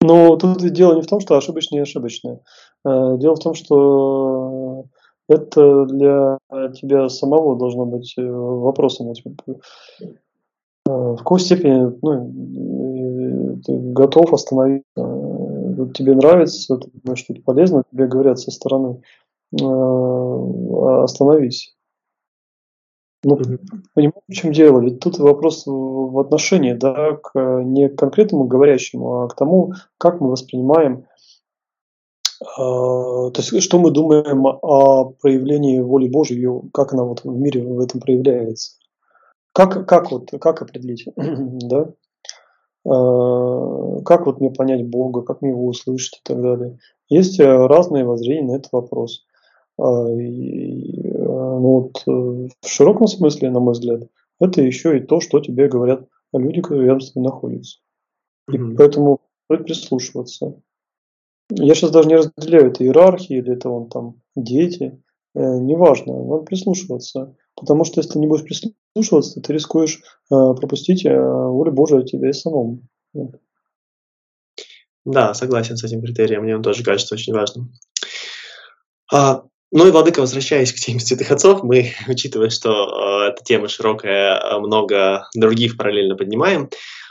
Но 0.00 0.36
тут 0.36 0.58
дело 0.72 0.94
не 0.94 1.02
в 1.02 1.06
том, 1.06 1.20
что 1.20 1.36
ошибочные 1.36 1.80
и 1.80 1.82
ошибочные. 1.82 2.40
Э, 2.84 3.16
дело 3.18 3.34
в 3.34 3.40
том, 3.40 3.54
что 3.54 4.84
это 5.28 5.86
для 5.86 6.38
тебя 6.74 7.08
самого 7.08 7.56
должно 7.58 7.86
быть 7.86 8.14
э, 8.16 8.22
вопросом. 8.22 9.12
Э, 9.12 9.52
в 10.86 11.16
какой 11.16 11.40
степени 11.40 11.92
ну, 12.02 13.60
ты 13.64 13.78
готов 13.92 14.32
остановиться? 14.32 14.84
Тебе 15.94 16.14
нравится, 16.14 16.76
ты 16.76 16.88
думаешь, 17.02 17.20
что 17.20 17.34
это 17.34 17.42
полезно, 17.42 17.82
тебе 17.90 18.06
говорят 18.06 18.38
со 18.38 18.50
стороны 18.50 19.02
остановись. 21.04 21.76
Ну, 23.24 23.38
понимаешь, 23.94 24.14
в 24.28 24.32
чем 24.32 24.52
дело? 24.52 24.80
Ведь 24.80 25.00
тут 25.00 25.18
вопрос 25.18 25.64
в 25.66 26.18
отношении, 26.18 26.74
да, 26.74 27.16
к, 27.16 27.62
не 27.64 27.88
к 27.88 27.98
конкретному 27.98 28.44
говорящему, 28.44 29.22
а 29.22 29.28
к 29.28 29.34
тому, 29.34 29.72
как 29.98 30.20
мы 30.20 30.30
воспринимаем 30.30 31.06
то 32.56 33.32
есть, 33.36 33.62
что 33.62 33.78
мы 33.78 33.90
думаем 33.90 34.46
о 34.46 35.12
проявлении 35.20 35.78
воли 35.80 36.08
Божьей, 36.08 36.48
как 36.72 36.94
она 36.94 37.04
вот 37.04 37.22
в 37.22 37.26
мире 37.26 37.62
в 37.62 37.80
этом 37.80 38.00
проявляется? 38.00 38.72
Как, 39.52 39.86
как, 39.86 40.10
вот, 40.10 40.30
как 40.40 40.62
определить? 40.62 41.06
да? 41.16 41.92
А, 42.88 44.00
как 44.04 44.26
вот 44.26 44.40
мне 44.40 44.50
понять 44.50 44.86
Бога, 44.86 45.22
как 45.22 45.42
мне 45.42 45.50
его 45.50 45.66
услышать 45.66 46.18
и 46.18 46.20
так 46.22 46.40
далее? 46.40 46.78
Есть 47.08 47.40
э, 47.40 47.66
разные 47.66 48.04
воззрения 48.04 48.52
на 48.52 48.56
этот 48.56 48.72
вопрос. 48.72 49.26
А, 49.78 50.08
и, 50.10 51.12
ну 51.12 51.60
вот, 51.60 52.02
э, 52.06 52.48
в 52.60 52.68
широком 52.68 53.08
смысле, 53.08 53.50
на 53.50 53.60
мой 53.60 53.72
взгляд, 53.72 54.02
это 54.40 54.62
еще 54.62 54.96
и 54.96 55.00
то, 55.00 55.20
что 55.20 55.40
тебе 55.40 55.68
говорят 55.68 56.06
люди, 56.32 56.60
которые 56.60 56.86
рядом 56.86 57.00
с 57.00 57.12
тобой 57.12 57.24
находятся. 57.24 57.78
И 58.50 58.56
mm-hmm. 58.56 58.74
поэтому 58.76 59.20
стоит 59.46 59.64
прислушиваться. 59.64 60.60
Я 61.50 61.74
сейчас 61.74 61.90
даже 61.90 62.08
не 62.08 62.16
разделяю, 62.16 62.70
это 62.70 62.84
иерархии 62.84 63.38
или 63.38 63.52
это 63.52 63.68
вон 63.68 63.88
там 63.88 64.20
дети, 64.34 65.02
э, 65.34 65.40
неважно, 65.40 66.24
надо 66.24 66.42
прислушиваться. 66.42 67.36
Потому 67.54 67.84
что 67.84 68.00
если 68.00 68.18
не 68.18 68.26
будешь 68.26 68.44
прислушиваться, 68.44 69.40
ты 69.40 69.52
рискуешь 69.52 69.96
э, 69.98 70.00
пропустить 70.30 71.06
э, 71.06 71.18
волю 71.18 71.72
Божию 71.72 72.00
от 72.00 72.06
тебя 72.06 72.30
и 72.30 72.32
самому. 72.32 72.82
Да, 75.04 75.34
согласен 75.34 75.76
с 75.76 75.84
этим 75.84 76.02
критерием, 76.02 76.42
мне 76.42 76.56
он 76.56 76.62
тоже 76.62 76.82
кажется 76.82 77.14
очень 77.14 77.32
важным. 77.32 77.72
А, 79.12 79.44
ну 79.70 79.86
и, 79.86 79.90
Владыка, 79.90 80.20
возвращаясь 80.20 80.72
к 80.72 80.76
теме 80.76 81.00
святых 81.00 81.30
отцов, 81.30 81.62
мы, 81.62 81.92
учитывая, 82.08 82.50
что 82.50 82.70
э, 82.70 83.30
эта 83.30 83.44
тема 83.44 83.68
широкая, 83.68 84.38
э, 84.38 84.58
много 84.58 85.28
других 85.34 85.76
параллельно 85.76 86.16
поднимаем, 86.16 86.68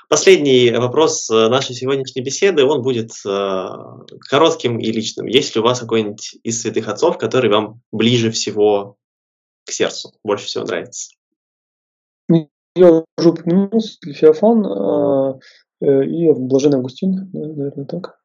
Последний 0.07 0.71
вопрос 0.71 1.29
э, 1.29 1.49
нашей 1.49 1.73
сегодняшней 1.73 2.21
беседы, 2.21 2.63
он 2.63 2.81
будет 2.83 3.11
э, 3.25 3.67
коротким 4.29 4.79
и 4.79 4.91
личным. 4.91 5.25
Есть 5.25 5.55
ли 5.55 5.61
у 5.61 5.63
вас 5.63 5.79
какой-нибудь 5.79 6.37
из 6.43 6.61
святых 6.61 6.87
отцов, 6.87 7.17
который 7.17 7.49
вам 7.49 7.81
ближе 7.91 8.29
всего 8.31 8.97
к 9.65 9.71
сердцу, 9.71 10.13
больше 10.23 10.45
всего 10.45 10.63
нравится? 10.63 11.15
Я 12.75 13.03
уже 13.17 13.29
упомянул 13.29 13.81
Феофан 14.03 15.39
э, 15.81 16.05
и 16.05 16.31
Блаженный 16.33 16.77
Августин, 16.77 17.29
наверное, 17.33 17.85
так. 17.85 18.19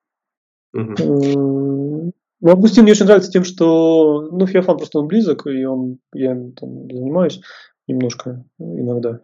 Угу. 0.75 2.13
Ну, 2.43 2.51
Августин 2.51 2.83
мне 2.83 2.93
очень 2.93 3.07
нравится 3.07 3.31
тем, 3.31 3.45
что, 3.45 4.29
ну, 4.33 4.47
Феофан 4.47 4.77
просто 4.77 4.99
он 4.99 5.07
близок, 5.07 5.47
и 5.47 5.65
он, 5.65 5.99
я 6.13 6.35
там 6.57 6.91
занимаюсь 6.91 7.41
немножко 7.87 8.45
иногда. 8.59 9.21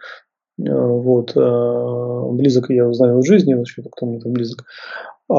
А, 0.59 0.87
вот, 0.87 1.33
а, 1.37 2.29
близок 2.33 2.71
я 2.71 2.93
знаю 2.93 3.21
в 3.21 3.27
жизни, 3.27 3.55
вообще, 3.55 3.83
кто 3.83 4.07
мне 4.07 4.21
там 4.21 4.33
близок. 4.33 4.65
А, 5.29 5.37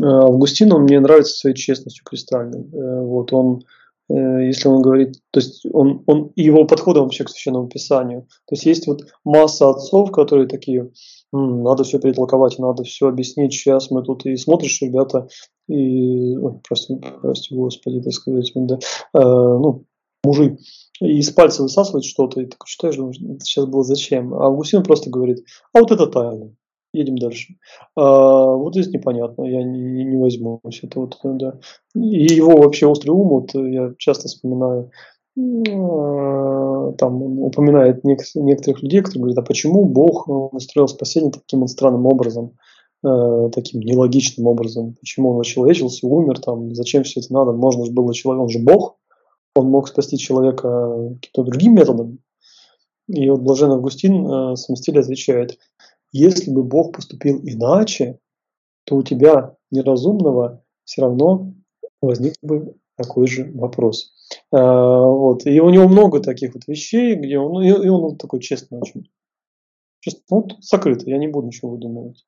Августин, 0.00 0.72
он 0.72 0.82
мне 0.82 1.00
нравится 1.00 1.34
своей 1.34 1.56
честностью 1.56 2.04
кристальной. 2.04 2.62
Э, 2.72 3.00
вот, 3.02 3.32
он, 3.32 3.62
э, 4.08 4.46
если 4.46 4.68
он 4.68 4.82
говорит, 4.82 5.16
то 5.30 5.40
есть 5.40 5.66
он, 5.72 6.02
он 6.06 6.32
его 6.34 6.64
подходом 6.64 7.04
вообще 7.04 7.24
к 7.24 7.28
священному 7.28 7.68
писанию. 7.68 8.22
То 8.46 8.54
есть 8.54 8.66
есть 8.66 8.86
вот 8.86 9.02
масса 9.24 9.68
отцов, 9.68 10.10
которые 10.10 10.48
такие, 10.48 10.90
надо 11.32 11.84
все 11.84 11.98
перетолковать, 11.98 12.58
надо 12.58 12.84
все 12.84 13.08
объяснить. 13.08 13.52
Сейчас 13.52 13.90
мы 13.90 14.02
тут 14.02 14.26
и 14.26 14.36
смотришь, 14.36 14.80
ребята, 14.82 15.28
и, 15.68 16.36
ой, 16.36 16.60
прости, 16.66 16.94
прости, 17.20 17.54
господи, 17.54 18.00
так 18.00 18.12
сказать, 18.12 18.52
да, 18.54 18.76
э, 18.76 19.20
ну, 19.20 19.84
мужи, 20.24 20.58
и 21.00 21.18
из 21.18 21.30
пальца 21.30 21.62
высасывать 21.62 22.04
что-то, 22.04 22.40
и 22.40 22.46
такой 22.46 22.66
читаешь, 22.68 22.96
думаешь, 22.96 23.18
сейчас 23.42 23.66
было 23.66 23.82
зачем? 23.82 24.34
А 24.34 24.46
Августин 24.46 24.82
просто 24.82 25.10
говорит, 25.10 25.44
а 25.72 25.80
вот 25.80 25.90
это 25.90 26.06
тайна, 26.06 26.54
едем 26.92 27.18
дальше. 27.18 27.56
А, 27.96 28.46
вот 28.46 28.74
здесь 28.74 28.88
непонятно, 28.88 29.44
я 29.44 29.62
не, 29.62 30.04
не, 30.04 30.16
возьмусь. 30.16 30.80
Это 30.82 31.00
вот, 31.00 31.18
да. 31.22 31.58
И 31.94 32.34
его 32.34 32.56
вообще 32.56 32.86
острый 32.86 33.10
ум, 33.10 33.28
вот 33.28 33.54
я 33.54 33.94
часто 33.98 34.28
вспоминаю, 34.28 34.90
а, 35.36 36.92
там 36.98 37.40
упоминает 37.40 38.04
некоторых 38.04 38.82
людей, 38.82 39.00
которые 39.00 39.22
говорят, 39.22 39.38
а 39.38 39.46
почему 39.46 39.86
Бог 39.86 40.28
настроил 40.52 40.88
спасение 40.88 41.32
таким 41.32 41.66
странным 41.66 42.06
образом, 42.06 42.52
э, 43.04 43.50
таким 43.54 43.80
нелогичным 43.80 44.46
образом, 44.46 44.94
почему 45.00 45.30
он 45.30 45.40
очеловечился, 45.40 46.06
умер, 46.06 46.40
там, 46.40 46.74
зачем 46.74 47.02
все 47.02 47.20
это 47.20 47.32
надо, 47.32 47.52
можно 47.52 47.86
же 47.86 47.92
было 47.92 48.14
человек, 48.14 48.42
он 48.42 48.48
же 48.50 48.58
Бог, 48.58 48.98
он 49.54 49.66
мог 49.70 49.88
спасти 49.88 50.18
человека 50.18 50.68
каким-то 51.20 51.44
другим 51.44 51.74
методом. 51.74 52.18
И 53.08 53.28
вот 53.28 53.40
Блаженный 53.40 53.74
Августин 53.74 54.26
э, 54.26 54.56
стиле 54.56 55.00
отвечает, 55.00 55.58
если 56.12 56.50
бы 56.50 56.62
Бог 56.62 56.94
поступил 56.94 57.40
иначе, 57.42 58.18
то 58.84 58.96
у 58.96 59.02
тебя 59.02 59.56
неразумного 59.70 60.64
все 60.84 61.02
равно 61.02 61.54
возник 62.00 62.34
бы 62.42 62.76
такой 62.96 63.26
же 63.26 63.50
вопрос. 63.54 64.12
А, 64.50 65.06
вот. 65.06 65.46
И 65.46 65.60
у 65.60 65.70
него 65.70 65.88
много 65.88 66.20
таких 66.20 66.54
вот 66.54 66.66
вещей, 66.66 67.14
где 67.14 67.38
он, 67.38 67.62
и 67.62 67.88
он 67.88 68.02
вот 68.02 68.18
такой 68.18 68.40
честный 68.40 68.78
очень. 68.78 69.10
Честно, 70.00 70.22
вот 70.30 70.56
закрыто, 70.60 71.08
я 71.08 71.18
не 71.18 71.28
буду 71.28 71.46
ничего 71.46 71.70
выдумывать. 71.70 72.26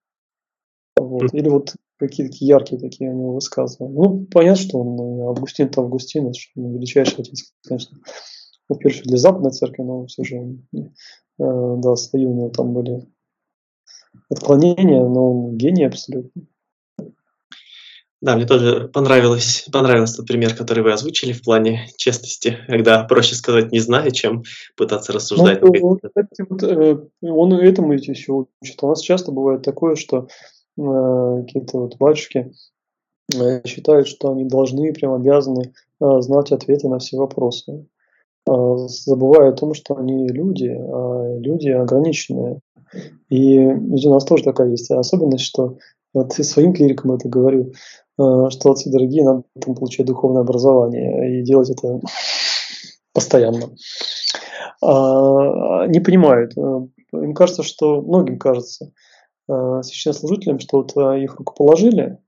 Вот. 0.96 1.34
Или 1.34 1.48
вот 1.48 1.74
какие-то 1.98 2.36
яркие 2.40 2.80
такие 2.80 3.10
у 3.10 3.14
него 3.14 3.34
высказывания. 3.34 3.94
Ну, 3.94 4.26
понятно, 4.30 4.62
что 4.62 4.78
он 4.78 4.96
ну, 4.96 5.28
Августин-то 5.30 5.82
Августин, 5.82 6.28
это 6.28 6.38
величайший 6.54 7.20
отец, 7.20 7.52
конечно. 7.66 7.98
Во-первых, 8.68 9.02
для 9.04 9.18
западной 9.18 9.50
церкви, 9.50 9.82
но 9.82 10.06
все 10.06 10.24
же, 10.24 10.36
э, 10.72 10.80
да, 11.38 11.96
свои 11.96 12.26
у 12.26 12.34
него 12.34 12.48
там 12.48 12.72
были 12.72 13.06
отклонения, 14.30 15.02
но 15.02 15.48
он 15.48 15.56
гений 15.56 15.84
абсолютно. 15.84 16.46
Да, 18.24 18.36
мне 18.36 18.46
тоже 18.46 18.88
понравилось, 18.88 19.66
понравился 19.70 20.16
тот 20.16 20.26
пример, 20.26 20.54
который 20.54 20.82
вы 20.82 20.94
озвучили 20.94 21.34
в 21.34 21.42
плане 21.42 21.88
честности, 21.98 22.56
когда 22.68 23.04
проще 23.04 23.34
сказать 23.34 23.70
«не 23.70 23.80
знаю», 23.80 24.12
чем 24.12 24.44
пытаться 24.78 25.12
рассуждать. 25.12 25.60
Ну, 25.60 25.68
вот, 25.82 26.00
вот, 26.48 26.62
э, 26.62 26.96
он 27.20 27.52
этому 27.52 27.92
ведь 27.92 28.08
еще 28.08 28.46
учит. 28.62 28.82
У 28.82 28.88
нас 28.88 29.02
часто 29.02 29.30
бывает 29.30 29.60
такое, 29.60 29.94
что 29.94 30.28
какие-то 30.76 31.78
вот 31.78 31.96
батюшки 31.98 32.52
э, 33.34 33.66
считают, 33.66 34.08
что 34.08 34.30
они 34.30 34.44
должны, 34.44 34.92
прям 34.92 35.14
обязаны 35.14 35.72
э, 36.00 36.20
знать 36.20 36.52
ответы 36.52 36.88
на 36.88 36.98
все 36.98 37.16
вопросы. 37.16 37.86
Э, 38.48 38.76
забывая 38.86 39.50
о 39.50 39.56
том, 39.56 39.74
что 39.74 39.96
они 39.96 40.28
люди, 40.28 40.68
а 40.68 41.38
люди 41.38 41.68
ограниченные. 41.68 42.60
И 43.28 43.58
у 43.58 44.12
нас 44.12 44.24
тоже 44.24 44.44
такая 44.44 44.70
есть 44.70 44.90
особенность, 44.90 45.44
что 45.44 45.78
вот 46.12 46.32
своим 46.32 46.72
клирикам 46.72 47.12
это 47.12 47.28
говорю, 47.28 47.72
Э, 48.18 48.48
что 48.50 48.70
отцы 48.70 48.90
дорогие, 48.90 49.24
надо 49.24 49.42
там 49.60 49.74
получать 49.74 50.06
духовное 50.06 50.42
образование 50.42 51.40
и 51.40 51.42
делать 51.42 51.70
это 51.70 52.00
постоянно. 53.12 53.74
А, 54.82 55.86
не 55.86 56.00
понимают. 56.00 56.56
Э, 56.56 56.86
им 57.12 57.34
кажется, 57.34 57.62
что, 57.62 58.00
многим 58.02 58.38
кажется, 58.38 58.86
э, 58.86 58.90
священнослужителям, 59.46 60.58
что 60.58 60.78
вот 60.78 60.96
их 61.16 61.36
рукоположили, 61.36 62.18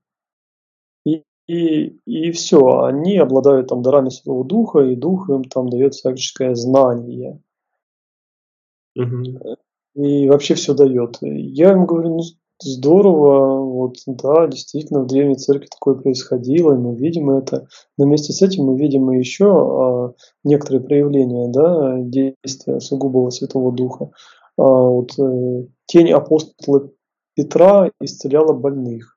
и, 1.05 1.23
и, 1.47 1.97
и 2.05 2.31
все, 2.31 2.81
они 2.81 3.17
обладают 3.17 3.67
там 3.67 3.81
дарами 3.81 4.09
Святого 4.09 4.45
Духа, 4.45 4.79
и 4.81 4.95
Дух 4.95 5.29
им 5.29 5.43
там 5.43 5.69
дает 5.69 5.95
всяческое 5.95 6.55
знание. 6.55 7.41
Угу. 8.95 9.57
И 9.95 10.27
вообще 10.29 10.55
все 10.55 10.73
дает. 10.73 11.17
Я 11.21 11.71
им 11.71 11.85
говорю, 11.85 12.17
ну 12.17 12.21
Здорово, 12.59 13.61
вот 13.61 13.97
да, 14.07 14.47
действительно, 14.47 15.01
в 15.01 15.07
древней 15.07 15.35
церкви 15.35 15.67
такое 15.67 15.93
происходило, 15.93 16.73
и 16.73 16.77
мы 16.77 16.95
видим 16.95 17.29
это. 17.29 17.67
Но 17.97 18.05
вместе 18.05 18.33
с 18.33 18.41
этим 18.41 18.65
мы 18.65 18.79
видим 18.79 19.11
и 19.11 19.19
еще 19.19 19.45
а, 19.45 20.13
некоторые 20.43 20.81
проявления 20.81 21.49
да, 21.49 21.99
действия 21.99 22.79
сугубого 22.79 23.29
Святого 23.29 23.71
Духа. 23.71 24.09
А, 24.57 24.63
вот, 24.63 25.11
э, 25.19 25.67
тень 25.85 26.11
апостола 26.11 26.89
Петра 27.37 27.91
исцеляла 28.01 28.51
больных. 28.51 29.15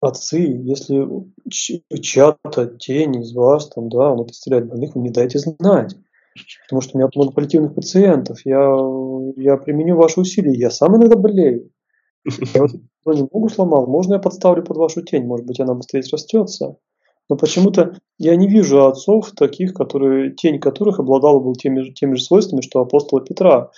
Отцы, 0.00 0.38
если 0.38 1.04
чья-то 1.50 2.66
тень 2.78 3.16
из 3.16 3.34
вас, 3.34 3.68
там, 3.70 3.88
да, 3.88 4.12
он 4.12 4.24
исцеляет 4.28 4.68
больных, 4.68 4.94
вы 4.94 5.02
не 5.02 5.10
дайте 5.10 5.40
знать. 5.40 5.96
Потому 6.64 6.80
что 6.80 6.92
у 6.94 6.98
меня 6.98 7.10
много 7.12 7.32
паллиативных 7.32 7.74
пациентов, 7.74 8.38
я, 8.44 8.60
я 9.36 9.56
применю 9.56 9.96
ваши 9.96 10.20
усилия, 10.20 10.56
я 10.56 10.70
сам 10.70 10.96
иногда 10.96 11.16
болею. 11.16 11.72
Я 12.54 12.62
вот 12.62 12.70
вроде 13.04 13.22
ногу 13.22 13.48
сломал, 13.48 13.88
можно 13.88 14.14
я 14.14 14.20
подставлю 14.20 14.62
под 14.62 14.76
вашу 14.76 15.02
тень, 15.02 15.26
может 15.26 15.44
быть, 15.44 15.58
она 15.58 15.74
быстрее 15.74 16.04
срастется. 16.04 16.76
Но 17.28 17.36
почему-то 17.36 17.96
я 18.18 18.36
не 18.36 18.48
вижу 18.48 18.86
отцов 18.86 19.32
таких, 19.32 19.74
которые, 19.74 20.34
тень 20.34 20.60
которых 20.60 21.00
обладала 21.00 21.40
был 21.40 21.54
теми, 21.54 21.90
теми 21.90 22.14
же 22.14 22.22
свойствами, 22.22 22.60
что 22.60 22.80
апостола 22.80 23.22
Петра, 23.22 23.70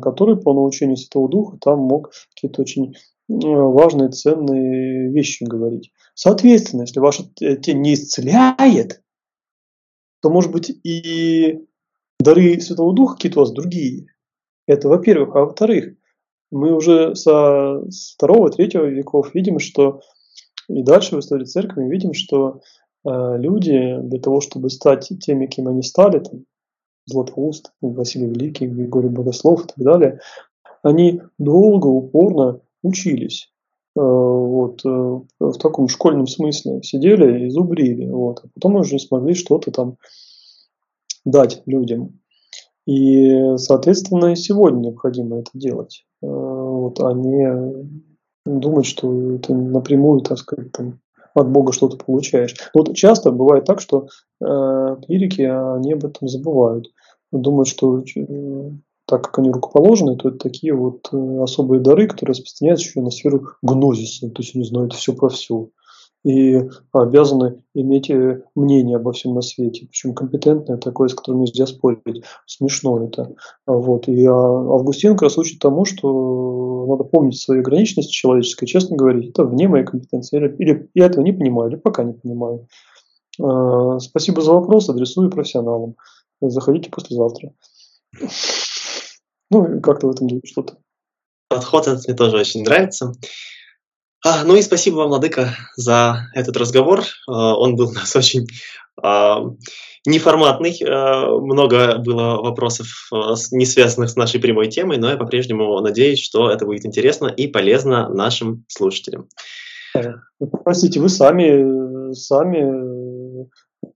который 0.00 0.36
по 0.36 0.52
научению 0.52 0.96
Святого 0.96 1.28
Духа 1.28 1.58
там 1.60 1.80
мог 1.80 2.12
какие-то 2.34 2.62
очень 2.62 2.94
важные, 3.28 4.10
ценные 4.10 5.10
вещи 5.10 5.44
говорить. 5.44 5.92
Соответственно, 6.14 6.82
если 6.82 7.00
ваша 7.00 7.24
тень 7.34 7.80
не 7.80 7.94
исцеляет, 7.94 9.02
то, 10.22 10.30
может 10.30 10.52
быть, 10.52 10.70
и 10.84 11.66
дары 12.20 12.60
Святого 12.60 12.94
Духа 12.94 13.16
какие-то 13.16 13.40
у 13.40 13.42
вас 13.42 13.52
другие. 13.52 14.06
Это 14.66 14.88
во-первых. 14.88 15.34
А 15.34 15.40
во-вторых, 15.40 15.94
мы 16.50 16.74
уже 16.74 17.14
со 17.14 17.82
второго, 18.14 18.50
третьего 18.50 18.84
веков 18.84 19.34
видим, 19.34 19.58
что 19.58 20.00
и 20.68 20.82
дальше 20.82 21.16
в 21.16 21.20
истории 21.20 21.44
церкви 21.44 21.84
видим, 21.84 22.12
что 22.12 22.60
э, 23.04 23.10
люди 23.38 23.98
для 24.02 24.18
того, 24.18 24.40
чтобы 24.40 24.70
стать 24.70 25.08
теми, 25.20 25.46
кем 25.46 25.68
они 25.68 25.82
стали, 25.82 26.18
там, 26.18 26.44
Златоуст, 27.06 27.72
Василий 27.80 28.26
Великий, 28.26 28.66
Григорий 28.66 29.08
Богослов 29.08 29.64
и 29.64 29.68
так 29.68 29.78
далее, 29.78 30.20
они 30.82 31.22
долго, 31.38 31.86
упорно 31.86 32.60
учились. 32.82 33.52
Э, 33.96 34.00
вот, 34.00 34.84
э, 34.84 35.20
в 35.40 35.58
таком 35.58 35.88
школьном 35.88 36.26
смысле 36.26 36.82
сидели 36.82 37.46
и 37.46 37.50
зубрили. 37.50 38.10
Вот, 38.10 38.40
а 38.44 38.48
потом 38.54 38.76
уже 38.76 38.98
смогли 38.98 39.34
что-то 39.34 39.70
там 39.70 39.96
дать 41.24 41.62
людям. 41.66 42.20
И, 42.86 43.56
соответственно, 43.56 44.32
и 44.32 44.36
сегодня 44.36 44.88
необходимо 44.88 45.38
это 45.38 45.50
делать. 45.54 46.04
Э, 46.22 46.26
вот, 46.26 47.00
а 47.00 47.12
не 47.12 47.88
думать, 48.44 48.86
что 48.86 49.38
ты 49.38 49.54
напрямую, 49.54 50.20
так 50.20 50.38
сказать, 50.38 50.70
там, 50.72 51.00
от 51.36 51.48
Бога 51.48 51.72
что-то 51.72 51.96
получаешь. 51.96 52.54
Вот 52.74 52.94
часто 52.94 53.30
бывает 53.30 53.64
так, 53.64 53.80
что 53.80 54.08
э, 54.40 54.96
клирики, 55.06 55.42
они 55.42 55.92
об 55.92 56.04
этом 56.04 56.28
забывают. 56.28 56.88
Думают, 57.32 57.68
что 57.68 58.00
э, 58.00 58.70
так 59.06 59.24
как 59.24 59.38
они 59.38 59.50
рукоположены, 59.50 60.16
то 60.16 60.28
это 60.28 60.38
такие 60.38 60.74
вот 60.74 61.08
э, 61.12 61.42
особые 61.42 61.80
дары, 61.80 62.08
которые 62.08 62.32
распространяются 62.32 62.86
еще 62.86 63.00
на 63.00 63.10
сферу 63.10 63.46
гнозиса. 63.62 64.28
То 64.30 64.42
есть 64.42 64.54
они 64.54 64.64
знают 64.64 64.92
все 64.92 65.12
про 65.12 65.28
все 65.28 65.68
и 66.26 66.60
обязаны 66.90 67.62
иметь 67.72 68.10
э, 68.10 68.42
мнение 68.56 68.96
обо 68.96 69.12
всем 69.12 69.34
на 69.34 69.42
свете. 69.42 69.86
Причем 69.86 70.12
компетентное 70.12 70.76
такое, 70.76 71.06
с 71.06 71.14
которым 71.14 71.42
нельзя 71.42 71.66
спорить. 71.66 72.24
Смешно 72.46 73.04
это. 73.04 73.36
Вот. 73.64 74.08
И 74.08 74.26
а, 74.26 74.32
Августин 74.32 75.12
как 75.12 75.22
раз 75.22 75.38
учит 75.38 75.60
тому, 75.60 75.84
что 75.84 76.86
надо 76.88 77.04
помнить 77.04 77.38
свою 77.38 77.60
ограниченность 77.60 78.10
человеческой, 78.10 78.66
честно 78.66 78.96
говорить, 78.96 79.30
это 79.30 79.44
вне 79.44 79.68
моей 79.68 79.84
компетенции. 79.84 80.52
Или 80.58 80.90
я 80.94 81.06
этого 81.06 81.22
не 81.22 81.30
понимаю, 81.30 81.70
или 81.70 81.76
пока 81.76 82.02
не 82.02 82.14
понимаю. 82.14 82.66
А, 83.40 84.00
спасибо 84.00 84.42
за 84.42 84.52
вопрос, 84.52 84.90
адресую 84.90 85.30
профессионалам. 85.30 85.94
Заходите 86.40 86.90
послезавтра. 86.90 87.52
Ну, 89.52 89.80
как-то 89.80 90.08
в 90.08 90.10
этом 90.10 90.26
духе 90.26 90.42
что-то. 90.44 90.78
Подход 91.48 91.86
этот 91.86 92.08
мне 92.08 92.16
тоже 92.16 92.36
очень 92.36 92.64
нравится. 92.64 93.12
А, 94.26 94.42
ну 94.42 94.56
и 94.56 94.62
спасибо 94.62 94.96
вам, 94.96 95.08
Владыка, 95.10 95.50
за 95.76 96.26
этот 96.34 96.56
разговор. 96.56 97.02
А, 97.28 97.56
он 97.56 97.76
был 97.76 97.88
у 97.90 97.92
нас 97.92 98.16
очень 98.16 98.48
а, 99.00 99.44
неформатный. 100.04 100.76
Много 100.82 101.98
было 101.98 102.42
вопросов, 102.42 102.88
не 103.52 103.64
связанных 103.64 104.10
с 104.10 104.16
нашей 104.16 104.40
прямой 104.40 104.66
темой, 104.66 104.98
но 104.98 105.10
я 105.10 105.16
по-прежнему 105.16 105.78
надеюсь, 105.80 106.18
что 106.18 106.50
это 106.50 106.64
будет 106.64 106.84
интересно 106.84 107.26
и 107.28 107.46
полезно 107.46 108.08
нашим 108.08 108.64
слушателям. 108.66 109.28
Простите, 110.64 110.98
вы 110.98 111.08
сами, 111.08 112.12
сами 112.12 113.48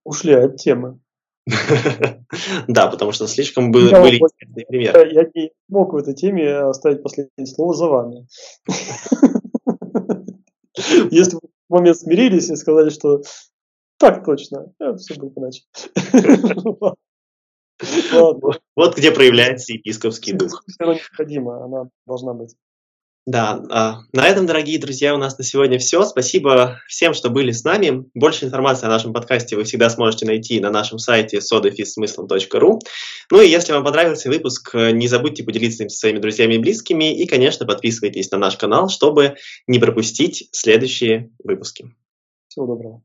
ушли 0.05 0.35
от 0.35 0.57
темы. 0.57 1.01
Да, 2.69 2.87
потому 2.87 3.11
что 3.11 3.27
слишком 3.27 3.73
были 3.73 3.89
интересные 3.89 4.67
примеры. 4.67 5.11
Я 5.13 5.29
не 5.35 5.51
мог 5.69 5.93
в 5.93 5.97
этой 5.97 6.15
теме 6.15 6.57
оставить 6.59 7.03
последнее 7.03 7.47
слово 7.47 7.75
за 7.75 7.87
вами. 7.87 8.27
Если 11.11 11.35
вы 11.35 11.41
в 11.69 11.73
момент 11.73 11.97
смирились 11.99 12.51
и 12.51 12.57
сказали, 12.57 12.91
что 12.91 13.23
так 13.99 14.25
точно, 14.25 14.73
все 14.97 15.15
будет 15.15 15.37
иначе. 15.37 15.63
Вот 18.77 18.97
где 18.97 19.11
проявляется 19.11 19.73
епископский 19.73 20.33
дух. 20.37 20.63
Она 20.79 20.95
необходима, 20.95 21.65
она 21.65 21.89
должна 22.07 22.35
быть. 22.35 22.55
Да, 23.31 23.63
а, 23.71 24.01
на 24.13 24.27
этом, 24.27 24.45
дорогие 24.45 24.81
друзья, 24.81 25.15
у 25.15 25.17
нас 25.17 25.39
на 25.39 25.45
сегодня 25.45 25.79
все. 25.79 26.03
Спасибо 26.03 26.81
всем, 26.89 27.15
что 27.15 27.31
были 27.31 27.53
с 27.53 27.63
нами. 27.63 28.11
Больше 28.13 28.45
информации 28.45 28.87
о 28.87 28.89
нашем 28.89 29.13
подкасте 29.13 29.55
вы 29.55 29.63
всегда 29.63 29.89
сможете 29.89 30.27
найти 30.27 30.59
на 30.59 30.69
нашем 30.71 30.99
сайте 30.99 31.39
sodafismыслом.ru. 31.39 32.81
Ну 33.31 33.41
и 33.41 33.49
если 33.49 33.73
вам 33.73 33.85
понравился 33.85 34.31
выпуск, 34.31 34.75
не 34.75 35.07
забудьте 35.07 35.45
поделиться 35.45 35.85
им 35.85 35.91
со 35.91 35.99
своими 35.99 36.19
друзьями 36.19 36.55
и 36.55 36.59
близкими. 36.59 37.17
И, 37.17 37.25
конечно, 37.29 37.67
подписывайтесь 37.67 38.33
на 38.33 38.39
наш 38.39 38.57
канал, 38.57 38.89
чтобы 38.89 39.37
не 39.69 39.79
пропустить 39.79 40.49
следующие 40.51 41.31
выпуски. 41.45 41.95
Всего 42.49 42.67
доброго. 42.67 43.01